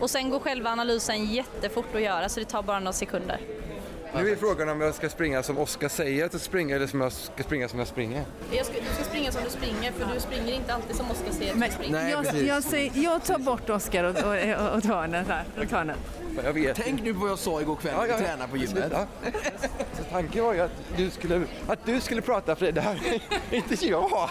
Och 0.00 0.10
sen 0.10 0.30
går 0.30 0.38
själva 0.38 0.70
analysen 0.70 1.26
jättefort 1.26 1.94
att 1.94 2.02
göra 2.02 2.28
så 2.28 2.40
det 2.40 2.46
tar 2.46 2.62
bara 2.62 2.78
några 2.78 2.92
sekunder. 2.92 3.38
Nu 4.16 4.30
är 4.30 4.36
frågan 4.36 4.68
om 4.68 4.80
jag 4.80 4.94
ska 4.94 5.08
springa 5.08 5.42
som 5.42 5.58
Oskar 5.58 5.88
säger 5.88 6.24
att 6.24 6.32
jag 6.32 6.40
ska 6.40 6.48
springa 6.48 6.76
eller 6.76 6.94
om 6.94 7.00
jag 7.00 7.12
ska 7.12 7.42
springa 7.42 7.68
som 7.68 7.78
jag 7.78 7.88
springer. 7.88 8.24
Jag 8.50 8.66
ska, 8.66 8.74
du 8.74 8.94
ska 8.94 9.04
springa 9.04 9.32
som 9.32 9.44
du 9.44 9.50
springer 9.50 9.92
för 9.92 10.14
du 10.14 10.20
springer 10.20 10.52
inte 10.52 10.74
alltid 10.74 10.96
som 10.96 11.10
Oskar 11.10 11.32
säger 11.32 11.52
att 11.52 11.60
du 11.60 11.70
springer. 11.70 11.92
Nej, 11.92 12.10
jag, 12.10 12.42
jag, 12.42 12.62
säger, 12.62 12.92
jag 12.94 13.24
tar 13.24 13.38
bort 13.38 13.70
Oskar 13.70 14.04
och, 14.04 14.10
och, 14.10 14.22
och 14.22 14.26
här. 14.26 15.44
Och 15.58 15.68
tar 15.68 15.84
den. 15.84 15.96
Jag 16.44 16.52
vet. 16.52 16.76
Tänk 16.76 17.02
nu 17.02 17.14
på 17.14 17.20
vad 17.20 17.30
jag 17.30 17.38
sa 17.38 17.60
igår 17.60 17.76
kväll 17.76 17.94
när 17.96 18.06
ja, 18.06 18.16
vi 18.16 18.24
tränade 18.24 18.50
på 18.50 18.56
gymmet. 18.56 18.92
Så 19.92 20.04
tanken 20.10 20.44
var 20.44 20.54
ju 20.54 20.60
att 20.60 20.72
du 20.96 21.10
skulle, 21.10 21.42
att 21.68 21.86
du 21.86 22.00
skulle 22.00 22.22
prata 22.22 22.56
för 22.56 22.72
det 22.72 22.80
här, 22.80 22.98
inte 23.50 23.86
jag. 23.86 24.30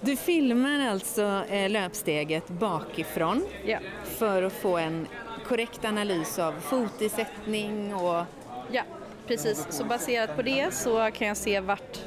Du 0.00 0.16
filmar 0.16 0.88
alltså 0.90 1.44
eh, 1.48 1.70
löpsteget 1.70 2.48
bakifrån 2.48 3.46
ja. 3.64 3.78
för 4.18 4.42
att 4.42 4.52
få 4.52 4.76
en 4.76 5.06
korrekt 5.50 5.84
analys 5.84 6.38
av 6.38 6.52
fotisättning 6.60 7.94
och... 7.94 8.24
Ja, 8.72 8.82
precis. 9.26 9.66
Så 9.70 9.84
baserat 9.84 10.36
på 10.36 10.42
det 10.42 10.74
så 10.74 11.10
kan 11.10 11.28
jag 11.28 11.36
se 11.36 11.60
vart 11.60 11.98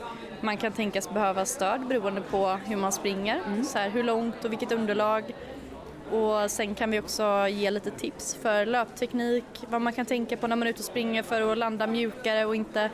man 0.42 0.58
kan 0.58 0.72
tänkas 0.72 1.10
behöva 1.10 1.46
stöd 1.46 1.88
beroende 1.88 2.22
på 2.22 2.48
hur 2.66 2.76
man 2.76 2.92
springer. 2.92 3.42
Mm. 3.46 3.64
Så 3.64 3.78
här, 3.78 3.90
hur 3.90 4.04
långt 4.04 4.46
och 4.46 4.52
vilket 4.52 4.72
underlag. 4.72 5.24
Och 6.12 6.52
sen 6.52 6.76
kan 6.76 6.92
vi 6.92 7.00
också 7.00 7.48
ge 7.48 7.72
lite 7.72 7.92
tips 7.92 8.36
för 8.42 8.66
löpteknik, 8.66 9.46
vad 9.70 9.82
man 9.82 9.94
kan 9.94 10.06
tänka 10.06 10.38
på 10.38 10.48
när 10.48 10.56
man 10.56 10.68
är 10.68 10.72
ute 10.72 10.80
och 10.80 10.86
springer 10.86 11.24
för 11.24 11.52
att 11.52 11.58
landa 11.58 11.88
mjukare 11.88 12.46
och 12.46 12.56
inte 12.56 12.90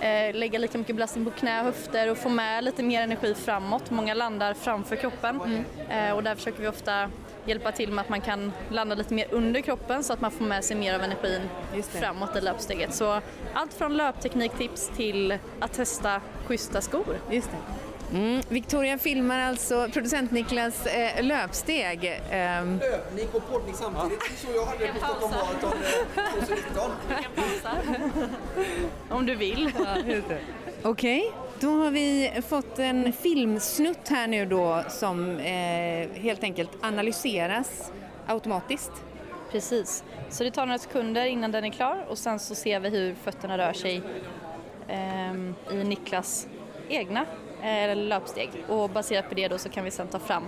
eh, 0.00 0.34
lägga 0.34 0.58
lika 0.58 0.78
mycket 0.78 0.96
belastning 0.96 1.24
på 1.24 1.30
knä 1.30 1.58
och 1.58 1.64
höfter 1.64 2.10
och 2.10 2.18
få 2.18 2.28
med 2.28 2.64
lite 2.64 2.82
mer 2.82 3.02
energi 3.02 3.34
framåt. 3.34 3.90
Många 3.90 4.14
landar 4.14 4.54
framför 4.54 4.96
kroppen 4.96 5.40
mm. 5.40 5.64
eh, 5.90 6.16
och 6.16 6.22
där 6.22 6.34
försöker 6.34 6.62
vi 6.62 6.68
ofta 6.68 7.10
hjälpa 7.46 7.72
till 7.72 7.92
med 7.92 8.02
att 8.02 8.08
man 8.08 8.20
kan 8.20 8.52
landa 8.70 8.94
lite 8.94 9.14
mer 9.14 9.26
under 9.30 9.60
kroppen 9.60 10.04
så 10.04 10.12
att 10.12 10.20
man 10.20 10.30
får 10.30 10.44
med 10.44 10.64
sig 10.64 10.76
mer 10.76 10.94
av 10.94 11.02
energin 11.02 11.42
framåt 11.88 12.36
i 12.36 12.40
löpsteget. 12.40 12.94
Så 12.94 13.20
allt 13.54 13.74
från 13.74 13.96
löptekniktips 13.96 14.90
till 14.96 15.38
att 15.60 15.72
testa 15.72 16.20
schyssta 16.46 16.80
skor. 16.80 17.16
Just 17.30 17.50
det. 17.50 17.56
Mm. 18.12 18.42
Victoria 18.48 18.98
filmar 18.98 19.40
alltså 19.40 19.88
producent 19.92 20.30
Niklas 20.30 20.86
eh, 20.86 21.24
löpsteg. 21.24 22.20
Um... 22.24 22.78
Löpning 22.78 23.28
och 23.32 23.50
poddning 23.50 23.74
samtidigt. 23.74 24.20
Det 24.20 24.48
är 24.48 24.52
så 24.52 24.58
jag 24.58 24.66
hade 24.66 24.86
det 24.86 24.92
på 24.92 24.98
Stockholm 24.98 25.32
Marathon 25.32 25.72
2019. 26.40 26.90
Om 29.10 29.26
du 29.26 29.34
vill. 29.34 29.72
Ja, 29.78 29.96
Okej, 29.98 30.22
okay 30.82 31.51
då 31.62 31.70
har 31.70 31.90
vi 31.90 32.32
fått 32.48 32.78
en 32.78 33.12
filmsnutt 33.12 34.08
här 34.08 34.26
nu 34.26 34.46
då 34.46 34.82
som 34.88 35.38
eh, 35.38 36.08
helt 36.14 36.42
enkelt 36.42 36.70
analyseras 36.80 37.92
automatiskt. 38.26 38.92
Precis, 39.50 40.04
så 40.28 40.44
det 40.44 40.50
tar 40.50 40.66
några 40.66 40.78
sekunder 40.78 41.26
innan 41.26 41.52
den 41.52 41.64
är 41.64 41.70
klar 41.70 42.06
och 42.08 42.18
sen 42.18 42.38
så 42.38 42.54
ser 42.54 42.80
vi 42.80 42.88
hur 42.88 43.14
fötterna 43.14 43.58
rör 43.58 43.72
sig 43.72 44.02
eh, 44.88 45.34
i 45.80 45.84
Niklas 45.84 46.48
egna 46.88 47.26
eh, 47.62 47.96
löpsteg 47.96 48.50
och 48.68 48.90
baserat 48.90 49.28
på 49.28 49.34
det 49.34 49.48
då 49.48 49.58
så 49.58 49.68
kan 49.68 49.84
vi 49.84 49.90
sen 49.90 50.08
ta 50.08 50.18
fram 50.18 50.44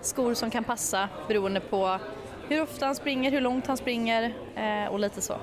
skor 0.00 0.34
som 0.34 0.50
kan 0.50 0.64
passa 0.64 1.08
beroende 1.28 1.60
på 1.60 1.98
hur 2.48 2.62
ofta 2.62 2.86
han 2.86 2.94
springer, 2.94 3.30
hur 3.30 3.40
långt 3.40 3.66
han 3.66 3.76
springer 3.76 4.34
eh, 4.54 4.92
och 4.92 4.98
lite 4.98 5.20
så. 5.20 5.36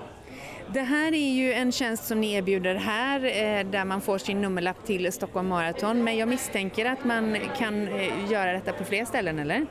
Det 0.73 0.81
här 0.81 1.13
är 1.13 1.33
ju 1.33 1.53
en 1.53 1.71
tjänst 1.71 2.05
som 2.05 2.21
ni 2.21 2.33
erbjuder 2.33 2.75
här 2.75 3.25
eh, 3.25 3.65
där 3.65 3.85
man 3.85 4.01
får 4.01 4.17
sin 4.17 4.41
nummerlapp 4.41 4.85
till 4.85 5.11
Stockholm 5.11 5.47
Marathon 5.47 6.03
men 6.03 6.17
jag 6.17 6.27
misstänker 6.27 6.85
att 6.85 7.05
man 7.05 7.37
kan 7.57 7.87
eh, 7.87 8.31
göra 8.31 8.53
detta 8.53 8.73
på 8.73 8.83
fler 8.83 9.05
ställen 9.05 9.39
eller? 9.39 9.65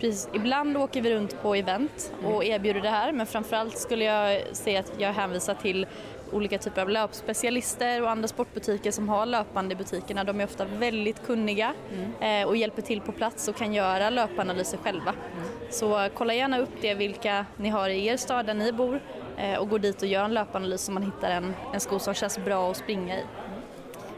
Precis. 0.00 0.28
Ibland 0.34 0.76
åker 0.76 1.02
vi 1.02 1.14
runt 1.14 1.42
på 1.42 1.54
event 1.54 2.12
och 2.24 2.44
erbjuder 2.44 2.80
det 2.80 2.90
här 2.90 3.12
men 3.12 3.26
framförallt 3.26 3.78
skulle 3.78 4.04
jag 4.04 4.56
säga 4.56 4.80
att 4.80 4.92
jag 4.98 5.12
hänvisar 5.12 5.54
till 5.54 5.86
olika 6.32 6.58
typer 6.58 6.82
av 6.82 6.88
löpspecialister 6.88 8.02
och 8.02 8.10
andra 8.10 8.28
sportbutiker 8.28 8.90
som 8.90 9.08
har 9.08 9.26
löpande 9.26 9.72
i 9.72 9.76
butikerna. 9.76 10.24
De 10.24 10.40
är 10.40 10.44
ofta 10.44 10.64
väldigt 10.64 11.26
kunniga 11.26 11.74
mm. 12.20 12.48
och 12.48 12.56
hjälper 12.56 12.82
till 12.82 13.00
på 13.00 13.12
plats 13.12 13.48
och 13.48 13.56
kan 13.56 13.74
göra 13.74 14.10
löpanalyser 14.10 14.78
själva. 14.78 15.12
Mm. 15.12 15.48
Så 15.70 16.08
kolla 16.14 16.34
gärna 16.34 16.58
upp 16.58 16.72
det 16.80 16.94
vilka 16.94 17.46
ni 17.56 17.68
har 17.68 17.88
i 17.88 18.06
er 18.06 18.16
stad 18.16 18.46
där 18.46 18.54
ni 18.54 18.72
bor 18.72 19.00
Eh, 19.17 19.17
Eh, 19.38 19.58
och 19.58 19.68
går 19.68 19.78
dit 19.78 20.02
och 20.02 20.08
gör 20.08 20.24
en 20.24 20.34
löpanalys 20.34 20.82
så 20.82 20.92
man 20.92 21.02
hittar 21.02 21.30
en, 21.30 21.54
en 21.72 21.80
sko 21.80 21.98
som 21.98 22.14
känns 22.14 22.38
bra 22.38 22.70
att 22.70 22.76
springa 22.76 23.18
i. 23.18 23.24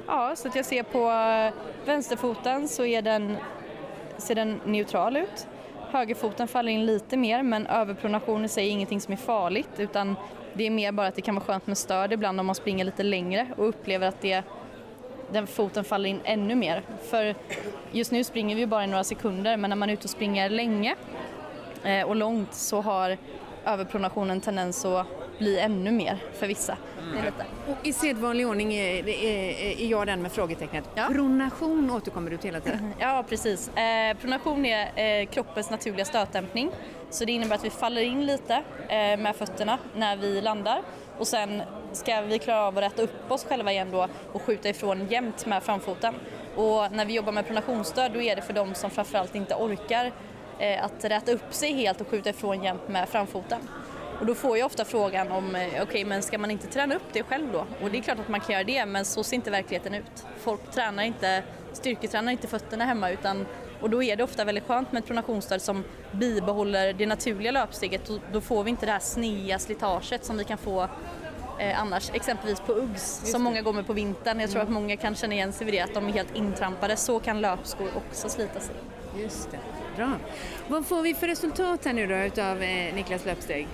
Ja, 0.06 0.36
så 0.36 0.48
att 0.48 0.56
jag 0.56 0.64
ser 0.64 0.82
på 0.82 1.10
eh, 1.10 1.64
vänsterfoten 1.86 2.68
så 2.68 2.84
är 2.84 3.02
den, 3.02 3.36
ser 4.16 4.34
den 4.34 4.60
neutral 4.64 5.16
ut. 5.16 5.46
Högerfoten 5.90 6.48
faller 6.48 6.72
in 6.72 6.86
lite 6.86 7.16
mer 7.16 7.42
men 7.42 7.66
överpronation 7.66 8.44
i 8.44 8.48
sig 8.48 8.66
är 8.66 8.70
ingenting 8.70 9.00
som 9.00 9.12
är 9.12 9.16
farligt 9.16 9.70
utan 9.78 10.16
det 10.52 10.66
är 10.66 10.70
mer 10.70 10.92
bara 10.92 11.06
att 11.06 11.14
det 11.14 11.22
kan 11.22 11.34
vara 11.34 11.44
skönt 11.44 11.66
med 11.66 11.78
stöd 11.78 12.12
ibland 12.12 12.40
om 12.40 12.46
man 12.46 12.54
springer 12.54 12.84
lite 12.84 13.02
längre 13.02 13.46
och 13.56 13.68
upplever 13.68 14.08
att 14.08 14.20
det, 14.20 14.42
den 15.32 15.46
foten 15.46 15.84
faller 15.84 16.08
in 16.08 16.20
ännu 16.24 16.54
mer. 16.54 16.82
För 17.10 17.34
just 17.92 18.12
nu 18.12 18.24
springer 18.24 18.56
vi 18.56 18.66
bara 18.66 18.84
i 18.84 18.86
några 18.86 19.04
sekunder 19.04 19.56
men 19.56 19.70
när 19.70 19.76
man 19.76 19.88
är 19.90 19.94
ute 19.94 20.04
och 20.04 20.10
springer 20.10 20.50
länge 20.50 20.94
eh, 21.84 22.02
och 22.02 22.16
långt 22.16 22.54
så 22.54 22.80
har 22.80 23.16
överpronationen 23.66 24.40
tendens 24.40 24.84
att 24.84 25.06
bli 25.38 25.58
ännu 25.58 25.90
mer 25.90 26.18
för 26.32 26.46
vissa. 26.46 26.76
Mm. 27.12 27.32
Och 27.68 27.86
I 27.86 27.92
sedvanlig 27.92 28.48
ordning 28.48 28.74
är, 28.74 29.08
är, 29.08 29.80
är 29.80 29.86
jag 29.86 30.06
den 30.06 30.22
med 30.22 30.32
frågetecknet. 30.32 30.84
Ja. 30.94 31.08
Pronation 31.12 31.90
återkommer 31.90 32.30
du 32.30 32.36
till 32.36 32.50
hela 32.50 32.60
tiden. 32.60 32.94
Ja, 32.98 33.24
precis. 33.28 33.68
Eh, 33.68 34.16
pronation 34.16 34.66
är 34.66 35.20
eh, 35.20 35.26
kroppens 35.26 35.70
naturliga 35.70 36.04
stötdämpning. 36.04 36.70
Så 37.10 37.24
det 37.24 37.32
innebär 37.32 37.54
att 37.54 37.64
vi 37.64 37.70
faller 37.70 38.02
in 38.02 38.26
lite 38.26 38.54
eh, 38.88 39.18
med 39.18 39.36
fötterna 39.36 39.78
när 39.96 40.16
vi 40.16 40.40
landar 40.40 40.82
och 41.18 41.26
sen 41.26 41.62
ska 41.92 42.20
vi 42.20 42.38
klara 42.38 42.66
av 42.66 42.78
att 42.78 42.84
rätta 42.84 43.02
upp 43.02 43.30
oss 43.30 43.44
själva 43.44 43.72
igen 43.72 43.88
då 43.90 44.08
och 44.32 44.42
skjuta 44.42 44.68
ifrån 44.68 45.06
jämnt 45.10 45.46
med 45.46 45.62
framfoten. 45.62 46.14
Och 46.56 46.92
när 46.92 47.04
vi 47.04 47.14
jobbar 47.14 47.32
med 47.32 47.46
pronationsstöd 47.46 48.12
då 48.12 48.22
är 48.22 48.36
det 48.36 48.42
för 48.42 48.52
de 48.52 48.74
som 48.74 48.90
framförallt 48.90 49.34
inte 49.34 49.54
orkar 49.54 50.12
att 50.82 51.04
räta 51.04 51.32
upp 51.32 51.54
sig 51.54 51.72
helt 51.72 52.00
och 52.00 52.08
skjuta 52.08 52.30
ifrån 52.30 52.64
jämt 52.64 52.88
med 52.88 53.08
framfoten. 53.08 53.60
Och 54.20 54.26
då 54.26 54.34
får 54.34 54.58
jag 54.58 54.66
ofta 54.66 54.84
frågan 54.84 55.32
om, 55.32 55.54
eh, 55.54 55.66
okej 55.66 55.82
okay, 55.82 56.04
men 56.04 56.22
ska 56.22 56.38
man 56.38 56.50
inte 56.50 56.66
träna 56.66 56.94
upp 56.94 57.12
det 57.12 57.22
själv 57.22 57.52
då? 57.52 57.66
Och 57.82 57.90
det 57.90 57.98
är 57.98 58.02
klart 58.02 58.18
att 58.18 58.28
man 58.28 58.40
kan 58.40 58.52
göra 58.52 58.64
det 58.64 58.86
men 58.86 59.04
så 59.04 59.24
ser 59.24 59.36
inte 59.36 59.50
verkligheten 59.50 59.94
ut. 59.94 60.26
Folk 60.38 60.70
tränar 60.70 61.02
inte, 61.02 61.42
styrketränar 61.72 62.32
inte 62.32 62.46
fötterna 62.46 62.84
hemma 62.84 63.10
utan 63.10 63.46
och 63.80 63.90
då 63.90 64.02
är 64.02 64.16
det 64.16 64.24
ofta 64.24 64.44
väldigt 64.44 64.66
skönt 64.66 64.92
med 64.92 65.00
ett 65.00 65.06
pronationsstöd 65.06 65.62
som 65.62 65.84
bibehåller 66.12 66.92
det 66.92 67.06
naturliga 67.06 67.52
löpsteget 67.52 68.10
då 68.32 68.40
får 68.40 68.64
vi 68.64 68.70
inte 68.70 68.86
det 68.86 68.92
här 68.92 68.98
snea 68.98 69.58
slitaget 69.58 70.24
som 70.24 70.38
vi 70.38 70.44
kan 70.44 70.58
få 70.58 70.82
eh, 71.58 71.80
annars, 71.80 72.10
exempelvis 72.12 72.60
på 72.60 72.72
Uggs 72.72 73.20
som 73.24 73.42
många 73.42 73.62
går 73.62 73.72
med 73.72 73.86
på 73.86 73.92
vintern. 73.92 74.40
Jag 74.40 74.50
tror 74.50 74.62
mm. 74.62 74.74
att 74.74 74.82
många 74.82 74.96
kan 74.96 75.14
känna 75.14 75.34
igen 75.34 75.52
sig 75.52 75.64
vid 75.64 75.74
det, 75.74 75.80
att 75.80 75.94
de 75.94 76.08
är 76.08 76.12
helt 76.12 76.36
intrampade. 76.36 76.96
Så 76.96 77.20
kan 77.20 77.40
löpskor 77.40 77.88
också 77.96 78.28
slita 78.28 78.60
sig. 78.60 78.74
Just 79.18 79.50
det. 79.50 79.58
Bra. 80.00 80.18
Vad 80.68 80.86
får 80.86 81.02
vi 81.02 81.14
för 81.14 81.26
resultat 81.26 81.84
här 81.84 81.92
nu 81.92 82.06
då 82.06 82.14
utav 82.14 82.62
eh, 82.62 82.94
Niklas 82.94 83.24
löpsteg? 83.24 83.68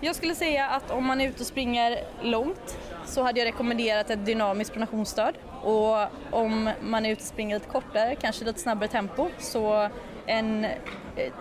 Jag 0.00 0.16
skulle 0.16 0.34
säga 0.34 0.68
att 0.68 0.90
om 0.90 1.04
man 1.04 1.20
är 1.20 1.28
ute 1.28 1.40
och 1.40 1.46
springer 1.46 1.98
långt 2.22 2.78
så 3.04 3.22
hade 3.22 3.38
jag 3.40 3.46
rekommenderat 3.46 4.10
ett 4.10 4.26
dynamiskt 4.26 4.72
pronationsstöd 4.72 5.34
och 5.62 5.96
om 6.30 6.70
man 6.82 7.06
är 7.06 7.10
ute 7.10 7.20
och 7.20 7.26
springer 7.26 7.56
lite 7.56 7.68
kortare, 7.68 8.14
kanske 8.14 8.44
lite 8.44 8.60
snabbare 8.60 8.88
tempo, 8.88 9.28
så 9.38 9.88
en, 10.26 10.64
eh, 10.64 10.70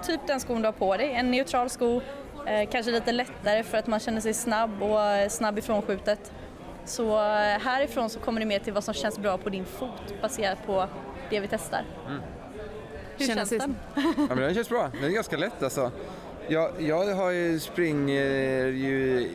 typ 0.03 0.27
den 0.27 0.39
skon 0.39 0.61
du 0.61 0.67
har 0.67 0.73
på 0.73 0.97
dig, 0.97 1.11
en 1.13 1.31
neutral 1.31 1.69
sko, 1.69 2.01
eh, 2.47 2.69
kanske 2.69 2.91
lite 2.91 3.11
lättare 3.11 3.63
för 3.63 3.77
att 3.77 3.87
man 3.87 3.99
känner 3.99 4.21
sig 4.21 4.33
snabb 4.33 4.83
och 4.83 5.01
eh, 5.01 5.29
snabb 5.29 5.57
ifrån 5.57 5.81
skjutet. 5.81 6.31
Så 6.85 7.17
eh, 7.17 7.59
härifrån 7.59 8.09
så 8.09 8.19
kommer 8.19 8.39
det 8.39 8.45
mer 8.45 8.59
till 8.59 8.73
vad 8.73 8.83
som 8.83 8.93
känns 8.93 9.19
bra 9.19 9.37
på 9.37 9.49
din 9.49 9.65
fot 9.65 10.21
baserat 10.21 10.65
på 10.65 10.87
det 11.29 11.39
vi 11.39 11.47
testar. 11.47 11.85
Hur 13.21 13.35
Känns 13.35 13.49
den? 13.49 13.75
Ja, 13.95 14.25
men 14.27 14.37
den 14.37 14.53
känns 14.53 14.69
bra. 14.69 14.91
Den 14.93 15.03
är 15.03 15.09
ganska 15.09 15.37
lätt 15.37 15.63
alltså. 15.63 15.91
Jag, 16.47 16.71
jag 16.79 17.15
har 17.15 17.29
ju 17.31 17.59
springer 17.59 18.67
ju 18.67 19.29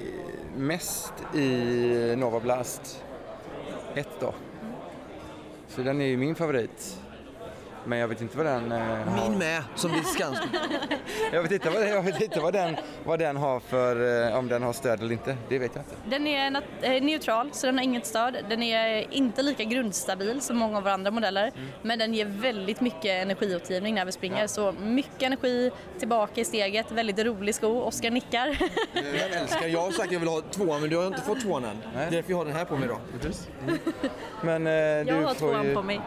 mest 0.56 1.12
i 1.34 2.14
Nova 2.16 2.40
Blast 2.40 3.04
1 3.94 4.08
då. 4.20 4.34
Så 5.68 5.82
den 5.82 6.00
är 6.00 6.06
ju 6.06 6.16
min 6.16 6.34
favorit. 6.34 6.98
Men 7.86 7.98
jag 7.98 8.08
vet 8.08 8.20
inte 8.20 8.36
vad 8.36 8.46
den 8.46 8.72
eh, 8.72 8.78
har. 8.78 9.28
Min 9.28 9.38
med, 9.38 9.62
som 9.74 9.90
blir 9.90 10.02
Skansen. 10.02 10.48
Jag 11.32 11.42
vet 11.42 11.52
inte, 11.52 11.70
vad, 11.70 11.88
jag 11.88 12.02
vet 12.02 12.20
inte 12.22 12.40
vad, 12.40 12.52
den, 12.52 12.76
vad 13.04 13.18
den 13.18 13.36
har 13.36 13.60
för, 13.60 14.26
eh, 14.28 14.38
om 14.38 14.48
den 14.48 14.62
har 14.62 14.72
stöd 14.72 15.00
eller 15.00 15.12
inte. 15.12 15.36
Det 15.48 15.58
vet 15.58 15.70
jag 15.74 15.82
inte. 15.82 15.94
Den 16.16 16.26
är 16.26 16.62
eh, 16.82 17.02
neutral 17.02 17.50
så 17.52 17.66
den 17.66 17.76
har 17.78 17.84
inget 17.84 18.06
stöd. 18.06 18.36
Den 18.48 18.62
är 18.62 19.14
inte 19.14 19.42
lika 19.42 19.64
grundstabil 19.64 20.40
som 20.40 20.56
många 20.56 20.76
av 20.76 20.82
våra 20.82 20.92
andra 20.92 21.10
modeller. 21.10 21.52
Men 21.82 21.98
den 21.98 22.14
ger 22.14 22.24
väldigt 22.24 22.80
mycket 22.80 23.22
energiåtgivning 23.22 23.94
när 23.94 24.04
vi 24.04 24.12
springer. 24.12 24.46
Så 24.46 24.72
mycket 24.72 25.22
energi 25.22 25.70
tillbaka 25.98 26.40
i 26.40 26.44
steget. 26.44 26.90
Väldigt 26.90 27.18
rolig 27.18 27.54
sko. 27.54 27.80
Oskar 27.80 28.10
nickar. 28.10 28.58
Jag 28.92 29.40
älskar, 29.42 29.66
jag 29.66 29.80
har 29.80 29.90
sagt 29.90 30.06
att 30.06 30.12
jag 30.12 30.20
vill 30.20 30.28
ha 30.28 30.40
tvåan 30.40 30.80
men 30.80 30.90
du 30.90 30.96
har 30.96 31.06
inte 31.06 31.22
fått 31.22 31.40
tvåan 31.40 31.64
än. 31.64 31.76
Nej. 31.94 32.08
Därför 32.10 32.30
jag 32.30 32.36
har 32.38 32.44
den 32.44 32.54
här 32.54 32.64
på 32.64 32.76
mig 32.76 32.88
då. 32.88 32.98
Men, 34.42 34.66
eh, 34.66 34.72
Jag 34.72 35.06
du 35.06 35.14
har 35.14 35.34
får 35.34 35.34
tvåan 35.34 35.66
ju, 35.66 35.74
på 35.74 35.82
mig. 35.82 36.00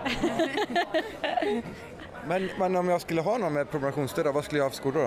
men, 2.29 2.49
men 2.59 2.75
om 2.75 2.89
jag 2.89 3.01
skulle 3.01 3.21
ha 3.21 3.37
någon 3.37 3.53
med 3.53 3.71
programationsstöd 3.71 4.25
då, 4.25 4.31
vad 4.31 4.43
skulle 4.43 4.59
jag 4.59 4.65
ha 4.65 4.69
för 4.69 4.77
skor 4.77 4.91
då? 4.91 4.99
då? 4.99 5.05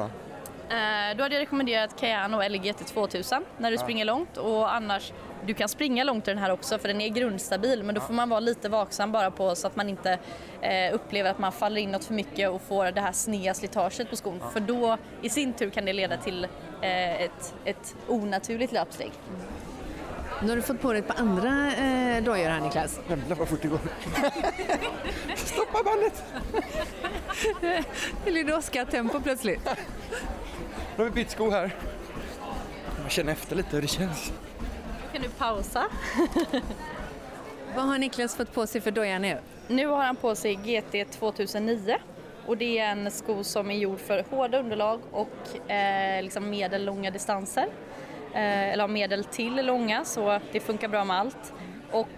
Eh, 0.74 1.16
Då 1.16 1.22
hade 1.22 1.34
jag 1.34 1.40
rekommenderat 1.40 2.00
Cayano 2.00 2.40
eller 2.40 2.58
GT 2.58 2.86
2000 2.86 3.44
när 3.58 3.70
du 3.70 3.78
springer 3.78 4.04
långt. 4.04 4.36
Och 4.36 4.74
annars, 4.74 5.12
du 5.46 5.54
kan 5.54 5.68
springa 5.68 6.04
långt 6.04 6.28
i 6.28 6.30
den 6.30 6.38
här 6.38 6.50
också 6.50 6.78
för 6.78 6.88
den 6.88 7.00
är 7.00 7.08
grundstabil. 7.08 7.82
Men 7.82 7.94
då 7.94 8.00
får 8.00 8.14
man 8.14 8.28
vara 8.28 8.40
lite 8.40 8.68
vaksam 8.68 9.12
bara 9.12 9.30
på 9.30 9.54
så 9.54 9.66
att 9.66 9.76
man 9.76 9.88
inte 9.88 10.18
eh, 10.60 10.94
upplever 10.94 11.30
att 11.30 11.38
man 11.38 11.52
faller 11.52 11.80
inåt 11.80 12.04
för 12.04 12.14
mycket 12.14 12.50
och 12.50 12.62
får 12.62 12.84
det 12.92 13.00
här 13.00 13.12
sneda 13.12 13.54
slitaget 13.54 14.10
på 14.10 14.16
skon. 14.16 14.40
För 14.52 14.60
då 14.60 14.96
i 15.22 15.28
sin 15.28 15.52
tur 15.52 15.70
kan 15.70 15.84
det 15.84 15.92
leda 15.92 16.16
till 16.16 16.44
eh, 16.82 17.22
ett, 17.22 17.54
ett 17.64 17.96
onaturligt 18.08 18.72
löpsteg. 18.72 19.12
Nu 20.42 20.48
har 20.48 20.56
du 20.56 20.62
fått 20.62 20.80
på 20.80 20.92
dig 20.92 21.00
ett 21.00 21.08
par 21.08 21.18
andra 21.18 21.72
eh, 21.76 22.22
dojor 22.22 22.48
här 22.48 22.60
Niklas. 22.60 23.00
Jävlar 23.08 23.36
vad 23.36 23.48
fort 23.48 23.62
det 23.62 23.68
går. 23.68 23.80
Stoppa 25.36 25.82
bandet! 25.84 26.24
Det 28.24 28.54
Oskar-tempo 28.54 29.20
plötsligt? 29.20 29.64
Nu 30.96 31.04
har 31.04 31.04
vi 31.04 31.10
bytt 31.10 31.30
sko 31.30 31.50
här. 31.50 31.74
Jag 33.02 33.10
känner 33.10 33.32
efter 33.32 33.56
lite 33.56 33.68
hur 33.76 33.82
det 33.82 33.88
känns. 33.88 34.32
Kan 35.12 35.22
du 35.22 35.28
pausa? 35.28 35.84
Vad 37.76 37.84
har 37.84 37.98
Niklas 37.98 38.36
fått 38.36 38.52
på 38.54 38.66
sig 38.66 38.80
för 38.80 38.90
doja 38.90 39.18
nu? 39.18 39.38
Nu 39.68 39.86
har 39.86 40.04
han 40.04 40.16
på 40.16 40.34
sig 40.34 40.54
GT 40.54 41.12
2009 41.12 41.98
och 42.46 42.56
det 42.56 42.78
är 42.78 42.92
en 42.92 43.10
sko 43.10 43.44
som 43.44 43.70
är 43.70 43.74
gjord 43.74 44.00
för 44.00 44.24
hårda 44.30 44.58
underlag 44.58 45.00
och 45.10 45.70
eh, 45.70 46.22
liksom 46.22 46.50
medellånga 46.50 47.10
distanser. 47.10 47.66
Eh, 48.34 48.72
eller 48.72 48.88
medel 48.88 49.24
till 49.24 49.66
långa 49.66 50.04
så 50.04 50.40
det 50.52 50.60
funkar 50.60 50.88
bra 50.88 51.04
med 51.04 51.18
allt. 51.18 51.52
Och 51.90 52.08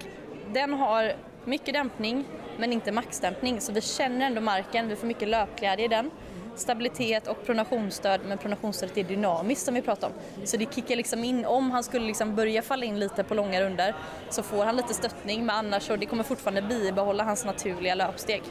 den 0.53 0.75
har 0.75 1.13
mycket 1.45 1.75
dämpning 1.75 2.25
men 2.57 2.73
inte 2.73 2.93
maxdämpning 2.93 3.61
så 3.61 3.73
vi 3.73 3.81
känner 3.81 4.27
ändå 4.27 4.41
marken, 4.41 4.89
vi 4.89 4.97
får 4.97 5.07
mycket 5.07 5.29
löpglädje 5.29 5.85
i 5.85 5.89
den. 5.89 6.11
Stabilitet 6.57 7.29
och 7.29 7.47
pronationsstöd 7.47 8.21
men 8.27 8.39
pronationsstödet 8.39 8.97
är 8.97 9.05
dynamiskt 9.05 9.65
som 9.65 9.75
vi 9.75 9.83
pratade 9.83 10.13
om. 10.13 10.47
Så 10.47 10.57
det 10.57 10.75
kickar 10.75 10.97
liksom 10.97 11.25
in, 11.25 11.45
om 11.45 11.71
han 11.71 11.85
skulle 11.85 12.07
liksom 12.07 12.35
börja 12.35 12.63
falla 12.63 12.85
in 12.85 12.99
lite 12.99 13.25
på 13.25 13.35
långa 13.35 13.63
runder 13.63 13.95
så 14.31 14.43
får 14.43 14.65
han 14.65 14.77
lite 14.77 14.95
stöttning 14.95 15.47
men 15.47 15.57
annars 15.57 15.83
så 15.83 15.97
det 15.97 16.07
kommer 16.07 16.23
fortfarande 16.23 16.63
bibehålla 16.63 17.25
hans 17.25 17.45
naturliga 17.45 17.95
löpsteg. 17.95 18.43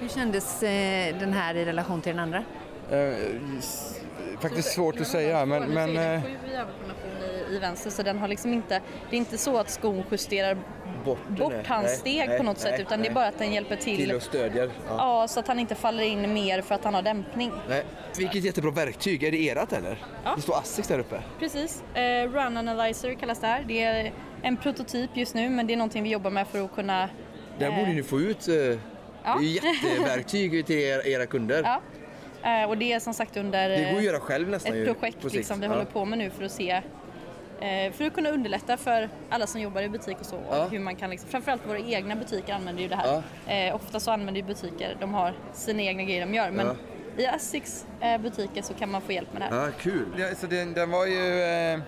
Hur 0.00 0.08
kändes 0.08 0.62
eh, 0.62 1.18
den 1.18 1.32
här 1.32 1.54
i 1.54 1.64
relation 1.64 2.02
till 2.02 2.12
den 2.12 2.18
andra? 2.18 2.44
Eh, 2.90 3.14
faktiskt 4.40 4.72
svårt 4.72 5.00
att 5.00 5.06
säga 5.06 5.46
men, 5.46 5.62
men 5.62 5.96
eh, 5.96 6.22
i 7.54 7.58
vänster 7.58 7.90
så 7.90 8.02
den 8.02 8.18
har 8.18 8.28
liksom 8.28 8.52
inte, 8.52 8.80
det 9.10 9.16
är 9.16 9.18
inte 9.18 9.38
så 9.38 9.58
att 9.58 9.70
skon 9.70 10.04
justerar 10.10 10.56
Bort, 11.04 11.18
den 11.28 11.36
bort 11.36 11.66
hans 11.66 11.86
Nej, 11.86 11.96
steg 11.96 12.28
nej, 12.28 12.38
på 12.38 12.42
något 12.44 12.58
sätt 12.58 12.80
utan 12.80 13.02
det 13.02 13.08
är 13.08 13.12
bara 13.14 13.26
att 13.26 13.38
den 13.38 13.52
hjälper 13.52 13.76
till, 13.76 13.96
Till 13.96 14.12
och 14.14 14.22
stödjer. 14.22 14.70
Ja. 14.88 14.94
ja, 15.20 15.28
så 15.28 15.40
att 15.40 15.48
han 15.48 15.58
inte 15.58 15.74
faller 15.74 16.02
in 16.04 16.34
mer 16.34 16.62
för 16.62 16.74
att 16.74 16.84
han 16.84 16.94
har 16.94 17.02
dämpning. 17.02 17.52
Nej. 17.68 17.84
Vilket 18.18 18.44
jättebra 18.44 18.70
verktyg. 18.70 19.22
Är 19.22 19.30
det 19.30 19.40
erat 19.42 19.72
eller? 19.72 20.04
Ja. 20.24 20.32
Det 20.36 20.42
står 20.42 20.58
Asics 20.58 20.88
där 20.88 20.98
uppe. 20.98 21.22
Precis. 21.38 21.82
Eh, 21.94 22.28
Run 22.30 22.56
Analyzer 22.56 23.14
kallas 23.14 23.40
det 23.40 23.46
här. 23.46 23.64
Det 23.68 23.82
är 23.82 24.12
en 24.42 24.56
prototyp 24.56 25.10
just 25.14 25.34
nu 25.34 25.48
men 25.50 25.66
det 25.66 25.72
är 25.72 25.76
någonting 25.76 26.02
vi 26.02 26.10
jobbar 26.10 26.30
med 26.30 26.46
för 26.48 26.64
att 26.64 26.74
kunna 26.74 27.08
Den 27.58 27.72
Eh. 27.72 27.78
borde 27.78 27.92
ni 27.92 28.02
få 28.02 28.20
ut. 28.20 28.48
eh, 28.48 28.54
Det 28.54 28.78
är 29.24 29.40
ju 29.40 29.48
jätteverktyg 29.48 30.66
till 30.66 30.78
er, 30.78 31.06
era 31.06 31.26
kunder. 31.26 31.62
Ja. 31.62 31.80
Eh, 32.62 32.68
och 32.68 32.78
det 32.78 32.92
är 32.92 33.00
som 33.00 33.14
sagt 33.14 33.36
under 33.36 33.68
Det 33.68 33.76
går 33.84 33.90
eh, 33.90 33.96
att 33.96 34.02
göra 34.04 34.20
själv 34.20 34.48
nästan 34.48 34.76
ett 34.80 34.86
projekt 34.86 35.32
liksom, 35.32 35.60
vi 35.60 35.66
Ja. 35.66 35.72
håller 35.72 35.84
på 35.84 36.04
med 36.04 36.18
nu 36.18 36.30
för 36.30 36.44
att 36.44 36.52
se 36.52 36.70
eh, 36.70 36.80
för 37.92 38.04
att 38.04 38.14
kunna 38.14 38.30
underlätta 38.30 38.76
för 38.76 39.08
alla 39.30 39.46
som 39.46 39.60
jobbar 39.60 39.82
i 39.82 39.88
butik 39.88 40.16
och 40.20 40.26
så. 40.26 40.36
och 40.36 40.56
Ja. 40.56 40.66
Hur 40.66 40.78
man 40.78 40.96
kan 40.96 41.10
liksom, 41.10 41.28
framförallt 41.30 41.66
våra 41.68 41.78
egna 41.78 42.16
butiker 42.16 42.54
använder 42.54 42.82
ju 42.82 42.88
det 42.88 42.96
här. 42.96 43.22
Eh, 43.68 43.74
ofta 43.74 44.00
så 44.00 44.10
använder 44.10 44.40
ju 44.40 44.46
butiker, 44.46 44.96
de 45.00 45.14
har 45.14 45.34
sina 45.52 45.82
egna 45.82 46.02
grejer 46.02 46.26
de 46.26 46.34
gör. 46.34 46.50
Men 46.50 46.76
i 47.16 47.26
Asics 47.26 47.86
eh, 48.00 48.18
butiker 48.20 48.62
så 48.62 48.74
kan 48.74 48.90
man 48.90 49.00
få 49.00 49.12
hjälp 49.12 49.32
med 49.32 49.42
det 49.42 49.56
här. 49.56 49.64
Ja, 49.64 49.70
kul. 49.80 50.06
ja, 50.16 50.34
så 50.34 50.46
den, 50.46 50.72
den 50.72 50.90
var 50.90 51.06
ju 51.06 51.42
eh, 51.42 51.80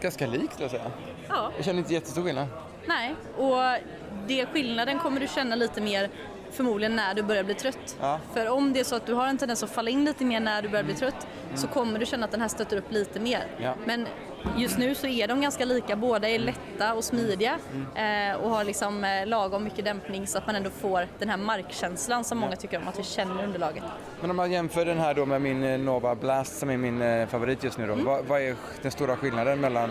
ganska 0.00 0.26
lik 0.26 0.50
skulle 0.52 0.64
jag 0.64 0.70
säga. 0.70 0.90
Ja. 1.28 1.50
Jag 1.56 1.64
känner 1.64 1.78
inte 1.78 1.94
jättestor 1.94 2.22
skillnad. 2.22 2.46
Nej, 2.86 3.14
och 3.36 3.56
det 4.26 4.46
skillnaden 4.46 4.98
kommer 4.98 5.20
du 5.20 5.28
känna 5.28 5.54
lite 5.56 5.80
mer 5.80 6.10
förmodligen 6.52 6.96
när 6.96 7.14
du 7.14 7.22
börjar 7.22 7.44
bli 7.44 7.54
trött. 7.54 7.96
Ja. 8.00 8.20
För 8.34 8.48
om 8.48 8.72
det 8.72 8.80
är 8.80 8.84
så 8.84 8.96
att 8.96 9.06
du 9.06 9.14
har 9.14 9.26
en 9.26 9.38
tendens 9.38 9.62
att 9.62 9.70
falla 9.70 9.90
in 9.90 10.04
lite 10.04 10.24
mer 10.24 10.40
när 10.40 10.62
du 10.62 10.68
börjar 10.68 10.84
bli 10.84 10.94
trött 10.94 11.26
så 11.54 11.66
kommer 11.66 11.98
du 11.98 12.06
känna 12.06 12.24
att 12.24 12.30
den 12.30 12.40
här 12.40 12.48
stöter 12.48 12.76
upp 12.76 12.92
lite 12.92 13.20
mer. 13.20 13.46
Ja. 13.58 13.74
Men 13.84 14.06
just 14.56 14.78
nu 14.78 14.94
så 14.94 15.06
är 15.06 15.28
de 15.28 15.40
ganska 15.40 15.64
lika, 15.64 15.96
båda 15.96 16.28
är 16.28 16.38
lätta 16.38 16.94
och 16.94 17.04
smidiga 17.04 17.58
eh, 17.94 18.36
och 18.36 18.50
har 18.50 18.64
liksom 18.64 19.04
eh, 19.04 19.26
lagom 19.26 19.64
mycket 19.64 19.84
dämpning 19.84 20.26
så 20.26 20.38
att 20.38 20.46
man 20.46 20.56
ändå 20.56 20.70
får 20.70 21.06
den 21.18 21.28
här 21.28 21.36
markkänslan 21.36 22.24
som 22.24 22.38
många 22.38 22.56
tycker 22.56 22.78
om, 22.78 22.88
att 22.88 22.98
vi 22.98 23.02
känner 23.02 23.44
underlaget. 23.44 23.84
Men 24.20 24.30
om 24.30 24.36
man 24.36 24.52
jämför 24.52 24.84
den 24.84 24.98
här 24.98 25.14
då 25.14 25.26
med 25.26 25.42
min 25.42 25.64
eh, 25.64 25.78
Nova 25.78 26.14
Blast 26.14 26.58
som 26.58 26.70
är 26.70 26.76
min 26.76 27.02
eh, 27.02 27.26
favorit 27.26 27.64
just 27.64 27.78
nu 27.78 27.86
då. 27.86 27.94
Vad, 27.94 28.24
vad 28.24 28.40
är 28.40 28.56
den 28.82 28.90
stora 28.90 29.16
skillnaden 29.16 29.60
mellan 29.60 29.90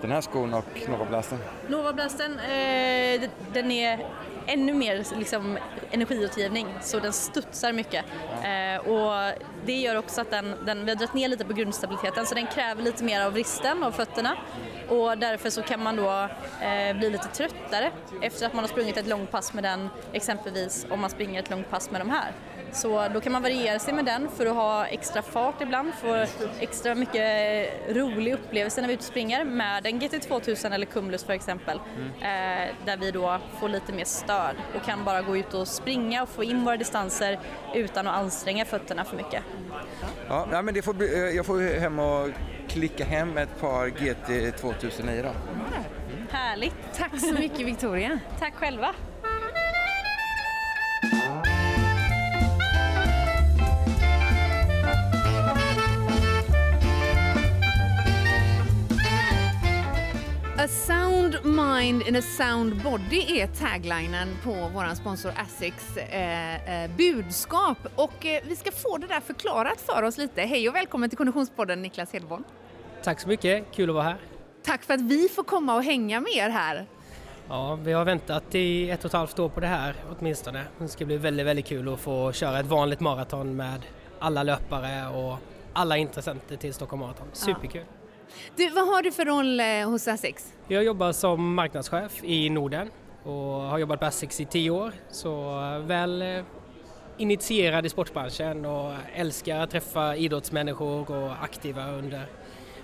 den 0.00 0.12
här 0.12 0.20
skon 0.20 0.54
och 0.54 0.88
Nova 0.88 1.04
Blasten? 1.04 1.38
Nova 1.68 1.92
Blasten, 1.92 2.38
eh, 2.38 3.30
den 3.52 3.70
är 3.70 4.06
ännu 4.46 4.74
mer 4.74 5.04
liksom, 5.18 5.58
energiåtgivning 5.90 6.66
så 6.80 7.00
den 7.00 7.12
studsar 7.12 7.72
mycket. 7.72 8.04
Eh, 8.42 8.88
och 8.88 9.32
det 9.66 9.80
gör 9.80 9.96
också 9.96 10.20
att 10.20 10.30
den, 10.30 10.54
den, 10.66 10.84
vi 10.84 10.90
har 10.90 10.96
dragit 10.96 11.14
ner 11.14 11.28
lite 11.28 11.44
på 11.44 11.52
grundstabiliteten 11.52 12.26
så 12.26 12.34
den 12.34 12.46
kräver 12.46 12.82
lite 12.82 13.04
mer 13.04 13.20
av 13.26 13.32
vristen 13.32 13.82
av 13.82 13.92
fötterna 13.92 14.36
och 14.88 15.18
därför 15.18 15.50
så 15.50 15.62
kan 15.62 15.82
man 15.82 15.96
då 15.96 16.28
eh, 16.60 16.96
bli 16.96 17.10
lite 17.10 17.28
tröttare 17.28 17.90
efter 18.22 18.46
att 18.46 18.54
man 18.54 18.64
har 18.64 18.68
sprungit 18.68 18.96
ett 18.96 19.06
långt 19.06 19.30
pass 19.30 19.54
med 19.54 19.64
den 19.64 19.88
exempelvis 20.12 20.86
om 20.90 21.00
man 21.00 21.10
springer 21.10 21.40
ett 21.42 21.50
långt 21.50 21.70
pass 21.70 21.90
med 21.90 22.00
de 22.00 22.10
här. 22.10 22.32
Så 22.72 23.08
då 23.14 23.20
kan 23.20 23.32
man 23.32 23.42
variera 23.42 23.78
sig 23.78 23.94
med 23.94 24.04
den 24.04 24.28
för 24.28 24.46
att 24.46 24.54
ha 24.54 24.86
extra 24.86 25.22
fart 25.22 25.62
ibland, 25.62 25.94
få 25.94 26.26
extra 26.60 26.94
mycket 26.94 27.70
rolig 27.96 28.32
upplevelse 28.34 28.80
när 28.80 28.88
vi 28.88 28.94
är 28.94 28.96
ute 28.96 29.00
och 29.00 29.10
springer 29.10 29.44
med 29.44 29.86
en 29.86 30.00
GT2000 30.00 30.74
eller 30.74 30.86
Cumulus 30.86 31.24
för 31.24 31.32
exempel. 31.32 31.80
Eh, 32.20 32.74
där 32.84 32.96
vi 32.96 33.10
då 33.10 33.38
får 33.60 33.68
lite 33.68 33.92
mer 33.92 34.04
stöd 34.04 34.56
och 34.76 34.84
kan 34.84 35.04
bara 35.04 35.22
gå 35.22 35.36
ut 35.36 35.54
och 35.54 35.68
springa 35.68 36.22
och 36.22 36.28
få 36.28 36.44
in 36.44 36.64
våra 36.64 36.76
distanser 36.76 37.38
utan 37.74 38.06
att 38.06 38.16
anstränga 38.16 38.64
fötterna 38.64 39.04
för 39.04 39.16
mycket. 39.16 39.42
Ja, 40.28 40.62
men 40.62 40.74
det 40.74 40.82
får 40.82 40.94
bli, 40.94 41.14
eh, 41.14 41.36
jag 41.36 41.46
får 41.46 41.80
hem 41.80 41.98
och 41.98 42.28
klicka 42.68 43.04
hem 43.04 43.38
ett 43.38 43.60
par 43.60 43.88
GT 43.88 44.56
2009 44.60 45.22
då. 45.22 45.30
Härligt! 46.30 46.74
Tack 46.96 47.20
så 47.20 47.34
mycket 47.34 47.66
Victoria. 47.66 48.18
Tack 48.38 48.54
själva! 48.54 48.94
Mind 61.78 62.02
in 62.02 62.16
a 62.16 62.22
sound 62.22 62.82
body 62.82 63.40
är 63.40 63.46
taglinen 63.46 64.28
på 64.44 64.70
vår 64.74 64.94
sponsor 64.94 65.32
Asics 65.36 65.96
eh, 65.96 66.84
eh, 66.84 66.90
budskap. 66.96 67.78
Och 67.94 68.26
eh, 68.26 68.42
vi 68.46 68.56
ska 68.56 68.70
få 68.70 68.98
det 68.98 69.06
där 69.06 69.20
förklarat 69.20 69.80
för 69.80 70.02
oss 70.02 70.18
lite. 70.18 70.42
Hej 70.42 70.68
och 70.68 70.74
välkommen 70.74 71.08
till 71.10 71.16
Konditionspodden 71.16 71.82
Niklas 71.82 72.12
Hedborn. 72.12 72.44
Tack 73.02 73.20
så 73.20 73.28
mycket, 73.28 73.64
kul 73.72 73.90
att 73.90 73.94
vara 73.94 74.04
här. 74.04 74.16
Tack 74.62 74.84
för 74.84 74.94
att 74.94 75.00
vi 75.00 75.28
får 75.28 75.42
komma 75.42 75.74
och 75.74 75.82
hänga 75.82 76.20
med 76.20 76.32
er 76.32 76.48
här. 76.48 76.86
Ja, 77.48 77.78
vi 77.82 77.92
har 77.92 78.04
väntat 78.04 78.54
i 78.54 78.90
ett 78.90 79.04
och 79.04 79.08
ett 79.08 79.12
halvt 79.12 79.38
år 79.38 79.48
på 79.48 79.60
det 79.60 79.66
här 79.66 79.94
åtminstone. 80.18 80.64
Det 80.78 80.88
ska 80.88 81.04
bli 81.04 81.16
väldigt, 81.16 81.46
väldigt 81.46 81.66
kul 81.66 81.92
att 81.92 82.00
få 82.00 82.32
köra 82.32 82.60
ett 82.60 82.66
vanligt 82.66 83.00
maraton 83.00 83.56
med 83.56 83.82
alla 84.18 84.42
löpare 84.42 85.08
och 85.08 85.38
alla 85.72 85.96
intressenter 85.96 86.56
till 86.56 86.74
Stockholm 86.74 87.00
Marathon. 87.00 87.28
Superkul! 87.32 87.84
Ja. 87.86 87.97
Du, 88.56 88.70
vad 88.70 88.86
har 88.86 89.02
du 89.02 89.12
för 89.12 89.24
roll 89.24 89.60
eh, 89.60 89.90
hos 89.90 90.08
Asics? 90.08 90.54
Jag 90.68 90.84
jobbar 90.84 91.12
som 91.12 91.54
marknadschef 91.54 92.24
i 92.24 92.50
Norden 92.50 92.90
och 93.22 93.32
har 93.32 93.78
jobbat 93.78 94.00
på 94.00 94.06
Asics 94.06 94.40
i 94.40 94.44
tio 94.44 94.70
år. 94.70 94.92
Så 95.10 95.60
eh, 95.60 95.78
väl 95.78 96.22
eh, 96.22 96.42
initierad 97.18 97.86
i 97.86 97.88
sportbranschen 97.88 98.64
och 98.64 98.92
älskar 99.14 99.60
att 99.60 99.70
träffa 99.70 100.16
idrottsmänniskor 100.16 101.10
och 101.10 101.32
aktiva 101.42 101.90
under 101.90 102.26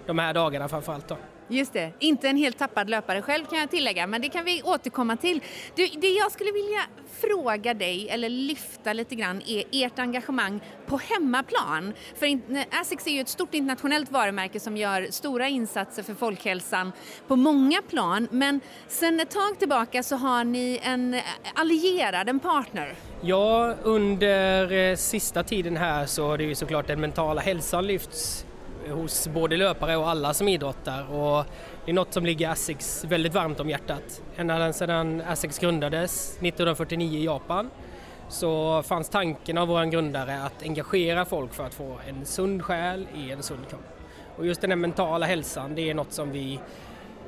de 0.07 0.19
här 0.19 0.35
dagarna 0.35 0.69
framförallt. 0.69 1.09
Då. 1.09 1.17
Just 1.49 1.73
det, 1.73 1.93
inte 1.99 2.29
en 2.29 2.37
helt 2.37 2.59
tappad 2.59 2.91
löpare 2.91 3.23
själv 3.23 3.45
kan 3.45 3.59
jag 3.59 3.71
tillägga, 3.71 4.07
men 4.07 4.23
det 4.23 4.29
kan 4.29 4.45
vi 4.45 4.63
återkomma 4.63 5.17
till. 5.17 5.43
Du, 5.75 5.87
det 5.87 6.09
jag 6.09 6.33
skulle 6.33 6.53
vilja 6.53 6.81
fråga 7.21 7.75
dig, 7.75 8.09
eller 8.09 8.29
lyfta 8.29 8.93
lite 8.93 9.15
grann, 9.15 9.43
är 9.47 9.65
ert 9.73 9.99
engagemang 9.99 10.61
på 10.87 10.97
hemmaplan. 10.97 11.93
För 12.17 12.41
Asics 12.81 13.07
är 13.07 13.11
ju 13.11 13.21
ett 13.21 13.29
stort 13.29 13.55
internationellt 13.55 14.11
varumärke 14.11 14.61
som 14.61 14.77
gör 14.77 15.07
stora 15.11 15.49
insatser 15.49 16.03
för 16.03 16.15
folkhälsan 16.15 16.93
på 17.29 17.37
många 17.37 17.83
plan, 17.83 18.29
men 18.31 18.61
sen 18.89 19.21
ett 19.21 19.31
tag 19.31 19.59
tillbaka 19.59 20.03
så 20.03 20.17
har 20.17 20.45
ni 20.45 20.81
en 20.83 21.21
allierad, 21.55 22.29
en 22.29 22.41
partner. 22.41 22.95
Ja, 23.21 23.75
under 23.83 24.73
eh, 24.73 24.97
sista 24.97 25.43
tiden 25.43 25.77
här 25.77 26.07
så 26.07 26.27
har 26.27 26.39
det 26.39 26.45
ju 26.45 26.55
såklart 26.55 26.87
den 26.87 27.01
mentala 27.01 27.41
hälsan 27.41 27.87
lyfts 27.87 28.47
hos 28.91 29.29
både 29.29 29.57
löpare 29.57 29.97
och 29.97 30.09
alla 30.09 30.35
som 30.35 30.49
idrottar 30.49 31.13
och 31.13 31.45
det 31.85 31.91
är 31.91 31.95
något 31.95 32.13
som 32.13 32.27
ligger 32.27 32.51
Asics 32.51 33.05
väldigt 33.05 33.35
varmt 33.35 33.61
om 33.61 33.71
hjärtat. 33.71 34.23
Ända 34.37 34.73
sedan 34.73 35.23
Asics 35.29 35.59
grundades 35.59 36.31
1949 36.31 37.19
i 37.19 37.25
Japan 37.25 37.71
så 38.29 38.83
fanns 38.83 39.09
tanken 39.09 39.59
av 39.59 39.69
vår 39.69 39.85
grundare 39.85 40.43
att 40.43 40.63
engagera 40.63 41.25
folk 41.25 41.55
för 41.55 41.67
att 41.67 41.75
få 41.75 41.99
en 42.09 42.25
sund 42.25 42.63
själ 42.63 43.07
i 43.15 43.31
en 43.31 43.43
sund 43.43 43.69
kropp. 43.69 44.01
Och 44.37 44.47
just 44.47 44.61
den 44.61 44.71
här 44.71 44.77
mentala 44.77 45.27
hälsan, 45.27 45.75
det 45.75 45.91
är 45.91 45.95
något 45.95 46.13
som 46.13 46.33
vi 46.33 46.61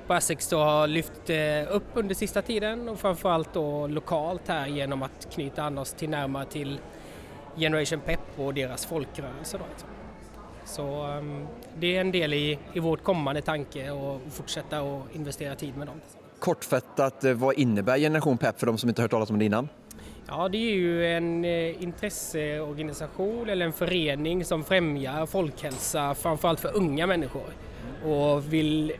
på 0.06 0.14
Essex 0.14 0.48
då 0.48 0.58
har 0.58 0.86
lyft 0.86 1.30
eh, 1.30 1.76
upp 1.76 1.86
under 1.94 2.14
sista 2.14 2.42
tiden 2.42 2.88
och 2.88 2.98
framförallt 2.98 3.54
då 3.54 3.86
lokalt 3.86 4.48
här 4.48 4.66
genom 4.66 5.02
att 5.02 5.28
knyta 5.34 5.62
an 5.62 5.78
oss 5.78 5.92
till 5.92 6.10
närmare 6.10 6.44
till 6.44 6.78
Generation 7.56 8.00
Pep 8.00 8.20
och 8.36 8.54
deras 8.54 8.86
folkrörelse. 8.86 9.58
Då. 9.58 9.64
Liksom. 9.70 9.88
Så 10.66 11.06
um, 11.06 11.46
det 11.78 11.96
är 11.96 12.00
en 12.00 12.12
del 12.12 12.34
i, 12.34 12.58
i 12.72 12.80
vårt 12.80 13.02
kommande 13.02 13.42
tanke 13.42 13.92
att 13.92 14.32
fortsätta 14.32 14.80
att 14.80 15.14
investera 15.14 15.54
tid 15.54 15.76
med 15.76 15.86
dem. 15.86 16.00
Kortfattat, 16.38 17.24
eh, 17.24 17.32
vad 17.32 17.54
innebär 17.54 17.98
Generation 17.98 18.38
Pep 18.38 18.58
för 18.58 18.66
de 18.66 18.78
som 18.78 18.88
inte 18.88 19.02
hört 19.02 19.10
talas 19.10 19.30
om 19.30 19.38
det 19.38 19.44
innan? 19.44 19.68
Ja, 20.28 20.48
det 20.48 20.58
är 20.58 20.74
ju 20.74 21.06
en 21.06 21.44
eh, 21.44 21.82
intresseorganisation 21.82 23.48
eller 23.48 23.66
en 23.66 23.72
förening 23.72 24.44
som 24.44 24.64
främjar 24.64 25.26
folkhälsa 25.26 26.14
framförallt 26.14 26.60
för 26.60 26.76
unga 26.76 27.06
människor 27.06 27.50
och 28.04 28.52
vill 28.52 28.92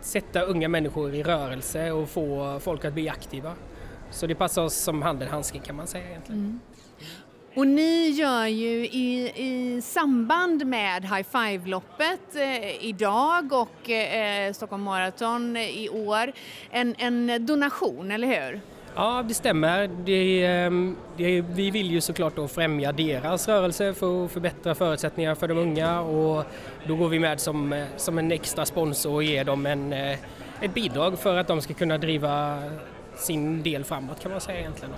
sätta 0.00 0.42
unga 0.42 0.68
människor 0.68 1.14
i 1.14 1.22
rörelse 1.22 1.90
och 1.92 2.08
få 2.08 2.58
folk 2.60 2.84
att 2.84 2.92
bli 2.92 3.08
aktiva. 3.08 3.52
Så 4.10 4.26
det 4.26 4.34
passar 4.34 4.62
oss 4.62 4.74
som 4.74 5.02
handen 5.02 5.28
handske 5.28 5.58
kan 5.58 5.76
man 5.76 5.86
säga 5.86 6.08
egentligen. 6.08 6.40
Mm. 6.40 6.60
Och 7.54 7.66
ni 7.66 8.08
gör 8.08 8.46
ju 8.46 8.86
i, 8.86 9.32
i 9.36 9.80
samband 9.82 10.66
med 10.66 11.02
High 11.02 11.22
Five-loppet 11.22 12.36
eh, 12.36 12.84
idag 12.84 13.52
och 13.52 13.90
eh, 13.90 14.52
Stockholm 14.52 14.82
Marathon 14.82 15.56
i 15.56 15.88
år 15.88 16.32
en, 16.70 16.94
en 16.98 17.46
donation, 17.46 18.10
eller 18.10 18.26
hur? 18.26 18.60
Ja, 18.94 19.24
det 19.28 19.34
stämmer. 19.34 19.90
Det, 20.04 20.44
ehm, 20.46 20.96
det, 21.16 21.40
vi 21.40 21.70
vill 21.70 21.90
ju 21.90 22.00
såklart 22.00 22.36
då 22.36 22.48
främja 22.48 22.92
deras 22.92 23.48
rörelse 23.48 23.94
för 23.94 24.24
att 24.24 24.32
förbättra 24.32 24.74
förutsättningar 24.74 25.34
för 25.34 25.48
de 25.48 25.58
unga 25.58 26.00
och 26.00 26.44
då 26.86 26.96
går 26.96 27.08
vi 27.08 27.18
med 27.18 27.40
som, 27.40 27.72
eh, 27.72 27.84
som 27.96 28.18
en 28.18 28.32
extra 28.32 28.66
sponsor 28.66 29.14
och 29.14 29.22
ger 29.22 29.44
dem 29.44 29.66
en, 29.66 29.92
eh, 29.92 30.18
ett 30.60 30.74
bidrag 30.74 31.18
för 31.18 31.36
att 31.36 31.48
de 31.48 31.60
ska 31.60 31.74
kunna 31.74 31.98
driva 31.98 32.62
sin 33.16 33.62
del 33.62 33.84
framåt 33.84 34.22
kan 34.22 34.30
man 34.30 34.40
säga 34.40 34.58
egentligen. 34.58 34.94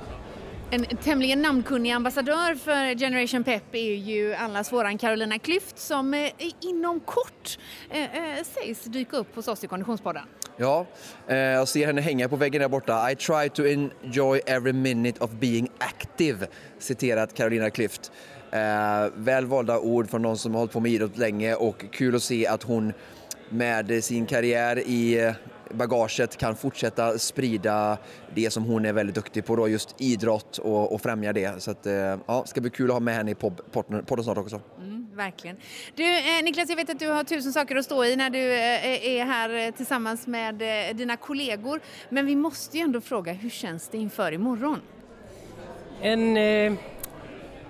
En 0.70 0.84
tämligen 0.84 1.42
namnkunnig 1.42 1.90
ambassadör 1.90 2.54
för 2.54 2.98
Generation 2.98 3.44
Pep 3.44 3.74
är 3.74 3.94
ju 3.94 4.34
allas 4.34 4.72
våran 4.72 4.98
Carolina 4.98 5.38
Klüft 5.38 5.78
som 5.78 6.14
eh, 6.14 6.30
inom 6.60 7.00
kort 7.00 7.58
eh, 7.90 8.02
eh, 8.02 8.44
sägs 8.44 8.84
dyka 8.84 9.16
upp 9.16 9.36
hos 9.36 9.48
oss 9.48 9.64
i 9.64 9.66
Konditionspodden. 9.66 10.22
Ja, 10.56 10.86
eh, 11.28 11.36
jag 11.36 11.68
ser 11.68 11.86
henne 11.86 12.00
hänga 12.00 12.28
på 12.28 12.36
väggen 12.36 12.62
där 12.62 12.68
borta. 12.68 13.10
I 13.10 13.16
try 13.16 13.48
to 13.48 13.62
enjoy 13.66 14.40
every 14.46 14.72
minute 14.72 15.24
of 15.24 15.30
being 15.30 15.68
active, 15.78 16.46
citerat 16.78 17.34
Carolina 17.34 17.70
Klüft. 17.70 18.12
Eh, 18.50 19.12
väl 19.14 19.46
valda 19.46 19.78
ord 19.78 20.10
från 20.10 20.22
någon 20.22 20.38
som 20.38 20.52
har 20.52 20.58
hållit 20.58 20.72
på 20.72 20.80
med 20.80 20.92
idrott 20.92 21.18
länge 21.18 21.54
och 21.54 21.84
kul 21.92 22.14
att 22.16 22.22
se 22.22 22.46
att 22.46 22.62
hon 22.62 22.92
med 23.48 24.04
sin 24.04 24.26
karriär 24.26 24.78
i 24.86 25.24
eh, 25.24 25.32
bagaget 25.70 26.36
kan 26.36 26.56
fortsätta 26.56 27.18
sprida 27.18 27.98
det 28.34 28.50
som 28.50 28.64
hon 28.64 28.84
är 28.84 28.92
väldigt 28.92 29.14
duktig 29.14 29.44
på, 29.44 29.56
då, 29.56 29.68
just 29.68 29.94
idrott 29.98 30.58
och, 30.58 30.92
och 30.92 31.00
främja 31.00 31.32
det. 31.32 31.62
Så 31.62 31.70
att, 31.70 31.86
eh, 31.86 31.92
ja, 31.92 32.40
det 32.42 32.48
ska 32.48 32.60
bli 32.60 32.70
kul 32.70 32.86
att 32.86 32.92
ha 32.92 33.00
med 33.00 33.14
henne 33.14 33.30
i 33.30 33.34
podden 33.34 34.24
snart 34.24 34.38
också. 34.38 34.60
Mm, 34.78 35.06
verkligen. 35.14 35.56
Du, 35.94 36.04
eh, 36.04 36.44
Niklas, 36.44 36.68
jag 36.68 36.76
vet 36.76 36.90
att 36.90 36.98
du 36.98 37.08
har 37.08 37.24
tusen 37.24 37.52
saker 37.52 37.76
att 37.76 37.84
stå 37.84 38.04
i 38.04 38.16
när 38.16 38.30
du 38.30 38.52
eh, 38.52 39.06
är 39.06 39.24
här 39.24 39.72
tillsammans 39.72 40.26
med 40.26 40.62
eh, 40.62 40.96
dina 40.96 41.16
kollegor. 41.16 41.80
Men 42.08 42.26
vi 42.26 42.36
måste 42.36 42.78
ju 42.78 42.82
ändå 42.82 43.00
fråga, 43.00 43.32
hur 43.32 43.50
känns 43.50 43.88
det 43.88 43.98
inför 43.98 44.32
imorgon? 44.32 44.80
En 46.00 46.36
eh, 46.36 46.72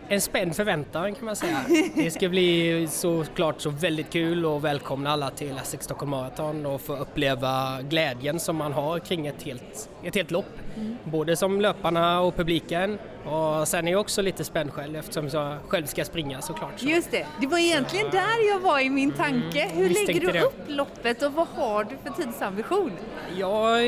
en 0.08 0.20
spänd 0.20 0.56
förväntan 0.56 1.14
kan 1.14 1.24
man 1.24 1.36
säga. 1.36 1.64
Det 1.94 2.10
ska 2.10 2.28
bli 2.28 2.86
såklart 2.90 3.60
så 3.60 3.70
väldigt 3.70 4.10
kul 4.10 4.44
och 4.46 4.64
välkomna 4.64 5.10
alla 5.10 5.30
till 5.30 5.56
Essex 5.62 5.84
Stockholm 5.84 6.10
Marathon 6.10 6.66
och 6.66 6.80
få 6.80 6.96
uppleva 6.96 7.82
glädjen 7.82 8.40
som 8.40 8.56
man 8.56 8.72
har 8.72 8.98
kring 8.98 9.26
ett 9.26 9.42
helt, 9.42 9.88
ett 10.04 10.14
helt 10.14 10.30
lopp. 10.30 10.58
Mm. 10.76 10.96
Både 11.04 11.36
som 11.36 11.60
löparna 11.60 12.20
och 12.20 12.36
publiken 12.36 12.98
och 13.24 13.68
sen 13.68 13.88
är 13.88 13.92
jag 13.92 14.00
också 14.00 14.22
lite 14.22 14.44
spänd 14.44 14.70
själv 14.72 14.96
eftersom 14.96 15.28
jag 15.32 15.58
själv 15.68 15.86
ska 15.86 16.04
springa 16.04 16.40
såklart. 16.42 16.72
Så. 16.80 16.86
Just 16.86 17.10
det, 17.10 17.26
det 17.40 17.46
var 17.46 17.58
egentligen 17.58 18.06
så. 18.06 18.16
där 18.16 18.48
jag 18.48 18.60
var 18.60 18.80
i 18.80 18.90
min 18.90 19.12
tanke. 19.12 19.62
Mm, 19.62 19.76
Hur 19.76 19.88
lägger 19.88 20.20
du 20.20 20.32
det. 20.32 20.42
upp 20.42 20.64
loppet 20.66 21.22
och 21.22 21.32
vad 21.32 21.46
har 21.46 21.84
du 21.84 21.96
för 22.04 22.22
tidsambition? 22.22 22.92
Jag 23.36 23.84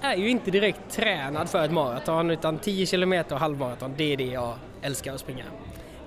är 0.00 0.16
ju 0.16 0.28
inte 0.28 0.50
direkt 0.50 0.80
tränad 0.90 1.48
för 1.48 1.64
ett 1.64 1.72
maraton 1.72 2.30
utan 2.30 2.58
10 2.58 2.86
kilometer 2.86 3.34
och 3.34 3.40
halvmaraton, 3.40 3.94
det 3.96 4.12
är 4.12 4.16
det 4.16 4.24
jag 4.24 4.54
älskar 4.82 5.14
att 5.14 5.20
springa. 5.20 5.44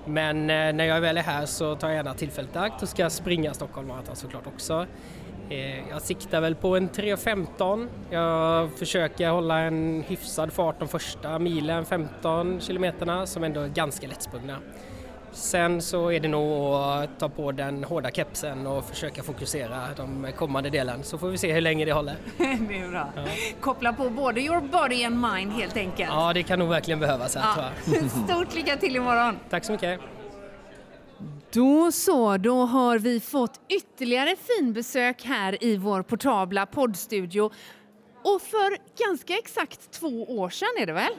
Men 0.05 0.41
eh, 0.41 0.73
när 0.73 0.85
jag 0.85 1.01
väl 1.01 1.17
är 1.17 1.21
här 1.21 1.45
så 1.45 1.75
tar 1.75 1.87
jag 1.87 1.95
gärna 1.95 2.13
tillfället 2.13 2.55
i 2.55 2.57
akt 2.57 2.83
och 2.83 2.89
ska 2.89 3.09
springa 3.09 3.53
Stockholm 3.53 3.87
Marathon 3.87 4.15
såklart 4.15 4.47
också. 4.47 4.85
Eh, 5.49 5.89
jag 5.89 6.01
siktar 6.01 6.41
väl 6.41 6.55
på 6.55 6.75
en 6.77 6.89
3.15. 6.89 7.87
Jag 8.09 8.71
försöker 8.71 9.29
hålla 9.29 9.59
en 9.59 10.03
hyfsad 10.07 10.53
fart 10.53 10.79
de 10.79 10.87
första 10.87 11.39
milen, 11.39 11.85
15 11.85 12.61
kilometerna, 12.61 13.25
som 13.25 13.43
ändå 13.43 13.61
är 13.61 13.67
ganska 13.67 14.07
lättsprungna. 14.07 14.57
Sen 15.35 15.81
så 15.81 16.11
är 16.11 16.19
det 16.19 16.27
nog 16.27 16.73
att 16.73 17.19
ta 17.19 17.29
på 17.29 17.51
den 17.51 17.83
hårda 17.83 18.11
kepsen 18.11 18.67
och 18.67 18.85
försöka 18.85 19.23
fokusera 19.23 19.81
de 19.97 20.27
kommande 20.35 20.69
delen 20.69 21.03
så 21.03 21.17
får 21.17 21.27
vi 21.27 21.37
se 21.37 21.53
hur 21.53 21.61
länge 21.61 21.85
det 21.85 21.93
håller. 21.93 22.15
det 22.37 22.79
är 22.79 22.89
bra. 22.89 23.13
Ja. 23.15 23.23
Koppla 23.61 23.93
på 23.93 24.09
både 24.09 24.41
your 24.41 24.61
body 24.61 25.03
and 25.03 25.21
mind 25.21 25.51
helt 25.51 25.77
enkelt. 25.77 26.09
Ja, 26.09 26.33
det 26.33 26.43
kan 26.43 26.59
nog 26.59 26.69
verkligen 26.69 26.99
behövas 26.99 27.35
här 27.35 27.43
ja. 27.43 27.53
tror 27.53 28.01
jag. 28.01 28.11
Stort 28.29 28.55
lycka 28.55 28.77
till 28.77 28.95
imorgon! 28.95 29.39
Tack 29.49 29.65
så 29.65 29.71
mycket! 29.71 29.99
Då 31.51 31.91
så, 31.91 32.37
då 32.37 32.65
har 32.65 32.99
vi 32.99 33.19
fått 33.19 33.59
ytterligare 33.69 34.35
finbesök 34.35 35.23
här 35.23 35.63
i 35.63 35.77
vår 35.77 36.01
portabla 36.01 36.65
poddstudio. 36.65 37.51
Och 38.23 38.41
för 38.41 38.77
ganska 39.05 39.37
exakt 39.37 39.91
två 39.91 40.39
år 40.39 40.49
sedan 40.49 40.67
är 40.79 40.85
det 40.85 40.93
väl? 40.93 41.13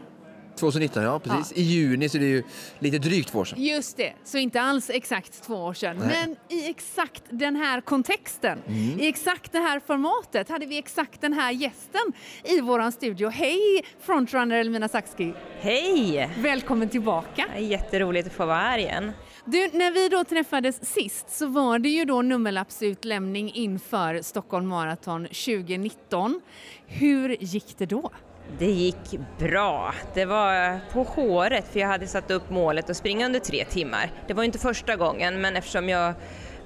2019, 0.57 1.03
ja 1.03 1.19
precis. 1.19 1.53
Ja. 1.57 1.63
I 1.63 1.65
juni, 1.65 2.09
så 2.09 2.19
det 2.19 2.25
är 2.25 2.29
ju 2.29 2.43
lite 2.79 2.99
drygt 2.99 3.29
två 3.29 3.39
år 3.39 3.45
sedan. 3.45 3.63
Just 3.63 3.97
det, 3.97 4.13
så 4.25 4.39
inte 4.39 4.61
alls 4.61 4.91
exakt 4.91 5.43
två 5.43 5.55
år 5.55 5.75
sedan. 5.75 5.97
Nej. 5.97 6.09
Men 6.09 6.59
i 6.59 6.71
exakt 6.71 7.23
den 7.31 7.57
här 7.57 7.81
kontexten, 7.81 8.59
mm. 8.67 9.01
i 9.01 9.09
exakt 9.09 9.53
det 9.53 9.59
här 9.59 9.81
formatet 9.87 10.49
hade 10.49 10.67
vi 10.67 10.79
exakt 10.79 11.21
den 11.21 11.33
här 11.33 11.53
gästen 11.53 12.13
i 12.45 12.61
vår 12.61 12.91
studio. 12.91 13.29
Hej 13.29 13.85
frontrunner 14.01 14.57
Elmina 14.57 14.89
Saxki! 14.89 15.33
Hej! 15.61 16.31
Välkommen 16.39 16.89
tillbaka! 16.89 17.47
Jätteroligt 17.59 18.27
att 18.27 18.33
få 18.33 18.47
vara 18.47 18.59
här 18.59 18.79
igen. 18.79 19.13
Du, 19.45 19.71
när 19.73 19.91
vi 19.91 20.09
då 20.09 20.25
träffades 20.25 20.93
sist 20.93 21.31
så 21.31 21.47
var 21.47 21.79
det 21.79 21.89
ju 21.89 22.05
då 22.05 22.23
nummerlappsutlämning 22.23 23.53
inför 23.55 24.23
Stockholm 24.23 24.69
Marathon 24.69 25.23
2019. 25.27 26.41
Hur 26.87 27.37
gick 27.41 27.79
det 27.79 27.87
då? 27.87 28.11
Det 28.59 28.71
gick 28.71 29.19
bra. 29.39 29.95
Det 30.15 30.25
var 30.25 30.81
på 30.93 31.03
håret 31.03 31.65
för 31.73 31.81
jag 31.81 31.89
hade 31.89 32.07
satt 32.07 32.31
upp 32.31 32.51
målet 32.51 32.91
att 32.91 32.97
springa 32.97 33.27
under 33.27 33.41
tre 33.41 33.65
timmar. 33.65 34.11
Det 34.27 34.35
var 34.35 34.43
inte 34.43 34.59
första 34.59 34.97
gången 34.97 35.41
men 35.41 35.57
eftersom 35.57 35.89
jag 35.89 36.15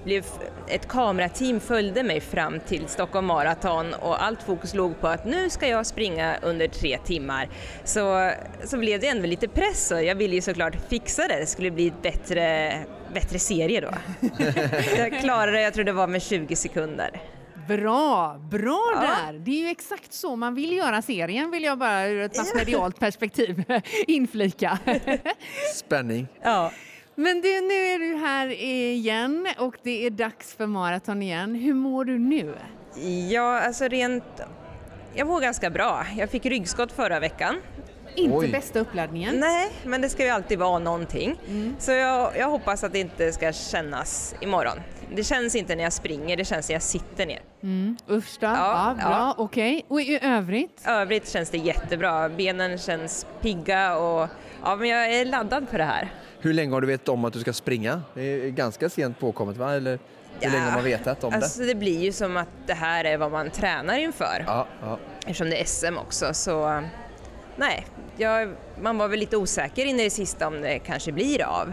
blev, 0.05 0.25
ett 0.69 0.89
kamerateam 0.89 1.61
följde 1.61 2.03
mig 2.03 2.21
fram 2.21 2.61
till 2.61 2.89
Stockholm 2.89 3.27
Marathon 3.27 3.95
och 3.95 4.25
allt 4.25 4.43
fokus 4.43 4.75
låg 4.75 5.01
på 5.01 5.09
att 5.09 5.25
nu 5.25 5.51
ska 5.51 5.69
jag 5.69 5.87
springa 5.87 6.37
under 6.43 6.69
tre 6.69 6.99
timmar. 7.05 7.49
Så, 7.85 8.33
så 8.65 8.79
blev 8.79 9.01
det 9.01 9.07
ändå 9.07 9.27
lite 9.27 9.49
press 9.49 9.91
och 9.91 10.05
jag 10.05 10.15
ville 10.15 10.35
ju 10.35 10.41
såklart 10.41 10.77
fixa 10.89 11.29
det, 11.29 11.41
det 11.41 11.47
skulle 11.47 11.71
bli 11.71 11.87
ett 11.87 12.03
bättre, 12.03 12.73
bättre 13.15 13.39
serie 13.39 13.81
då. 13.81 13.91
jag 14.97 15.21
klarade 15.21 15.53
det, 15.53 15.63
jag 15.63 15.75
tror 15.75 15.85
det 15.85 15.93
var 15.93 16.07
med 16.07 16.23
20 16.23 16.57
sekunder. 16.57 17.21
Bra, 17.77 18.41
bra 18.51 18.93
ja. 18.95 19.01
där! 19.01 19.39
Det 19.39 19.51
är 19.51 19.61
ju 19.61 19.69
exakt 19.69 20.13
så 20.13 20.37
man 20.37 20.55
vill 20.55 20.73
göra 20.73 21.03
serien 21.03 21.51
vill 21.51 21.65
jag 21.65 21.79
bara 21.79 22.07
ur 22.07 22.21
ett 22.21 22.37
massmedialt 22.37 22.99
perspektiv 23.01 23.65
inflika. 24.07 24.79
Spänning. 25.75 26.29
Ja. 26.43 26.73
Men 27.15 27.41
du, 27.41 27.61
nu 27.61 27.75
är 27.75 27.99
du 27.99 28.17
här 28.17 28.49
igen 28.63 29.49
och 29.59 29.75
det 29.83 30.07
är 30.07 30.11
dags 30.11 30.55
för 30.55 30.67
maraton 30.67 31.23
igen. 31.23 31.55
Hur 31.55 31.75
mår 31.75 32.05
du 32.05 32.19
nu? 32.19 32.55
Ja, 33.31 33.61
alltså 33.61 33.89
rent... 33.89 34.41
Jag 35.15 35.27
mår 35.27 35.41
ganska 35.41 35.71
bra. 35.71 36.07
Jag 36.17 36.31
fick 36.31 36.47
ryggskott 36.47 36.93
förra 36.93 37.21
veckan. 37.21 37.57
Inte 38.15 38.37
Oj. 38.37 38.49
bästa 38.49 38.79
uppladdningen. 38.79 39.41
Nej, 39.41 39.71
men 39.85 40.01
det 40.01 40.09
ska 40.09 40.25
ju 40.25 40.31
alltid 40.31 40.59
vara 40.59 40.79
någonting. 40.79 41.41
Mm. 41.49 41.77
Så 41.79 41.93
jag, 41.93 42.37
jag, 42.37 42.49
hoppas 42.49 42.85
att 42.85 42.93
det 42.93 42.99
inte 42.99 43.33
ska 43.33 43.53
kännas 43.53 44.35
imorgon. 44.41 44.79
Det 45.17 45.25
känns 45.25 45.55
inte 45.55 45.77
när 45.77 45.85
jag 45.85 45.93
springer, 45.93 46.37
det 46.37 46.45
känns 46.45 46.69
när 46.69 46.75
jag 46.75 46.83
sitter 46.83 47.27
ner. 47.27 47.41
Mm. 47.63 47.97
Usch 48.11 48.37
då. 48.41 48.47
Ja, 48.47 48.55
ja, 48.89 48.95
bra, 48.95 49.11
ja. 49.11 49.35
okej. 49.39 49.77
Okay. 49.77 49.85
Och 49.89 50.01
i 50.01 50.19
övrigt? 50.23 50.83
Övrigt 50.87 51.29
känns 51.29 51.51
det 51.51 51.59
jättebra. 51.59 52.29
Benen 52.29 52.79
känns 52.79 53.27
pigga 53.41 53.97
och 53.97 54.29
ja, 54.63 54.77
men 54.77 54.89
jag 54.89 55.15
är 55.15 55.25
laddad 55.25 55.69
för 55.69 55.79
det 55.79 55.85
här. 55.85 56.13
Hur 56.41 56.53
länge 56.53 56.73
har 56.73 56.81
du 56.81 56.87
vetat 56.87 57.09
om 57.09 57.25
att 57.25 57.33
du 57.33 57.41
ska 57.41 57.53
springa? 57.53 58.03
Det 58.15 58.23
är 58.23 58.49
ganska 58.51 58.89
sent 58.89 59.19
påkommet 59.19 59.57
va? 59.57 59.75
Eller 59.75 59.91
hur 59.91 59.99
ja, 60.41 60.51
länge 60.51 60.65
har 60.65 60.73
man 60.73 60.85
vetat 60.85 61.25
om 61.25 61.35
alltså 61.35 61.61
det? 61.61 61.67
Det 61.67 61.75
blir 61.75 62.01
ju 62.01 62.13
som 62.13 62.37
att 62.37 62.49
det 62.67 62.75
här 62.75 63.05
är 63.05 63.19
vad 63.19 63.33
man 63.33 63.51
tränar 63.51 63.99
inför. 63.99 64.45
Ja, 64.47 64.67
ja. 64.83 64.99
Eftersom 65.21 65.51
det 65.51 65.61
är 65.61 65.65
SM 65.65 65.99
också 65.99 66.35
så 66.35 66.83
nej, 67.57 67.87
jag, 68.17 68.55
man 68.83 68.99
var 68.99 69.09
väl 69.09 69.19
lite 69.19 69.37
osäker 69.37 69.85
in 69.85 70.01
i 70.01 70.05
det 70.05 70.11
sista 70.11 70.47
om 70.47 70.61
det 70.61 70.79
kanske 70.79 71.13
blir 71.13 71.43
av. 71.43 71.73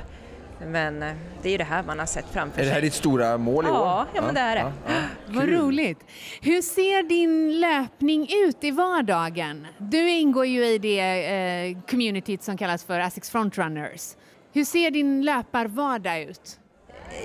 Men 0.66 1.04
eh, 1.04 1.14
det 1.42 1.50
är 1.50 1.52
ju 1.52 1.58
det 1.58 1.64
här 1.64 1.84
man 1.84 2.00
har 2.00 2.06
sett 2.06 2.26
framför 2.32 2.56
sig. 2.56 2.64
Är 2.64 2.68
det 2.68 2.74
här 2.74 2.82
ditt 2.82 2.94
stora 2.94 3.38
mål 3.38 3.66
i 3.66 3.68
ja, 3.68 4.02
år? 4.02 4.08
Ja, 4.16 4.22
men 4.22 4.36
det 4.36 4.42
är 4.42 4.56
det. 4.56 4.72
Ja, 4.88 4.94
Vad 5.28 5.50
roligt! 5.50 6.00
Hur 6.42 6.62
ser 6.62 7.04
din 7.04 7.60
löpning 7.60 8.28
ut 8.46 8.64
i 8.64 8.72
vardagen? 8.72 9.68
Du 9.78 10.10
ingår 10.10 10.46
ju 10.46 10.66
i 10.66 10.78
det 10.78 11.00
eh, 11.00 11.78
communityt 11.90 12.44
som 12.44 12.58
kallas 12.58 12.84
för 12.84 13.00
Asics 13.00 13.30
Frontrunners. 13.30 14.16
Hur 14.54 14.64
ser 14.66 14.92
din 14.92 15.26
löparvardag 15.26 16.22
ut? 16.22 16.60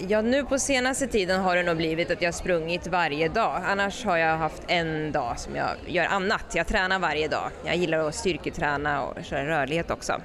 Ja, 0.08 0.22
nu 0.22 0.44
på 0.44 0.58
senaste 0.58 1.06
tiden 1.06 1.40
har 1.40 1.56
det 1.56 1.62
nog 1.62 1.76
blivit 1.76 2.10
att 2.10 2.22
jag 2.22 2.34
sprungit 2.34 2.86
varje 2.86 3.28
dag. 3.28 3.62
Annars 3.66 4.04
har 4.04 4.16
jag 4.16 4.36
haft 4.36 4.62
en 4.68 5.12
dag 5.12 5.38
som 5.38 5.56
jag 5.56 5.68
gör 5.86 6.04
annat. 6.04 6.44
Jag 6.54 6.66
tränar 6.66 6.98
varje 6.98 7.28
dag. 7.28 7.50
Jag 7.64 7.76
gillar 7.76 7.98
att 7.98 8.14
styrketräna 8.14 9.02
och 9.02 9.24
köra 9.24 9.46
rörlighet 9.46 9.90
också. 9.90 10.20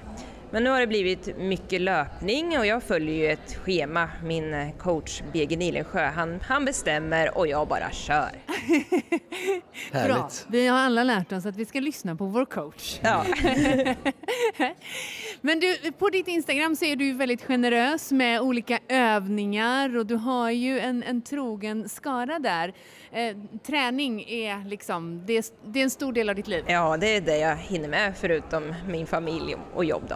Men 0.52 0.64
nu 0.64 0.70
har 0.70 0.80
det 0.80 0.88
blivit 0.88 1.38
mycket 1.38 1.82
löpning 1.82 2.60
och 2.60 2.66
jag 2.66 2.84
följer 2.84 3.16
ju 3.16 3.32
ett 3.32 3.56
schema. 3.56 4.10
Min 4.24 4.72
coach 4.78 5.22
BG 5.34 5.58
Nilensjö, 5.58 6.06
han, 6.06 6.40
han 6.48 6.66
bestämmer 6.66 7.38
och 7.38 7.48
jag 7.48 7.68
bara 7.68 7.92
kör. 7.92 8.32
Bra. 10.08 10.30
Vi 10.48 10.68
har 10.68 10.78
alla 10.78 11.04
lärt 11.04 11.32
oss 11.32 11.46
att 11.46 11.58
vi 11.58 11.66
ska 11.66 11.80
lyssna 11.80 12.16
på 12.16 12.26
vår 12.26 12.46
coach. 12.46 13.00
Ja. 13.04 13.26
Men 15.42 15.60
du, 15.60 15.92
på 15.92 16.10
ditt 16.10 16.28
Instagram 16.28 16.76
så 16.76 16.86
är 16.86 16.96
du 16.96 17.14
väldigt 17.14 17.44
generös 17.44 18.12
med 18.12 18.42
olika 18.42 18.80
övningar 18.88 19.98
och 19.98 20.06
du 20.06 20.16
har 20.16 20.52
ju 20.52 20.80
en, 20.80 21.04
en 21.04 21.22
trogen 21.22 21.90
skara 21.90 22.40
där. 22.40 22.74
Eh, 23.12 23.38
träning 23.66 24.26
är 24.28 24.70
liksom, 24.70 25.24
det 25.26 25.38
är, 25.38 25.46
det 25.66 25.80
är 25.80 25.84
en 25.84 25.90
stor 25.90 26.14
del 26.14 26.30
av 26.30 26.36
ditt 26.36 26.48
liv. 26.48 26.64
Ja, 26.68 26.98
det 26.98 27.16
är 27.16 27.22
det 27.22 27.38
jag 27.38 27.56
hinner 27.56 27.90
med 27.90 28.14
förutom 28.18 28.74
min 28.88 29.08
familj 29.08 29.56
och 29.74 29.86
jobb 29.86 30.04
då. 30.10 30.16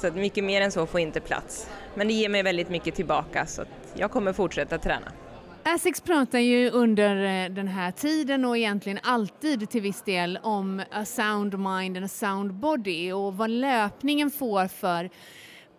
Så 0.00 0.12
mycket 0.12 0.44
mer 0.44 0.60
än 0.60 0.72
så 0.72 0.86
får 0.86 1.00
inte 1.00 1.20
plats. 1.20 1.70
Men 1.94 2.08
det 2.08 2.14
ger 2.14 2.28
mig 2.28 2.42
väldigt 2.42 2.68
mycket 2.68 2.94
tillbaka 2.94 3.46
så 3.46 3.64
jag 3.94 4.10
kommer 4.10 4.32
fortsätta 4.32 4.78
träna. 4.78 5.12
Asics 5.62 6.00
pratar 6.00 6.38
ju 6.38 6.70
under 6.70 7.44
eh, 7.44 7.50
den 7.50 7.68
här 7.68 7.90
tiden 7.90 8.44
och 8.44 8.56
egentligen 8.56 8.98
alltid 9.02 9.70
till 9.70 9.82
viss 9.82 10.02
del 10.02 10.38
om 10.42 10.82
a 10.92 11.04
sound 11.04 11.58
mind 11.58 11.96
and 11.96 12.06
a 12.06 12.08
sound 12.08 12.52
body 12.54 13.12
och 13.12 13.36
vad 13.36 13.50
löpningen 13.50 14.30
får 14.30 14.68
för 14.68 15.10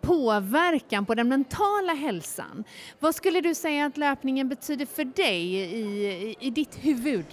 påverkan 0.00 1.06
på 1.06 1.14
den 1.14 1.28
mentala 1.28 1.92
hälsan. 1.92 2.64
Vad 2.98 3.14
skulle 3.14 3.40
du 3.40 3.54
säga 3.54 3.86
att 3.86 3.96
löpningen 3.96 4.48
betyder 4.48 4.86
för 4.86 5.04
dig 5.04 5.54
i, 5.54 5.60
i, 5.60 6.36
i 6.40 6.50
ditt 6.50 6.78
huvud? 6.84 7.26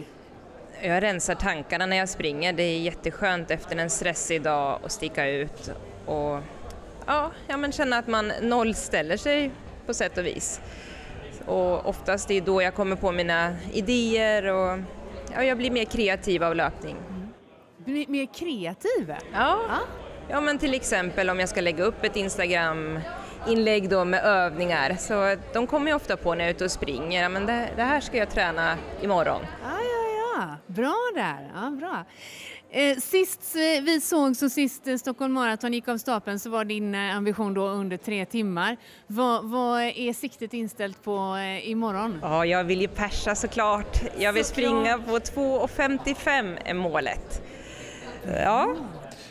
Jag 0.82 1.04
rensar 1.04 1.36
tankarna 1.36 1.86
när 1.86 1.98
jag 1.98 2.10
springer. 2.10 2.54
Det 2.54 2.64
är 2.64 2.80
jätteskönt 2.80 3.52
efter 3.52 3.78
en 3.78 3.90
stressig 3.90 4.42
dag 4.42 4.80
att 4.84 4.92
sticka 4.92 5.30
ut 5.30 5.72
och 6.06 6.40
ja, 7.10 7.32
ja 7.48 7.58
men 7.58 7.72
känna 7.72 7.98
att 7.98 8.08
man 8.08 8.32
nollställer 8.42 9.18
sig 9.18 9.52
på 9.86 9.94
sätt 9.94 10.18
och 10.18 10.26
vis. 10.26 10.62
Och 11.46 11.86
oftast 11.90 12.28
det 12.28 12.38
är 12.38 12.42
då 12.42 12.62
jag 12.62 12.76
kommer 12.76 12.96
på 12.96 13.12
mina 13.12 13.56
idéer 13.74 14.46
och 14.46 14.80
ja, 15.36 15.44
jag 15.44 15.58
blir 15.58 15.72
mer 15.72 15.86
kreativ 15.86 16.44
av 16.44 16.56
löpning. 16.56 16.96
Mm. 17.10 18.06
Mer 18.08 18.34
kreativ? 18.34 19.16
Ja. 19.34 19.60
ja. 20.30 20.42
Men 20.42 20.58
till 20.58 20.74
exempel 20.74 21.30
om 21.30 21.40
jag 21.40 21.50
ska 21.50 21.62
lägga 21.62 21.84
upp 21.84 22.04
ett 22.04 22.16
Instagram 22.16 23.00
inlägg 23.48 23.90
då 23.90 24.06
med 24.06 24.24
övningar 24.24 24.96
så 25.00 25.36
de 25.54 25.68
kommer 25.68 25.88
ju 25.88 25.96
ofta 25.96 26.18
på 26.18 26.36
när 26.36 26.40
jag 26.40 26.50
är 26.50 26.56
ute 26.56 26.64
och 26.64 26.72
springer, 26.72 27.30
men 27.30 27.46
det, 27.46 27.70
det 27.76 27.84
här 27.84 28.02
ska 28.02 28.18
jag 28.18 28.30
träna 28.30 28.78
imorgon. 29.02 29.42
Ja, 29.64 29.80
ja, 29.80 30.38
ja, 30.38 30.56
bra 30.68 30.96
där, 31.16 31.52
ja, 31.56 31.70
bra. 31.70 32.06
Eh, 32.72 32.98
sist 32.98 33.56
eh, 33.56 33.84
vi 33.84 34.02
såg 34.02 34.36
så 34.36 34.50
sist 34.50 34.88
eh, 34.88 34.98
Stockholm 34.98 35.34
Marathon 35.34 35.74
gick 35.74 35.88
av 35.88 35.98
stapeln 35.98 36.40
så 36.40 36.50
var 36.50 36.66
din 36.66 36.96
ambition 36.96 37.54
då 37.54 37.68
under 37.68 37.98
tre 37.98 38.26
timmar. 38.26 38.78
Vad, 39.08 39.46
vad 39.46 39.82
är 39.82 40.14
siktet 40.14 40.54
inställt 40.54 41.04
på 41.04 41.38
imorgon? 41.64 42.20
Ja, 42.22 42.46
jag 42.46 42.64
vill 42.64 42.82
ju 42.82 42.88
persa 42.88 43.36
såklart. 43.36 44.02
Jag 44.18 44.34
vill 44.34 44.46
såklart. 44.46 44.66
springa 44.66 44.98
på 44.98 45.20
2.55 45.20 46.58
är 46.66 46.74
målet. 46.74 47.42
Ja. 48.26 48.76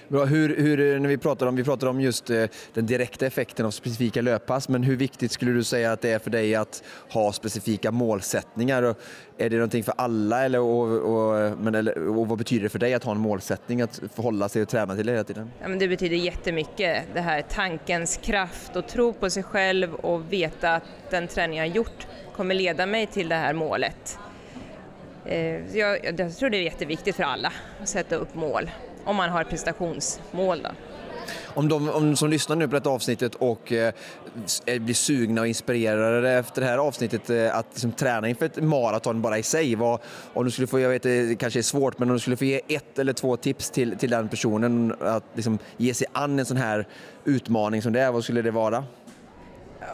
Bra. 0.09 0.25
Hur, 0.25 0.57
hur, 0.57 0.95
eh, 0.95 1.01
när 1.01 1.09
vi 1.09 1.19
pratade 1.19 1.49
om, 1.49 1.57
vi 1.57 1.65
pratade 1.65 1.91
om 1.91 2.01
just 2.01 2.31
eh, 2.31 2.45
den 2.75 2.87
direkta 2.87 3.27
effekten 3.27 3.67
av 3.67 3.71
specifika 3.71 4.23
löppass, 4.23 4.69
men 4.69 4.83
hur 4.83 4.97
viktigt 4.97 5.33
skulle 5.33 5.53
du 5.53 5.65
säga 5.65 5.93
att 5.93 6.01
det 6.01 6.11
är 6.11 6.19
för 6.19 6.31
dig 6.31 6.55
att 6.55 6.83
ha 7.11 7.33
specifika 7.33 7.91
målsättningar? 7.91 8.83
Och 8.83 8.99
är 9.39 9.51
det 9.51 9.57
någonting 9.57 9.85
för 9.85 9.95
alla 9.97 10.45
eller, 10.45 10.61
och, 10.61 10.89
och, 10.93 11.59
men, 11.59 11.75
eller, 11.75 12.09
och 12.09 12.29
vad 12.29 12.39
betyder 12.39 12.63
det 12.63 12.69
för 12.69 12.79
dig 12.79 12.95
att 12.95 13.05
ha 13.05 13.13
en 13.13 13.21
målsättning 13.21 13.83
att 13.83 14.01
förhålla 14.15 14.49
sig 14.49 14.63
och 14.63 14.69
träna 14.69 14.97
till 14.97 15.07
det 15.07 15.13
hela 15.13 15.25
tiden? 15.25 15.51
Ja, 15.61 15.69
men 15.69 15.79
det 15.79 15.89
betyder 15.89 16.17
jättemycket, 16.17 17.05
det 17.15 17.21
här 17.21 17.43
tankens 17.43 18.17
kraft 18.23 18.77
och 18.77 18.89
tro 18.89 19.13
på 19.13 19.31
sig 19.31 19.43
själv 19.43 19.95
och 19.95 20.33
veta 20.33 20.75
att 20.75 20.85
den 21.11 21.29
träning 21.29 21.59
jag 21.59 21.69
gjort 21.69 22.07
kommer 22.37 22.55
leda 22.55 22.87
mig 22.87 23.07
till 23.07 23.29
det 23.29 23.35
här 23.35 23.53
målet. 23.53 24.19
Eh, 25.25 25.77
jag, 25.77 26.05
jag 26.05 26.37
tror 26.37 26.51
det 26.51 26.57
är 26.57 26.63
jätteviktigt 26.63 27.17
för 27.17 27.23
alla 27.23 27.53
att 27.83 27.89
sätta 27.89 28.17
upp 28.17 28.35
mål 28.35 28.71
om 29.09 29.17
man 29.17 29.31
har 29.31 29.45
prestationsmål. 29.45 30.63
Då. 30.63 30.71
Om 31.47 31.69
de 31.69 31.89
om 31.89 32.17
som 32.17 32.31
lyssnar 32.31 32.57
nu 32.57 32.69
på 32.69 32.75
detta 32.75 32.91
avsnittet 32.91 33.35
och 33.35 33.73
eh, 33.73 33.93
blir 34.81 34.95
sugna 34.95 35.41
och 35.41 35.47
inspirerade 35.47 36.31
efter 36.31 36.61
det 36.61 36.67
här 36.67 36.79
avsnittet 36.79 37.31
eh, 37.31 37.57
att 37.57 37.67
liksom, 37.71 37.93
träna 37.93 38.29
inför 38.29 38.47
ett 38.47 38.63
maraton 38.63 39.23
bara 39.23 39.39
i 39.39 39.43
sig. 39.43 39.75
Vad, 39.75 40.01
om 40.33 40.45
du 40.45 40.51
skulle 40.51 40.67
få, 40.67 40.81
jag 40.81 40.89
vet 40.89 41.03
det 41.03 41.39
kanske 41.39 41.61
är 41.61 41.63
svårt, 41.63 41.99
men 41.99 42.09
om 42.11 42.17
du 42.17 42.21
skulle 42.21 42.37
få 42.37 42.45
ge 42.45 42.61
ett 42.69 42.99
eller 42.99 43.13
två 43.13 43.37
tips 43.37 43.71
till, 43.71 43.99
till 43.99 44.11
den 44.11 44.29
personen 44.29 44.95
att 45.01 45.25
liksom, 45.35 45.59
ge 45.77 45.95
sig 45.95 46.07
an 46.13 46.39
en 46.39 46.47
sån 46.47 46.57
här 46.57 46.87
utmaning 47.25 47.83
som 47.83 47.93
det 47.93 48.01
är, 48.01 48.13
vad 48.13 48.25
skulle 48.25 48.43
det 48.43 48.51
vara? 48.51 48.85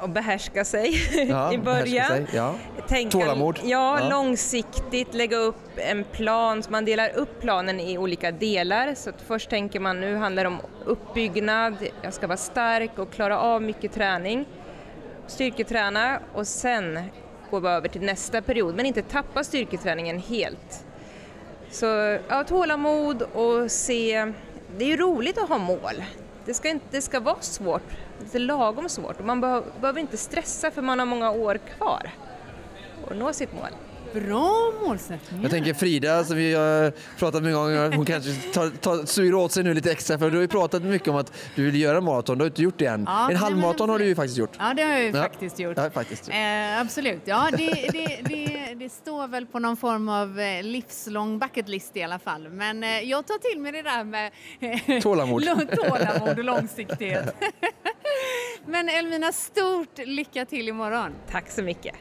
Och 0.04 0.10
behärska 0.10 0.64
sig 0.64 0.94
ja, 1.28 1.52
i 1.52 1.58
början. 1.58 2.08
Sig, 2.08 2.26
ja. 2.32 2.54
Tänka, 2.88 3.18
Tålamod. 3.18 3.58
Ja, 3.62 4.00
ja, 4.00 4.08
långsiktigt 4.08 5.14
lägga 5.14 5.36
upp 5.36 5.68
en 5.76 6.04
plan. 6.04 6.62
Så 6.62 6.70
man 6.70 6.84
delar 6.84 7.10
upp 7.16 7.40
planen 7.40 7.80
i 7.80 7.98
olika 7.98 8.30
delar. 8.30 8.94
Så 8.94 9.12
först 9.26 9.50
tänker 9.50 9.80
man 9.80 10.00
nu 10.00 10.16
handlar 10.16 10.42
det 10.44 10.48
om 10.48 10.60
uppbyggnad, 10.84 11.74
jag 12.02 12.14
ska 12.14 12.26
vara 12.26 12.36
stark 12.36 12.98
och 12.98 13.12
klara 13.12 13.38
av 13.38 13.62
mycket 13.62 13.92
träning. 13.92 14.44
Styrketräna 15.26 16.18
och 16.34 16.46
sen 16.46 16.98
går 17.50 17.60
vi 17.60 17.68
över 17.68 17.88
till 17.88 18.02
nästa 18.02 18.42
period, 18.42 18.74
men 18.74 18.86
inte 18.86 19.02
tappa 19.02 19.44
styrketräningen 19.44 20.18
helt. 20.18 20.86
Så 21.70 22.18
ja, 22.28 22.44
tålamod 22.44 23.22
och 23.22 23.70
se, 23.70 24.32
det 24.78 24.84
är 24.84 24.88
ju 24.88 24.96
roligt 24.96 25.38
att 25.38 25.48
ha 25.48 25.58
mål. 25.58 26.04
Det 26.44 26.54
ska, 26.54 26.68
inte, 26.68 26.86
det 26.90 27.00
ska 27.00 27.20
vara 27.20 27.40
svårt, 27.40 27.96
lite 28.20 28.38
lagom 28.38 28.88
svårt 28.88 29.18
och 29.18 29.26
man 29.26 29.40
behöver, 29.40 29.66
behöver 29.80 30.00
inte 30.00 30.16
stressa 30.16 30.70
för 30.70 30.82
man 30.82 30.98
har 30.98 31.06
många 31.06 31.30
år 31.30 31.58
kvar 31.76 32.10
att 33.10 33.16
nå 33.16 33.32
sitt 33.32 33.52
mål. 33.52 33.70
Bra 34.14 34.72
målsättning. 34.86 35.42
Jag 35.42 35.50
tänker 35.50 35.74
Frida 35.74 36.24
som 36.24 36.36
vi 36.36 36.54
har 36.54 36.92
pratat 37.18 37.42
med 37.42 37.52
en 37.54 37.54
gång, 37.54 37.92
hon 37.96 38.06
kanske 38.12 38.32
tar, 38.52 38.70
tar, 38.70 39.06
suger 39.06 39.34
åt 39.34 39.52
sig 39.52 39.64
nu 39.64 39.74
lite 39.74 39.92
extra 39.92 40.18
för 40.18 40.30
du 40.30 40.36
har 40.36 40.42
ju 40.42 40.48
pratat 40.48 40.82
mycket 40.82 41.08
om 41.08 41.16
att 41.16 41.32
du 41.54 41.64
vill 41.64 41.80
göra 41.80 42.00
maraton, 42.00 42.38
du 42.38 42.44
har 42.44 42.46
inte 42.50 42.62
gjort 42.62 42.78
det 42.78 42.86
än. 42.86 43.04
Ja, 43.06 43.30
en 43.30 43.36
halvmaraton 43.36 43.90
har 43.90 43.98
du 43.98 44.04
ju 44.04 44.14
faktiskt 44.14 44.38
gjort. 44.38 44.50
Ja, 44.58 44.74
det 44.76 44.82
har 44.82 44.90
jag 44.90 45.02
ju 45.02 45.06
Ja. 45.06 45.22
faktiskt 45.22 45.58
gjort. 45.58 45.76
Ja, 45.76 45.90
faktiskt. 45.90 46.28
Eh, 46.28 46.80
absolut. 46.80 47.20
Ja, 47.24 47.48
det, 47.52 47.88
det, 47.92 48.20
det, 48.24 48.74
det 48.74 48.88
står 48.88 49.28
väl 49.28 49.46
på 49.46 49.58
någon 49.58 49.76
form 49.76 50.08
av 50.08 50.40
eh, 50.40 50.62
livslång 50.62 51.38
bucketlist 51.38 51.96
i 51.96 52.02
alla 52.02 52.18
fall. 52.18 52.48
Men 52.48 52.84
eh, 52.84 53.00
jag 53.00 53.26
tar 53.26 53.38
till 53.52 53.60
mig 53.60 53.72
det 53.72 53.82
där 53.82 54.04
med 54.04 54.32
eh, 54.60 55.00
Tålamod. 55.02 55.42
tålamod 55.76 56.38
och 56.38 56.44
långsiktighet. 56.44 57.34
Men 58.66 58.88
Elvina, 58.88 59.32
stort 59.32 59.98
lycka 59.98 60.44
till 60.44 60.68
imorgon. 60.68 61.12
Tack 61.30 61.50
så 61.50 61.62
mycket. 61.62 61.94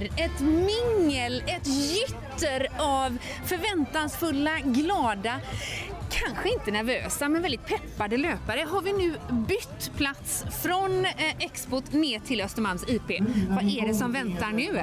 Myller, 0.00 0.10
ett 0.16 0.40
mingel, 0.40 1.42
ett 1.46 1.66
gytter 1.66 2.68
av 2.78 3.18
förväntansfulla, 3.44 4.58
glada, 4.64 5.40
kanske 6.26 6.52
inte 6.52 6.70
nervösa 6.70 7.28
men 7.28 7.42
väldigt 7.42 7.66
peppade 7.66 8.16
löpare 8.16 8.66
har 8.68 8.82
vi 8.82 8.92
nu 8.92 9.14
bytt 9.48 9.96
plats 9.96 10.44
från 10.62 11.04
eh, 11.04 11.10
Expot 11.38 11.92
ner 11.92 12.18
till 12.18 12.40
Östermalms 12.40 12.84
IP. 12.88 13.22
Vad 13.48 13.64
är 13.64 13.86
det 13.86 13.94
som 13.94 14.12
väntar 14.12 14.52
nu? 14.52 14.80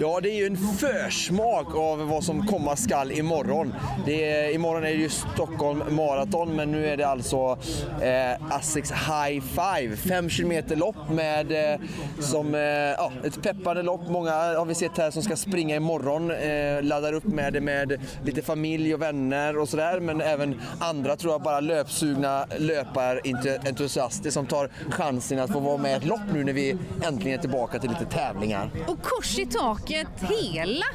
Ja, 0.00 0.20
det 0.20 0.30
är 0.30 0.36
ju 0.36 0.46
en 0.46 0.56
försmak 0.56 1.74
av 1.74 2.08
vad 2.08 2.24
som 2.24 2.46
komma 2.46 2.76
skall 2.76 3.12
imorgon. 3.12 3.74
Det 4.06 4.24
är, 4.24 4.54
imorgon 4.54 4.84
är 4.84 4.88
det 4.88 4.94
ju 4.94 5.08
Stockholm 5.08 5.82
Marathon, 5.90 6.56
men 6.56 6.72
nu 6.72 6.86
är 6.86 6.96
det 6.96 7.08
alltså 7.08 7.58
eh, 8.02 8.56
Asics 8.56 8.92
High 8.92 9.40
Five. 9.40 9.96
Fem 9.96 10.30
kilometer 10.30 10.76
lopp 10.76 11.10
med 11.10 11.72
eh, 11.72 11.80
som, 12.18 12.54
eh, 12.54 12.60
ja, 12.60 13.12
ett 13.24 13.42
peppande 13.42 13.82
lopp. 13.82 14.08
Många 14.08 14.32
har 14.32 14.64
vi 14.64 14.74
sett 14.74 14.98
här 14.98 15.10
som 15.10 15.22
ska 15.22 15.36
springa 15.36 15.76
imorgon. 15.76 16.30
Eh, 16.30 16.82
laddar 16.82 17.12
upp 17.12 17.24
med 17.24 17.52
det 17.52 17.60
med 17.60 18.00
lite 18.24 18.42
familj 18.42 18.94
och 18.94 19.02
vänner 19.02 19.58
och 19.58 19.68
sådär. 19.68 20.00
Men 20.00 20.20
även 20.20 20.60
andra 20.80 21.16
tror 21.16 21.32
jag 21.32 21.42
bara 21.42 21.60
löpsugna 21.60 22.46
löparentusiaster 22.58 24.30
som 24.30 24.46
tar 24.46 24.70
chansen 24.90 25.38
att 25.38 25.52
få 25.52 25.60
vara 25.60 25.76
med 25.76 25.92
i 25.92 25.94
ett 25.94 26.04
lopp 26.04 26.20
nu 26.32 26.44
när 26.44 26.52
vi 26.52 26.76
äntligen 27.02 27.38
är 27.38 27.42
tillbaka 27.42 27.78
till 27.78 27.90
lite 27.90 28.04
tävlingar. 28.04 28.70
Och 28.86 29.02
kors 29.02 29.38
i 29.38 29.46
taket, 29.46 30.08
hela 30.28 30.86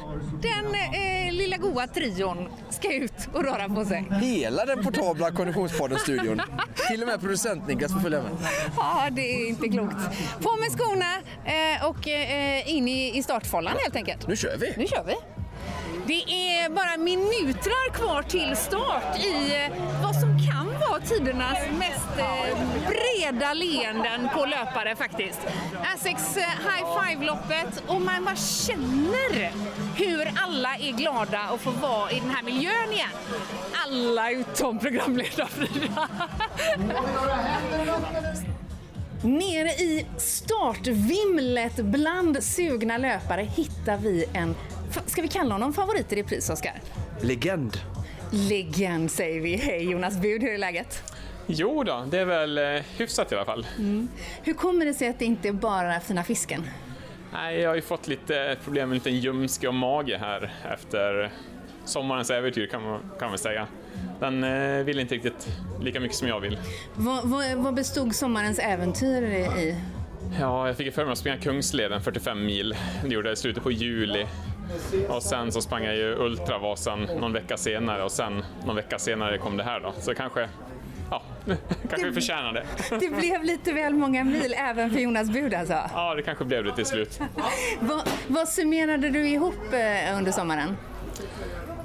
den 0.42 0.74
eh, 0.74 1.32
lilla 1.32 1.56
goa 1.56 1.86
trion 1.86 2.48
ska 2.70 2.92
ut 2.94 3.28
och 3.32 3.44
röra 3.44 3.68
på 3.68 3.84
sig. 3.84 4.06
Hela 4.20 4.64
den 4.64 4.84
portabla 4.84 5.30
Konditionspodden-studion. 5.30 6.42
Till 6.90 7.02
och 7.02 7.08
med 7.08 7.20
producent 7.20 7.68
Niklas 7.68 7.92
får 7.92 8.00
följa 8.00 8.22
med. 8.22 8.32
Ja, 8.76 9.08
det 9.10 9.34
är 9.34 9.48
inte 9.48 9.68
klokt. 9.68 9.96
På 10.40 10.56
med 10.56 10.70
skorna 10.72 11.14
eh, 11.44 11.88
och 11.88 12.08
eh, 12.08 12.74
in 12.74 12.88
i, 12.88 13.18
i 13.18 13.22
startfållan 13.22 13.74
helt 13.82 13.96
enkelt. 13.96 14.28
Nu 14.28 14.36
kör 14.36 14.56
vi! 14.56 14.74
Nu 14.76 14.86
kör 14.86 15.04
vi! 15.06 15.14
Det 16.06 16.22
är 16.32 16.68
bara 16.68 16.96
minuter 16.96 17.92
kvar 17.92 18.22
till 18.22 18.56
start 18.56 19.18
i 19.18 19.54
eh, 19.54 20.02
vad 20.02 20.16
som 20.16 20.38
kan 20.48 20.66
vara 20.80 21.00
tidernas 21.00 21.58
mest 21.78 22.18
eh, 22.18 22.58
breda 22.88 23.52
leenden 23.52 24.28
på 24.34 24.46
löpare 24.46 24.96
faktiskt. 24.96 25.40
Essex 25.94 26.36
eh, 26.36 26.42
High 26.42 27.00
Five-loppet 27.00 27.82
och 27.86 28.00
man 28.00 28.24
bara 28.24 28.36
känner 28.36 29.52
hur 29.96 30.32
alla 30.36 30.76
är 30.76 30.92
glada 30.92 31.40
att 31.40 31.60
få 31.60 31.70
vara 31.70 32.10
i 32.10 32.20
den 32.20 32.30
här 32.30 32.42
miljön 32.42 32.92
igen. 32.92 33.08
Alla 33.86 34.30
utom 34.30 34.78
programledare 34.78 35.48
Frida. 35.48 36.08
Nere 39.22 39.68
i 39.68 40.06
startvimlet 40.16 41.76
bland 41.76 42.44
sugna 42.44 42.98
löpare 42.98 43.42
hittar 43.42 43.96
vi 43.96 44.24
en, 44.32 44.54
ska 45.06 45.22
vi 45.22 45.28
kalla 45.28 45.54
honom 45.54 45.72
favorit 45.72 46.12
i 46.12 46.16
repris 46.16 46.50
Oskar? 46.50 46.80
Legend. 47.20 47.76
Legend 48.30 49.10
säger 49.10 49.40
vi. 49.40 49.56
Hej 49.56 49.90
Jonas 49.90 50.20
Bud, 50.20 50.42
hur 50.42 50.50
är 50.54 50.58
läget? 50.58 51.02
Jo 51.46 51.84
då, 51.84 52.04
det 52.10 52.18
är 52.18 52.24
väl 52.24 52.58
eh, 52.58 52.64
hyfsat 52.96 53.32
i 53.32 53.34
alla 53.34 53.44
fall. 53.44 53.66
Hur 54.42 54.54
kommer 54.54 54.86
det 54.86 54.94
sig 54.94 55.08
att 55.08 55.18
det 55.18 55.24
inte 55.24 55.48
är 55.48 55.52
bara 55.52 56.00
fina 56.00 56.24
fisken? 56.24 56.62
Nej, 57.32 57.60
jag 57.60 57.70
har 57.70 57.74
ju 57.74 57.82
fått 57.82 58.08
lite 58.08 58.56
problem 58.64 58.88
med 58.88 58.94
en 58.96 58.98
liten 58.98 59.20
ljumske 59.20 59.68
och 59.68 59.74
mage 59.74 60.18
här 60.18 60.52
efter 60.72 61.32
sommarens 61.84 62.30
äventyr 62.30 62.66
kan 62.66 62.82
man, 62.82 63.00
kan 63.18 63.28
man 63.28 63.38
säga. 63.38 63.66
Den 64.20 64.44
eh, 64.44 64.84
vill 64.84 64.98
inte 65.00 65.14
riktigt 65.14 65.48
lika 65.82 66.00
mycket 66.00 66.16
som 66.16 66.28
jag 66.28 66.40
vill. 66.40 66.58
Vad, 66.94 67.24
vad, 67.28 67.54
vad 67.56 67.74
bestod 67.74 68.14
sommarens 68.14 68.58
äventyr 68.58 69.22
i? 69.22 69.76
Ja, 70.40 70.66
jag 70.66 70.76
fick 70.76 70.94
för 70.94 71.04
mig 71.04 71.12
att 71.12 71.18
springa 71.18 71.38
Kungsleden 71.38 72.00
45 72.02 72.44
mil. 72.44 72.76
Det 73.02 73.08
gjorde 73.08 73.28
jag 73.28 73.32
i 73.32 73.36
slutet 73.36 73.62
på 73.62 73.70
juli. 73.70 74.26
Och 75.08 75.22
sen 75.22 75.52
så 75.52 75.60
sprang 75.60 75.84
jag 75.84 75.96
ju 75.96 76.14
Ultravasan 76.14 77.02
någon 77.02 77.32
vecka 77.32 77.56
senare 77.56 78.02
och 78.02 78.12
sen 78.12 78.44
någon 78.66 78.76
vecka 78.76 78.98
senare 78.98 79.38
kom 79.38 79.56
det 79.56 79.64
här 79.64 79.80
då. 79.80 79.92
Så 80.00 80.14
kanske, 80.14 80.48
ja, 81.10 81.22
kanske 81.88 82.06
vi 82.08 82.12
förtjänar 82.12 82.52
det. 82.52 82.64
Det 83.00 83.16
blev 83.16 83.42
lite 83.44 83.72
väl 83.72 83.94
många 83.94 84.24
mil 84.24 84.54
även 84.58 84.90
för 84.90 85.00
Jonas 85.00 85.30
Bud 85.30 85.54
alltså. 85.54 85.78
Ja, 85.94 86.14
det 86.14 86.22
kanske 86.22 86.44
blev 86.44 86.64
det 86.64 86.74
till 86.74 86.86
slut. 86.86 87.20
Vad, 87.80 88.08
vad 88.28 88.48
summerade 88.48 89.10
du 89.10 89.28
ihop 89.28 89.72
eh, 89.72 90.16
under 90.18 90.32
sommaren? 90.32 90.76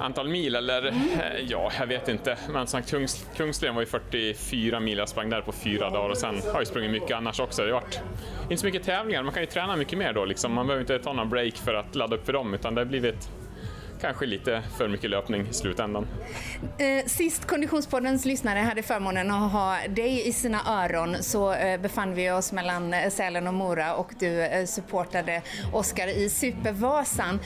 Antal 0.00 0.28
mil 0.28 0.54
eller? 0.54 0.86
Mm. 0.86 1.02
Ja, 1.48 1.72
jag 1.78 1.86
vet 1.86 2.08
inte. 2.08 2.38
Men 2.52 2.66
som 2.66 2.80
sagt, 2.80 2.90
Kungs, 2.90 3.26
Kungsleden 3.36 3.74
var 3.74 3.82
ju 3.82 3.86
44 3.86 4.80
mil, 4.80 4.98
jag 4.98 5.08
sprang 5.08 5.30
där 5.30 5.40
på 5.40 5.52
fyra 5.52 5.90
dagar 5.90 6.08
och 6.08 6.18
sen 6.18 6.34
har 6.52 6.60
jag 6.60 6.66
sprungit 6.66 6.90
mycket 6.90 7.16
annars 7.16 7.40
också. 7.40 7.62
Det 7.62 7.72
har 7.72 7.80
varit 7.80 8.00
inte 8.42 8.56
så 8.56 8.66
mycket 8.66 8.82
tävlingar, 8.82 9.22
man 9.22 9.32
kan 9.32 9.42
ju 9.42 9.46
träna 9.46 9.76
mycket 9.76 9.98
mer 9.98 10.12
då 10.12 10.24
liksom. 10.24 10.52
Man 10.52 10.66
behöver 10.66 10.80
inte 10.80 10.98
ta 10.98 11.12
någon 11.12 11.28
break 11.28 11.54
för 11.54 11.74
att 11.74 11.94
ladda 11.94 12.16
upp 12.16 12.26
för 12.26 12.32
dem 12.32 12.54
utan 12.54 12.74
det 12.74 12.80
har 12.80 12.86
blivit 12.86 13.30
kanske 14.00 14.26
lite 14.26 14.62
för 14.78 14.88
mycket 14.88 15.10
löpning 15.10 15.46
i 15.50 15.54
slutändan. 15.54 16.06
Eh, 16.78 17.06
sist 17.06 17.46
Konditionspoddens 17.46 18.24
lyssnare 18.24 18.58
hade 18.58 18.82
förmånen 18.82 19.30
att 19.30 19.52
ha 19.52 19.78
dig 19.88 20.28
i 20.28 20.32
sina 20.32 20.84
öron 20.84 21.16
så 21.20 21.52
eh, 21.52 21.80
befann 21.80 22.14
vi 22.14 22.30
oss 22.30 22.52
mellan 22.52 22.94
eh, 22.94 23.10
Sälen 23.10 23.46
och 23.46 23.54
Mora 23.54 23.94
och 23.94 24.12
du 24.18 24.64
supportade 24.66 25.42
Oskar 25.72 26.08
i 26.08 26.30
Supervasan. 26.30 27.38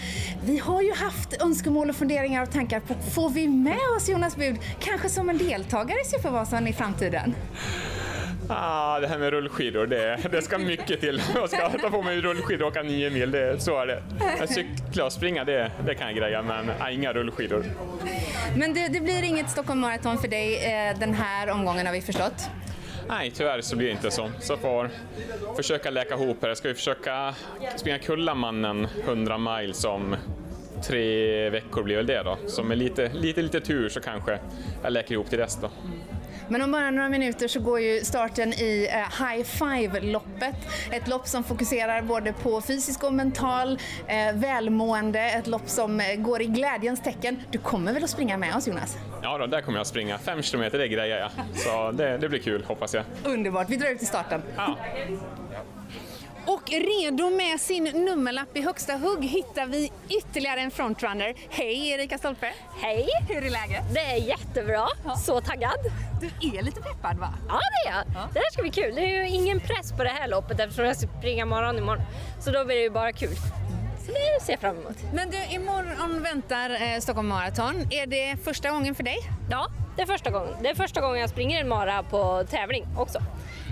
Vi 0.44 0.58
har 0.58 0.82
ju 0.82 0.94
haft 0.94 1.42
önskemål 1.42 1.90
och 1.90 1.96
funderingar 1.96 2.42
och 2.42 2.50
tankar 2.50 2.80
på, 2.80 2.94
får 2.94 3.30
vi 3.30 3.48
med 3.48 3.78
oss 3.96 4.08
Jonas 4.08 4.36
Bud 4.36 4.56
kanske 4.80 5.08
som 5.08 5.28
en 5.28 5.38
deltagare 5.38 6.00
i 6.00 6.04
Supervasan 6.04 6.66
i 6.66 6.72
framtiden? 6.72 7.34
Ah, 8.48 9.00
det 9.00 9.06
här 9.06 9.18
med 9.18 9.30
rullskidor, 9.30 9.86
det, 9.86 10.18
det 10.30 10.42
ska 10.42 10.58
mycket 10.58 11.00
till. 11.00 11.22
Jag 11.34 11.48
ska 11.48 11.70
ta 11.70 11.90
på 11.90 12.02
mig 12.02 12.20
rullskidor 12.20 12.62
och 12.64 12.70
åka 12.70 12.82
nio 12.82 13.10
mil, 13.10 13.30
det, 13.30 13.62
så 13.62 13.80
är 13.80 13.86
det. 13.86 14.02
Men 14.38 14.48
cykla 14.48 15.04
och 15.04 15.12
springa, 15.12 15.44
det, 15.44 15.70
det 15.86 15.94
kan 15.94 16.06
jag 16.06 16.16
greja, 16.16 16.42
men 16.42 16.70
ah, 16.80 16.90
inga 16.90 17.12
rullskidor. 17.12 17.64
Men 18.56 18.74
det, 18.74 18.88
det 18.88 19.00
blir 19.00 19.22
inget 19.22 19.50
Stockholm 19.50 19.80
Marathon 19.80 20.18
för 20.18 20.28
dig 20.28 20.56
eh, 20.56 20.98
den 20.98 21.14
här 21.14 21.50
omgången 21.50 21.86
har 21.86 21.92
vi 21.92 22.00
förstått. 22.00 22.50
Nej, 23.08 23.30
tyvärr 23.30 23.60
så 23.60 23.76
blir 23.76 23.86
det 23.86 23.92
inte 23.92 24.10
så. 24.10 24.30
Så 24.40 24.56
får 24.56 24.90
försöka 25.56 25.90
läka 25.90 26.14
ihop 26.14 26.36
här. 26.42 26.48
Jag 26.48 26.58
ska 26.58 26.68
ju 26.68 26.74
försöka 26.74 27.34
springa 27.76 27.98
Kullamannen 27.98 28.88
100 29.04 29.38
miles 29.38 29.84
om 29.84 30.16
tre 30.82 31.50
veckor 31.50 31.82
blir 31.82 31.96
väl 31.96 32.06
det 32.06 32.22
då. 32.22 32.38
Så 32.46 32.62
med 32.62 32.78
lite, 32.78 33.08
lite, 33.12 33.42
lite 33.42 33.60
tur 33.60 33.88
så 33.88 34.00
kanske 34.00 34.38
jag 34.82 34.92
läker 34.92 35.12
ihop 35.12 35.30
till 35.30 35.38
dess 35.38 35.58
då. 35.60 35.70
Men 36.48 36.62
om 36.62 36.72
bara 36.72 36.90
några 36.90 37.08
minuter 37.08 37.48
så 37.48 37.60
går 37.60 37.80
ju 37.80 38.04
starten 38.04 38.52
i 38.52 38.88
eh, 38.92 39.26
High 39.26 39.44
Five-loppet. 39.44 40.54
Ett 40.90 41.08
lopp 41.08 41.26
som 41.26 41.44
fokuserar 41.44 42.02
både 42.02 42.32
på 42.32 42.60
fysisk 42.60 43.04
och 43.04 43.14
mental 43.14 43.78
eh, 44.06 44.34
välmående. 44.34 45.20
Ett 45.20 45.46
lopp 45.46 45.68
som 45.68 46.00
eh, 46.00 46.16
går 46.16 46.42
i 46.42 46.46
glädjens 46.46 47.02
tecken. 47.02 47.42
Du 47.50 47.58
kommer 47.58 47.92
väl 47.92 48.04
att 48.04 48.10
springa 48.10 48.36
med 48.36 48.56
oss 48.56 48.68
Jonas? 48.68 48.96
Ja 49.22 49.38
då, 49.38 49.46
där 49.46 49.60
kommer 49.60 49.78
jag 49.78 49.86
springa. 49.86 50.18
Fem 50.18 50.42
kilometer, 50.42 50.78
det 50.78 50.88
grejer 50.88 51.18
jag. 51.18 51.30
Så 51.54 51.92
det, 51.92 52.18
det 52.18 52.28
blir 52.28 52.40
kul, 52.40 52.64
hoppas 52.64 52.94
jag. 52.94 53.04
Underbart, 53.24 53.70
vi 53.70 53.76
drar 53.76 53.88
ut 53.90 54.02
i 54.02 54.06
starten. 54.06 54.42
Ja. 54.56 54.76
Och 56.46 56.70
redo 56.70 57.30
med 57.30 57.60
sin 57.60 57.84
nummerlapp 57.84 58.56
i 58.56 58.62
högsta 58.62 58.96
hugg 58.96 59.24
hittar 59.24 59.66
vi 59.66 59.92
ytterligare 60.08 60.60
en 60.60 60.70
frontrunner. 60.70 61.34
Hej 61.50 61.88
Erika 61.88 62.18
Stolpe! 62.18 62.52
Hej! 62.80 63.08
Hur 63.28 63.36
är 63.36 63.50
läget? 63.50 63.94
Det 63.94 64.00
är 64.00 64.16
jättebra. 64.16 64.86
Så 65.26 65.40
taggad. 65.40 65.78
Du 66.20 66.58
är 66.58 66.62
lite 66.62 66.80
peppad 66.80 67.18
va? 67.18 67.34
Ja, 67.48 67.60
det 67.84 67.88
är 67.88 67.94
jag. 67.94 68.04
Det 68.32 68.38
här 68.38 68.52
ska 68.52 68.62
bli 68.62 68.70
kul. 68.70 68.94
Det 68.94 69.00
är 69.00 69.22
ju 69.22 69.28
ingen 69.28 69.60
press 69.60 69.92
på 69.92 70.04
det 70.04 70.08
här 70.10 70.28
loppet 70.28 70.60
eftersom 70.60 70.84
jag 70.84 70.96
ska 70.96 71.06
springa 71.18 71.46
morgon 71.46 71.78
imorgon. 71.78 72.04
Så 72.40 72.50
då 72.50 72.64
blir 72.64 72.76
det 72.76 72.82
ju 72.82 72.90
bara 72.90 73.12
kul. 73.12 73.36
Så 74.06 74.12
det 74.12 74.44
ser 74.44 74.52
jag 74.52 74.60
fram 74.60 74.76
emot. 74.76 74.96
Men 75.12 75.30
du, 75.30 75.44
imorgon 75.54 76.22
väntar 76.22 76.70
eh, 76.70 77.00
Stockholm 77.00 77.28
Marathon. 77.28 77.86
Är 77.90 78.06
det 78.06 78.36
första 78.44 78.70
gången 78.70 78.94
för 78.94 79.02
dig? 79.02 79.18
Ja, 79.50 79.66
det 79.96 80.02
är 80.02 80.06
första 80.06 80.30
gången. 80.30 80.54
Det 80.62 80.68
är 80.68 80.74
första 80.74 81.00
gången 81.00 81.20
jag 81.20 81.30
springer 81.30 81.60
en 81.60 81.68
mara 81.68 82.02
på 82.02 82.44
tävling 82.50 82.86
också. 82.96 83.18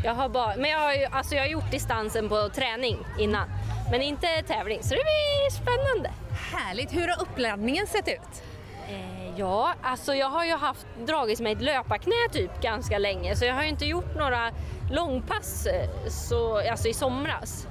Jag 0.05 0.14
har 0.14 0.28
bara, 0.28 0.57
men 0.57 0.70
jag 0.70 0.78
har, 0.78 0.93
ju, 0.93 1.05
alltså 1.05 1.35
jag 1.35 1.43
har 1.43 1.49
gjort 1.49 1.70
distansen 1.70 2.28
på 2.28 2.49
träning 2.49 2.99
innan, 3.18 3.49
men 3.91 4.03
inte 4.03 4.26
tävling, 4.47 4.83
så 4.83 4.89
det 4.89 5.01
blir 5.05 5.51
spännande. 5.51 6.11
Härligt! 6.53 6.93
Hur 6.93 7.09
har 7.09 7.22
uppladdningen 7.22 7.87
sett 7.87 8.09
ut? 8.09 8.43
Eh, 8.89 9.39
ja, 9.39 9.74
alltså 9.83 10.14
jag 10.14 10.30
har 10.30 10.45
ju 10.45 10.57
haft 10.57 10.87
dragits 11.07 11.41
med 11.41 11.53
ett 11.53 11.62
löparknä 11.62 12.14
typ 12.33 12.61
ganska 12.62 12.99
länge, 12.99 13.37
så 13.37 13.45
jag 13.45 13.55
har 13.55 13.62
ju 13.62 13.68
inte 13.68 13.85
gjort 13.85 14.14
några 14.16 14.51
långpass 14.91 15.66
eh, 15.66 15.89
så, 16.09 16.70
alltså 16.70 16.89
i 16.89 16.95
somras. 16.95 17.66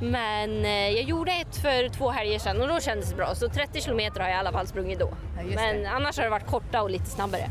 Men 0.00 0.64
eh, 0.64 0.90
jag 0.90 1.02
gjorde 1.02 1.32
ett 1.32 1.56
för 1.56 1.88
två 1.88 2.10
helger 2.10 2.38
sedan 2.38 2.62
och 2.62 2.68
då 2.68 2.80
kändes 2.80 3.10
det 3.10 3.16
bra, 3.16 3.34
så 3.34 3.48
30 3.48 3.80
kilometer 3.80 4.20
har 4.20 4.28
jag 4.28 4.36
i 4.36 4.38
alla 4.38 4.52
fall 4.52 4.66
sprungit 4.66 4.98
då. 4.98 5.10
just 5.44 5.54
men 5.54 5.86
annars 5.86 6.16
har 6.16 6.24
det 6.24 6.30
varit 6.30 6.46
korta 6.46 6.82
och 6.82 6.90
lite 6.90 7.06
snabbare. 7.06 7.50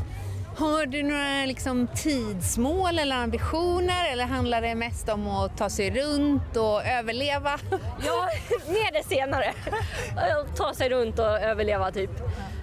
Har 0.56 0.86
du 0.86 1.02
några 1.02 1.46
liksom, 1.46 1.86
tidsmål 1.94 2.98
eller 2.98 3.16
ambitioner 3.16 4.12
eller 4.12 4.24
handlar 4.24 4.62
det 4.62 4.74
mest 4.74 5.08
om 5.08 5.28
att 5.28 5.58
ta 5.58 5.70
sig 5.70 5.90
runt 5.90 6.56
och 6.56 6.86
överleva? 6.86 7.58
Ja, 8.06 8.28
mer 8.68 8.92
det 8.92 9.08
senare. 9.08 9.52
Ta 10.56 10.74
sig 10.74 10.88
runt 10.88 11.18
och 11.18 11.40
överleva 11.40 11.90
typ. 11.90 12.10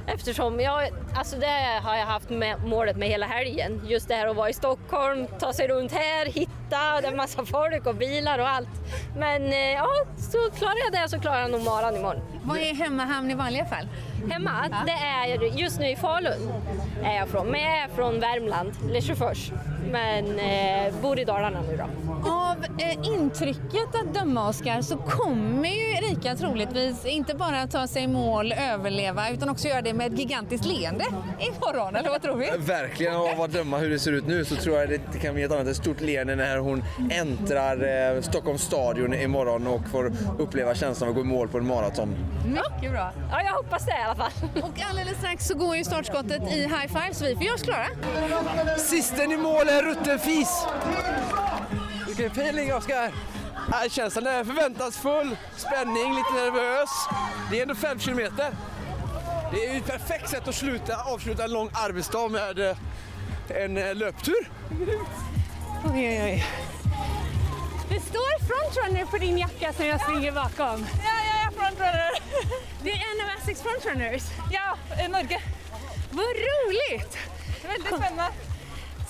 Eftersom 0.08 0.60
jag, 0.60 0.90
alltså 1.16 1.36
det 1.38 1.80
har 1.84 1.96
jag 1.96 2.06
haft 2.06 2.30
med, 2.30 2.64
målet 2.66 2.98
med 2.98 3.10
hela 3.10 3.26
helgen. 3.26 3.82
Just 3.86 4.08
det 4.08 4.16
här 4.16 4.28
att 4.28 4.36
vara 4.36 4.50
i 4.50 4.54
Stockholm, 4.54 5.28
ta 5.40 5.54
sig 5.54 5.68
runt 5.68 5.92
här, 5.92 6.26
hitta, 6.26 7.02
det 7.02 7.08
är 7.08 7.16
massa 7.16 7.46
folk 7.46 7.86
och 7.86 7.96
bilar 7.96 8.40
och 8.40 8.50
allt. 8.50 8.70
Men 9.18 9.44
eh, 9.46 9.72
ja, 9.72 9.88
så 10.18 10.58
klarar 10.58 10.78
jag 10.84 11.02
det 11.02 11.10
så 11.10 11.20
klarar 11.20 11.42
jag 11.42 11.52
nog 11.52 11.64
maran 11.64 11.96
imorgon. 11.96 12.22
Vad 12.44 12.58
är 12.58 12.74
hemmahamn 12.76 13.32
i 13.32 13.36
vanliga 13.36 13.66
fall? 13.66 13.88
Hemma, 14.30 14.84
det 14.86 14.92
är 14.92 15.58
just 15.60 15.80
nu 15.80 15.90
i 15.90 15.96
Falun 15.96 16.52
är 17.04 17.16
jag 17.16 17.28
från. 17.28 17.48
Men 17.48 17.62
jag 17.62 17.78
är 17.78 17.88
från 17.88 18.20
Värmland, 18.20 18.72
Lesjöfors. 18.90 19.52
Men 19.92 20.40
eh, 20.40 20.94
bor 21.02 21.20
i 21.20 21.24
Dalarna 21.24 21.62
nu 21.62 21.78
då. 21.78 21.84
Av 22.30 22.66
eh, 22.80 23.14
intrycket 23.14 23.96
att 23.96 24.14
döma, 24.14 24.50
Oskar, 24.50 24.82
så 24.82 24.98
kommer 24.98 25.70
ju 25.70 25.92
Erika 25.92 26.36
troligtvis 26.36 27.06
inte 27.06 27.36
bara 27.36 27.68
ta 27.68 27.88
sig 27.88 28.04
i 28.04 28.08
mål, 28.08 28.52
överleva, 28.74 29.30
utan 29.30 29.50
också 29.50 29.68
göra 29.68 29.82
det 29.82 29.94
med 29.94 30.14
ett 30.14 30.20
gigantiskt 30.20 30.66
leende 30.66 31.06
imorgon, 31.40 31.96
eller 31.96 32.10
vad 32.10 32.22
tror 32.22 32.36
vi? 32.36 32.52
Verkligen, 32.58 33.16
av 33.16 33.42
att 33.42 33.52
döma 33.52 33.78
hur 33.78 33.90
det 33.90 34.00
ser 34.00 34.12
ut 34.12 34.28
nu 34.28 34.46
så 34.46 34.56
tror 34.56 34.78
jag 34.80 34.90
det 34.90 35.20
kan 35.22 35.34
bli 35.34 35.44
ett 35.44 35.52
annat 35.52 35.68
ett 35.68 35.76
stort 35.76 36.02
leende 36.02 36.36
när 36.36 36.58
hon 36.58 36.84
äntrar 37.12 38.14
eh, 38.16 38.22
Stockholms 38.22 38.62
stadion 38.62 39.14
imorgon 39.14 39.68
och 39.68 39.88
får 39.92 40.14
uppleva 40.40 40.76
känslan 40.76 41.10
av 41.10 41.12
att 41.12 41.16
gå 41.16 41.22
i 41.22 41.34
mål 41.34 41.48
på 41.48 41.58
en 41.58 41.68
maraton. 41.68 42.16
Mycket 42.46 42.92
bra. 42.92 43.12
Ja, 43.32 43.42
jag 43.44 43.54
hoppas 43.54 43.86
det 43.86 43.92
alla 44.12 44.30
fall. 44.30 44.64
Och 44.64 44.82
alldeles 44.90 45.18
strax 45.18 45.48
så 45.48 45.56
går 45.56 45.76
ju 45.76 45.84
startskottet 45.84 46.52
i 46.52 46.62
high 46.62 46.88
five, 46.88 47.14
så 47.14 47.26
vi 47.26 47.36
får 47.36 47.44
göra 47.44 47.56
oss 47.56 47.62
klara. 47.62 47.88
Sisten 48.78 49.32
i 49.32 49.38
mål 49.38 49.68
är 49.68 49.84
rutten 49.84 50.20
fis! 50.20 50.66
Vilken 52.08 52.32
feeling 52.32 52.74
Oskar! 52.74 53.12
Äh, 53.68 53.90
Känslan 53.90 54.28
är 54.28 54.44
förväntansfull, 54.44 55.38
spänning, 55.58 56.16
lite 56.16 56.34
nervös. 56.34 56.90
Det 57.52 57.58
är 57.58 57.62
ändå 57.62 57.76
fem 57.76 58.00
kilometer. 58.00 58.52
Det 59.52 59.66
är 59.66 59.74
ju 59.74 59.78
ett 59.78 59.86
perfekt 59.86 60.30
sätt 60.30 60.48
att 60.48 60.56
sluta, 60.56 60.96
avsluta 60.96 61.44
en 61.44 61.52
lång 61.52 61.70
arbetsdag 61.74 62.28
med 62.28 62.60
eh, 62.60 62.78
en 63.64 63.78
eh, 63.78 63.96
löptur. 63.96 64.50
Oj, 65.84 66.08
oj, 66.08 66.22
oj. 66.24 66.46
Det 67.90 68.00
står 68.00 68.40
frontrunner 68.48 69.06
på 69.06 69.18
din 69.18 69.38
jacka 69.38 69.74
som 69.74 69.86
jag 69.86 70.02
springer 70.02 70.32
bakom. 70.32 70.86
Frontrunner. 71.62 72.12
Det 72.84 72.92
är 72.92 72.96
en 72.96 73.22
av 73.26 73.38
Essex 73.38 73.62
frontrunners. 73.62 74.24
Ja, 74.52 74.78
i 75.06 75.08
Norge. 75.08 75.42
Vad 76.12 76.26
roligt! 76.26 77.18
Väldigt 77.64 77.88
spännande. 77.88 78.34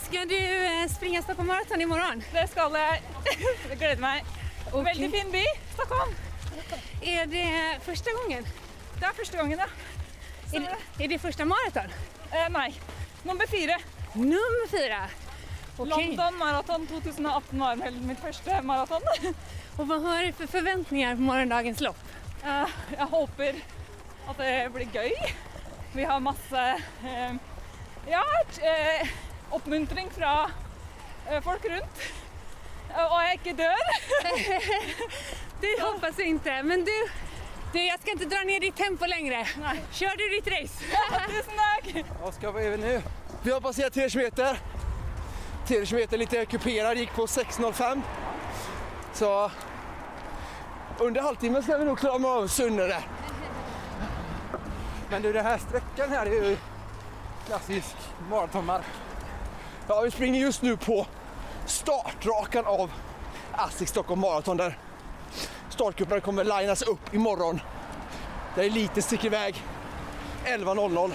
Ska 0.05 0.25
du 0.25 0.65
eh, 0.65 0.87
springa 0.87 1.21
Stockholm 1.21 1.47
Marathon 1.47 1.81
imorgon? 1.81 2.23
Det 2.33 2.47
ska 2.47 2.59
jag. 2.59 2.71
Jag 3.69 3.77
gläder 3.77 4.01
mig. 4.01 4.23
Väldigt 4.73 5.11
fin 5.11 5.31
by, 5.31 5.43
Stockholm. 5.73 6.11
Är 7.01 7.25
det 7.25 7.79
första 7.85 8.09
gången? 8.11 8.45
Det 8.99 9.05
är 9.05 9.13
första 9.13 9.37
gången, 9.37 9.59
ja. 9.59 9.67
Är 10.57 10.59
det, 10.59 11.03
är 11.03 11.07
det 11.07 11.19
första 11.19 11.45
maraton? 11.45 11.91
Eh, 12.31 12.49
nej, 12.49 12.81
nummer 13.23 13.47
fyra. 13.47 13.77
Nummer 14.13 14.67
fyra. 14.67 15.07
Okej. 15.77 16.07
London 16.07 16.37
Marathon 16.37 16.87
2018 16.87 17.59
var 17.59 17.91
mitt 17.91 18.19
första 18.19 18.61
maraton. 18.61 19.01
Och 19.77 19.87
vad 19.87 20.01
har 20.01 20.23
du 20.23 20.33
för 20.33 20.47
förväntningar 20.47 21.15
på 21.15 21.21
morgondagens 21.21 21.81
lopp? 21.81 21.97
Eh, 22.43 22.67
jag 22.97 23.05
hoppas 23.05 23.55
att 24.27 24.37
det 24.37 24.69
blir 24.73 24.87
göj. 24.95 25.13
Vi 25.93 26.03
har 26.03 26.19
massa 26.19 26.69
eh, 27.03 27.33
ja, 28.07 28.23
eh, 28.61 29.07
uppmuntring 29.51 30.09
från 30.11 30.51
eh, 31.29 31.41
folk 31.43 31.65
runt. 31.65 31.99
Eh, 32.97 33.05
Och 33.05 33.21
jag 33.23 33.33
inte 33.33 33.53
dör. 33.53 33.75
Det 35.61 35.81
hoppas 35.81 36.17
jag 36.17 36.27
inte, 36.27 36.63
men 36.63 36.85
du, 36.85 37.07
du, 37.73 37.85
jag 37.85 37.99
ska 38.01 38.11
inte 38.11 38.25
dra 38.25 38.39
ner 38.39 38.59
ditt 38.59 38.75
tempo 38.75 39.05
längre. 39.05 39.47
Kör 39.91 40.17
du 40.17 40.29
ditt 40.29 40.47
race? 40.47 40.83
Tusen 41.29 41.53
tack! 41.57 42.05
Vad 42.23 42.33
ska 42.33 42.51
vi 42.51 42.77
nu? 42.77 43.01
Vi 43.43 43.51
har 43.51 43.61
passerat 43.61 43.93
3 43.93 44.09
kilometer. 44.09 44.57
3 45.67 45.85
kilometer 45.85 46.17
lite 46.17 46.45
kuperad, 46.45 46.97
gick 46.97 47.13
på 47.13 47.25
6.05. 47.25 48.01
Så 49.13 49.51
under 51.01 51.21
halvtimmen 51.21 51.63
ska 51.63 51.77
vi 51.77 51.85
nog 51.85 51.99
klara 51.99 52.27
av 52.27 52.47
Sunne 52.47 52.83
där. 52.83 53.07
Men 55.09 55.21
du, 55.21 55.33
den 55.33 55.45
här 55.45 55.57
sträckan 55.57 56.09
här 56.09 56.25
är 56.25 56.31
ju 56.31 56.57
klassisk 57.47 57.95
maratonmark. 58.29 58.85
Ja, 59.87 60.01
vi 60.01 60.11
springer 60.11 60.41
just 60.41 60.61
nu 60.61 60.77
på 60.77 61.07
startrakan 61.65 62.65
av 62.65 62.91
Asics 63.51 63.91
Stockholm 63.91 64.21
Marathon 64.21 64.57
där 64.57 64.77
startgrupperna 65.69 66.21
kommer 66.21 66.43
linas 66.43 66.81
upp 66.81 67.13
imorgon. 67.13 67.59
Där 68.55 68.63
eliten 68.63 69.03
sticker 69.03 69.25
iväg 69.25 69.63
11.00. 70.45 71.11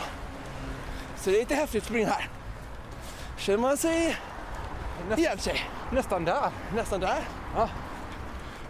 Så 1.16 1.30
det 1.30 1.36
är 1.36 1.40
lite 1.40 1.54
häftigt 1.54 1.82
att 1.82 1.88
springa 1.88 2.08
här. 2.08 2.28
Känner 3.38 3.58
man 3.58 3.76
sig 3.76 4.16
igen 5.16 5.38
sig. 5.38 5.60
Nästan 5.92 6.24
där. 6.24 6.50
Nästan 6.74 7.00
där. 7.00 7.18
Ja. 7.56 7.68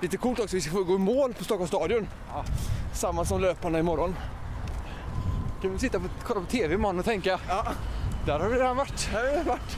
Lite 0.01 0.17
coolt 0.17 0.41
också, 0.41 0.57
vi 0.57 0.63
ska 0.63 0.71
få 0.73 0.85
gå 0.85 0.95
i 0.95 0.99
mål 0.99 1.35
på 1.35 1.45
Stockholms 1.45 1.69
stadion. 1.71 2.09
Samma 2.95 3.25
som 3.25 3.41
löparna 3.41 3.79
imorgon. 3.79 4.17
Kan 5.63 5.73
vi 5.73 5.79
sitta 5.79 5.99
och 5.99 6.03
kolla 6.25 6.41
på 6.41 6.47
TV 6.47 6.75
imorgon 6.75 6.99
och 6.99 7.05
tänka, 7.05 7.41
Ja, 7.49 7.67
där 8.27 8.39
har 8.41 8.49
vi 8.49 8.57
redan 8.57 8.77
varit. 8.77 9.05
här 9.13 9.25
har 9.31 9.37
vi 9.43 9.49
varit. 9.49 9.77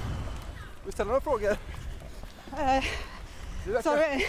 Vi 0.86 0.92
ställer 0.92 1.08
några 1.08 1.20
frågor. 1.20 1.50
Uh, 1.50 2.56
verkar- 3.66 3.82
sorry, 3.82 4.24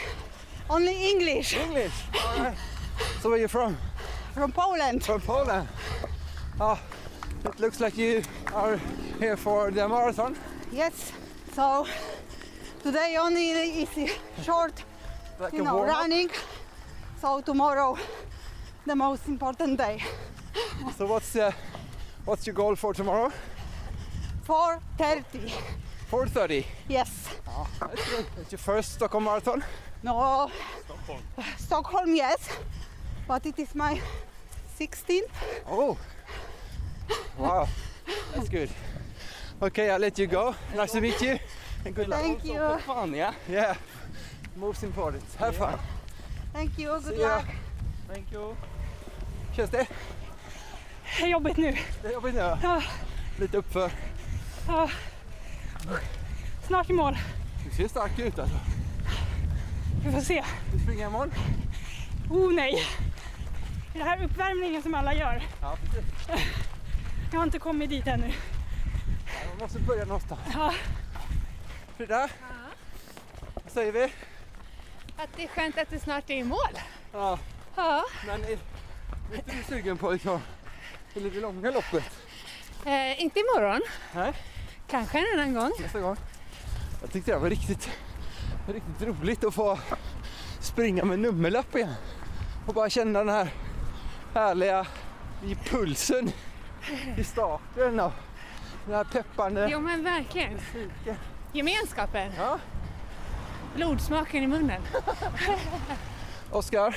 only 0.69 1.11
English 1.13 1.57
English. 1.57 1.93
Right. 2.37 2.57
So 3.21 3.29
where 3.29 3.33
are 3.33 3.39
you 3.39 3.47
from? 3.47 3.77
from 4.33 4.51
Poland. 4.51 5.03
From 5.03 5.21
Poland. 5.21 5.67
Ah, 6.59 6.77
it 7.53 7.59
looks 7.59 7.79
like 7.79 8.01
you 8.01 8.23
are 8.55 8.79
here 9.19 9.37
for 9.37 9.71
the 9.71 9.87
marathon. 9.87 10.35
Yes, 10.73 11.13
so 11.55 11.85
today 12.83 13.17
only 13.17 13.49
is 13.83 13.89
short, 14.45 14.83
Like 15.39 15.53
you 15.53 15.61
a 15.61 15.65
know, 15.65 15.75
warm-up. 15.75 15.97
running. 16.01 16.29
So 17.21 17.41
tomorrow, 17.41 17.97
the 18.85 18.95
most 18.95 19.27
important 19.27 19.77
day. 19.77 20.03
So 20.97 21.05
what's 21.05 21.35
uh, 21.35 21.51
what's 22.25 22.45
your 22.45 22.53
goal 22.55 22.75
for 22.75 22.93
tomorrow? 22.93 23.31
4:30. 24.47 25.51
4:30. 26.11 26.65
Yes. 26.87 27.29
That's 27.79 28.09
good. 28.09 28.25
It's 28.41 28.51
your 28.51 28.59
first 28.59 28.93
Stockholm 28.93 29.23
marathon. 29.23 29.63
No. 30.03 30.49
Stockholm. 30.85 31.21
Stockholm, 31.57 32.15
yes, 32.15 32.49
but 33.27 33.45
it 33.45 33.59
is 33.59 33.75
my 33.75 34.01
16th. 34.79 35.29
Oh. 35.67 35.97
Wow. 37.37 37.67
That's 38.33 38.49
good. 38.49 38.69
Okay, 39.61 39.89
I'll 39.89 39.99
let 39.99 40.17
you 40.17 40.27
go. 40.27 40.55
Nice 40.75 40.91
to 40.93 41.01
meet 41.01 41.21
you. 41.21 41.39
And 41.85 41.95
good 41.95 42.07
luck. 42.07 42.21
Thank 42.21 42.45
you. 42.45 42.77
Fun, 42.85 43.13
yeah. 43.13 43.33
Yeah. 43.49 43.75
Most 44.55 44.83
important. 44.83 45.35
Have 45.37 45.53
fun. 45.53 45.79
Thank 46.53 46.79
you. 46.79 46.93
Good 46.93 47.03
See 47.03 47.21
ya. 47.21 47.35
luck. 47.37 47.45
Thank 48.13 48.33
you. 48.33 48.55
Känns 49.55 49.69
det? 49.71 49.87
Jobbigt 51.27 51.57
nu. 51.57 51.77
Det 52.01 52.07
är 52.07 52.13
jobbigt 52.13 52.33
nu. 52.33 52.39
Ja. 52.63 52.81
Lite 53.39 53.57
uppför. 53.57 53.91
Ja. 54.67 54.89
Snart 56.67 56.89
i 56.89 56.93
mål. 56.93 57.17
Du 57.69 57.75
ser 57.75 57.87
stark 57.87 58.19
ut 58.19 58.39
alltså. 58.39 58.57
Vi 60.05 60.11
får 60.11 60.21
se. 60.21 60.43
Du 60.73 60.79
springer 60.79 61.07
imorgon? 61.07 61.31
Oh 62.29 62.53
nej! 62.53 62.83
Det 63.93 64.03
här 64.03 64.23
uppvärmningen 64.23 64.83
som 64.83 64.95
alla 64.95 65.13
gör. 65.13 65.43
Ja, 65.61 65.77
precis. 65.85 66.39
Jag 67.31 67.39
har 67.39 67.43
inte 67.43 67.59
kommit 67.59 67.89
dit 67.89 68.07
ännu. 68.07 68.33
Man 69.49 69.57
måste 69.59 69.79
börja 69.79 70.05
någonstans. 70.05 70.41
Ja. 70.53 70.73
Frida? 71.97 72.29
Vad 73.63 73.73
säger 73.73 73.91
vi? 73.91 74.11
Att 75.23 75.29
det 75.35 75.43
är 75.43 75.47
skönt 75.47 75.77
att 75.77 75.89
du 75.89 75.99
snart 75.99 76.29
är 76.29 76.33
i 76.33 76.43
mål. 76.43 76.57
Ja, 77.13 77.39
Ja. 77.75 78.03
men 78.27 78.43
är, 78.43 78.47
är 78.49 78.55
inte 79.35 79.51
du 79.57 79.63
sugen 79.63 79.97
på 79.97 80.11
liksom, 80.11 80.41
det 81.13 81.19
lite 81.19 81.39
långa 81.39 81.71
loppet? 81.71 82.19
Eh, 82.85 83.21
inte 83.23 83.39
imorgon. 83.39 83.81
Nej. 84.15 84.33
Kanske 84.87 85.17
en 85.19 85.25
annan 85.39 85.53
gång. 85.53 85.71
Nästa 85.79 85.99
gång. 85.99 86.17
Jag 87.01 87.11
tyckte 87.11 87.31
det 87.31 87.37
var 87.37 87.49
riktigt, 87.49 87.89
riktigt 88.67 89.07
roligt 89.07 89.43
att 89.43 89.53
få 89.53 89.79
springa 90.59 91.05
med 91.05 91.19
nummerlapp 91.19 91.75
igen. 91.75 91.93
Och 92.67 92.73
bara 92.73 92.89
känna 92.89 93.19
den 93.19 93.29
här 93.29 93.49
härliga 94.33 94.85
i 95.45 95.55
pulsen 95.55 96.31
i 97.17 97.23
starten 97.23 97.99
och 97.99 98.11
den 98.85 98.95
här 98.95 99.03
peppande 99.03 99.67
Jo 99.71 99.79
men 99.79 100.03
verkligen. 100.03 100.53
musiken. 100.53 101.15
Gemenskapen. 101.53 102.31
Ja. 102.37 102.59
Blodsmaken 103.75 104.43
i 104.43 104.47
munnen. 104.47 104.81
Oskar, 106.51 106.95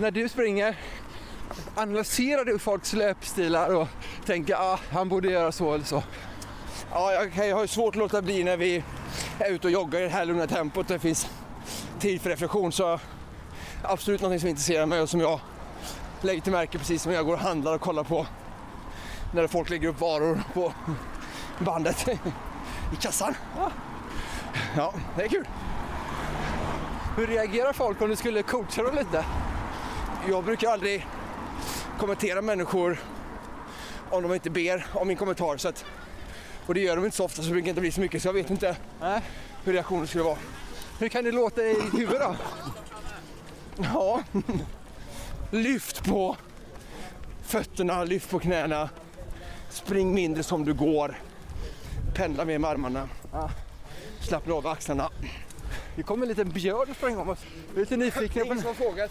när 0.00 0.10
du 0.10 0.28
springer, 0.28 0.76
analyserar 1.74 2.44
du 2.44 2.58
folks 2.58 2.92
löpstilar 2.92 3.74
och 3.74 3.88
tänker 4.26 4.54
ah, 4.54 4.80
han 4.92 5.08
borde 5.08 5.30
göra 5.30 5.52
så 5.52 5.74
eller 5.74 5.84
så? 5.84 6.02
Ja, 6.92 7.12
jag, 7.12 7.54
har 7.54 7.62
ju 7.62 7.68
svårt 7.68 7.94
att 7.94 7.98
låta 7.98 8.22
bli 8.22 8.44
när 8.44 8.56
vi 8.56 8.84
är 9.38 9.50
ute 9.50 9.66
och 9.66 9.72
joggar 9.72 10.00
i 10.00 10.02
det 10.02 10.08
här 10.08 10.24
lugna 10.24 10.46
tempot. 10.46 10.88
Det 10.88 10.98
finns 10.98 11.28
tid 12.00 12.20
för 12.20 12.30
reflektion. 12.30 12.72
Så 12.72 13.00
absolut 13.82 14.20
någonting 14.20 14.40
som 14.40 14.48
intresserar 14.48 14.86
mig 14.86 15.00
och 15.00 15.08
som 15.08 15.20
jag 15.20 15.40
lägger 16.20 16.40
till 16.40 16.52
märke 16.52 16.78
precis 16.78 17.02
som 17.02 17.12
jag 17.12 17.26
går 17.26 17.32
och 17.32 17.40
handlar 17.40 17.74
och 17.74 17.80
kollar 17.80 18.04
på 18.04 18.26
när 19.32 19.46
folk 19.46 19.70
lägger 19.70 19.88
upp 19.88 20.00
varor 20.00 20.42
på 20.54 20.72
bandet 21.58 22.08
i 22.92 22.96
kassan. 23.00 23.34
Ja, 24.76 24.94
det 25.16 25.22
är 25.22 25.28
kul. 25.28 25.48
Hur 27.16 27.26
reagerar 27.26 27.72
folk 27.72 28.02
om 28.02 28.08
du 28.08 28.16
skulle 28.16 28.42
coacha 28.42 28.82
dem 28.82 28.94
lite? 28.94 29.24
Jag 30.28 30.44
brukar 30.44 30.70
aldrig 30.70 31.06
kommentera 31.98 32.42
människor 32.42 32.98
om 34.10 34.22
de 34.22 34.34
inte 34.34 34.50
ber 34.50 34.86
om 34.92 35.08
min 35.08 35.16
kommentar. 35.16 35.56
Så 35.56 35.68
att, 35.68 35.84
och 36.66 36.74
det 36.74 36.80
gör 36.80 36.96
de 36.96 37.04
inte 37.04 37.16
så 37.16 37.24
ofta 37.24 37.42
så 37.42 37.48
det 37.48 37.52
brukar 37.52 37.68
inte 37.68 37.80
bli 37.80 37.92
så 37.92 38.00
mycket 38.00 38.22
så 38.22 38.28
jag 38.28 38.32
vet 38.32 38.50
inte 38.50 38.76
hur 39.64 39.72
reaktionen 39.72 40.06
skulle 40.06 40.24
vara. 40.24 40.38
Hur 40.98 41.08
kan 41.08 41.24
det 41.24 41.32
låta 41.32 41.62
i 41.62 41.74
ditt 41.74 41.94
huvud 41.94 42.20
då? 42.20 42.36
Ja, 43.82 44.22
lyft 45.50 46.04
på 46.04 46.36
fötterna, 47.42 48.04
lyft 48.04 48.30
på 48.30 48.38
knäna. 48.38 48.88
Spring 49.70 50.14
mindre 50.14 50.42
som 50.42 50.64
du 50.64 50.74
går. 50.74 51.18
Pendla 52.14 52.44
mer 52.44 52.58
med 52.58 52.70
armarna. 52.70 53.08
Slappna 54.28 54.54
av 54.54 54.66
axlarna. 54.66 55.10
Det 55.96 56.02
kom 56.02 56.22
en 56.22 56.28
liten 56.28 56.48
björn 56.50 56.90
och 56.90 56.96
sprang 56.96 57.16
om 57.18 57.28
oss. 57.28 57.38
Vi 57.74 57.76
är 57.76 57.80
lite 57.80 57.96
nyfikna 57.96 58.44
på 58.44 58.74
frågat. 58.74 59.10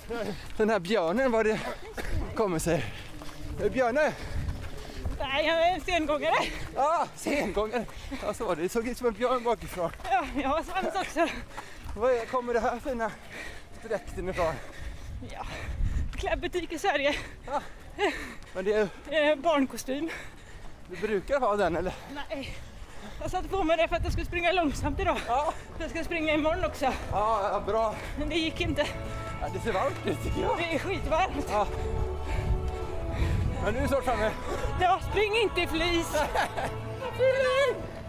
den 0.57 0.69
här 0.69 0.79
björnen, 0.79 1.31
vad 1.31 1.45
det 1.45 1.59
kommer 2.35 2.59
sig. 2.59 2.85
Eh, 3.63 3.71
Björne! 3.71 4.13
Nej, 5.19 5.45
jag 5.47 5.67
är 5.69 5.73
en 5.75 5.81
sengångare. 5.81 6.33
Ah, 6.75 7.05
sengångare! 7.15 7.85
Ja, 8.23 8.33
så 8.33 8.45
var 8.45 8.55
det. 8.55 8.61
Det 8.61 8.69
såg 8.69 8.87
ut 8.87 8.97
som 8.97 9.07
en 9.07 9.13
björn 9.13 9.43
bakifrån. 9.43 9.91
Ja, 10.11 10.25
jag 10.41 10.49
har 10.49 10.63
svans 10.63 10.95
också. 11.07 11.27
Var 11.97 12.09
är- 12.11 12.25
kommer 12.25 12.53
det 12.53 12.59
här 12.59 12.79
fina 12.79 13.11
dräkten 13.87 14.29
ifrån? 14.29 14.53
Ja, 15.33 15.45
klädbutik 16.17 16.71
i 16.71 16.79
Sverige. 16.79 17.15
Men 18.53 18.65
det 18.65 18.73
är, 18.73 18.89
Eh, 19.31 19.35
barnkostym. 19.35 20.09
du 20.89 20.95
brukar 21.07 21.39
ha 21.39 21.55
den 21.55 21.75
eller? 21.75 21.93
Nej, 22.29 22.57
jag 23.21 23.31
satte 23.31 23.47
på 23.47 23.63
mig 23.63 23.77
det 23.77 23.87
för 23.87 23.95
att 23.95 24.03
jag 24.03 24.11
skulle 24.11 24.25
springa 24.25 24.51
långsamt 24.51 24.99
idag. 24.99 25.17
Ja. 25.27 25.53
Jag 25.79 25.89
ska 25.89 26.03
springa 26.03 26.33
imorgon 26.33 26.65
också. 26.65 26.85
Ja, 27.11 27.49
ja 27.51 27.63
bra. 27.65 27.95
Men 28.19 28.29
det 28.29 28.35
gick 28.35 28.61
inte. 28.61 28.87
Ja, 29.41 29.47
det 29.53 29.59
ser 29.59 29.73
varmt 29.73 30.05
ut 30.05 30.23
tycker 30.23 30.41
jag. 30.41 30.57
Det 30.57 30.75
är 30.75 30.79
skitvarmt. 30.79 31.47
Ja. 31.49 31.67
Men 33.63 33.73
nu 33.73 33.79
är 33.79 33.83
du 33.83 33.87
snart 33.87 34.03
framme. 34.03 34.31
Ja, 34.81 34.99
spring 35.11 35.35
inte 35.43 35.61
i 35.61 35.67
flis. 35.67 36.15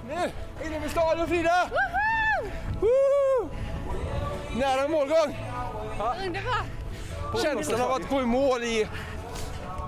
Nu, 0.09 0.30
inne 0.66 0.80
med 0.80 0.91
staden 0.91 1.28
Frida! 1.28 1.68
Woo! 2.80 3.51
Nära 4.57 4.89
målgång! 4.89 5.36
Underbart! 6.26 6.66
Känslan 7.43 7.80
av 7.80 7.93
att 7.93 8.09
gå 8.09 8.20
i 8.20 8.26
mål 8.26 8.62
i 8.62 8.89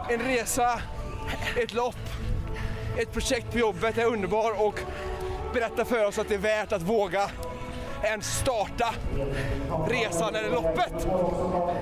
en 0.08 0.20
resa, 0.20 0.80
ett 1.56 1.74
lopp, 1.74 2.09
ett 2.98 3.12
projekt 3.12 3.52
på 3.52 3.58
jobbet 3.58 3.98
är 3.98 4.04
underbar 4.04 4.66
och 4.66 4.80
berättar 5.52 5.84
för 5.84 6.06
oss 6.06 6.18
att 6.18 6.28
det 6.28 6.34
är 6.34 6.38
värt 6.38 6.72
att 6.72 6.82
våga 6.82 7.30
ens 8.02 8.38
starta 8.38 8.94
resan 9.88 10.34
eller 10.34 10.50
loppet. 10.50 10.92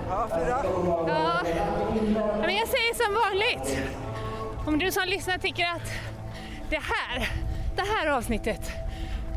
Ja, 0.09 0.29
Frida. 0.31 0.65
Ja, 1.09 1.43
men 2.47 2.57
jag 2.57 2.69
säger 2.69 2.95
som 2.95 3.15
vanligt. 3.15 3.79
Om 4.67 4.79
du 4.79 4.93
som 4.93 5.09
lyssnar 5.09 5.39
tycker 5.39 5.65
att 5.65 5.93
det 6.71 6.81
här, 6.83 7.29
det 7.77 7.83
här 7.83 8.07
avsnittet 8.07 8.71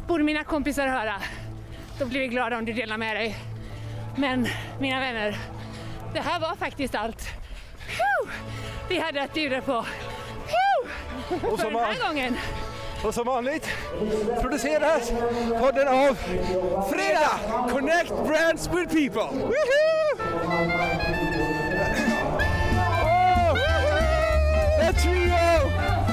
borde 0.07 0.23
mina 0.23 0.43
kompisar 0.43 0.87
höra, 0.87 1.15
då 1.99 2.05
blir 2.05 2.19
vi 2.19 2.27
glada 2.27 2.57
om 2.57 2.65
du 2.65 2.73
delar 2.73 2.97
med 2.97 3.15
dig. 3.15 3.37
Men 4.17 4.47
mina 4.79 4.99
vänner, 4.99 5.37
det 6.13 6.19
här 6.19 6.39
var 6.39 6.55
faktiskt 6.55 6.95
allt 6.95 7.41
vi 8.91 8.99
hade 8.99 9.23
att 9.23 9.33
bjuda 9.33 9.61
på 9.61 9.85
Och 11.51 11.59
för 11.59 11.71
den 11.71 11.79
här 11.79 11.97
man... 11.99 12.07
gången. 12.07 12.37
Och 13.03 13.13
som 13.13 13.25
vanligt 13.25 13.67
produceras 14.41 15.11
podden 15.59 15.87
av 15.87 16.17
Fredag! 16.89 17.39
Connect 17.69 18.09
Brands 18.27 18.67
with 18.67 18.93
People! 18.93 19.21
Woohoo! 19.21 20.21
Oh! 23.03 23.55
The! 24.93 26.10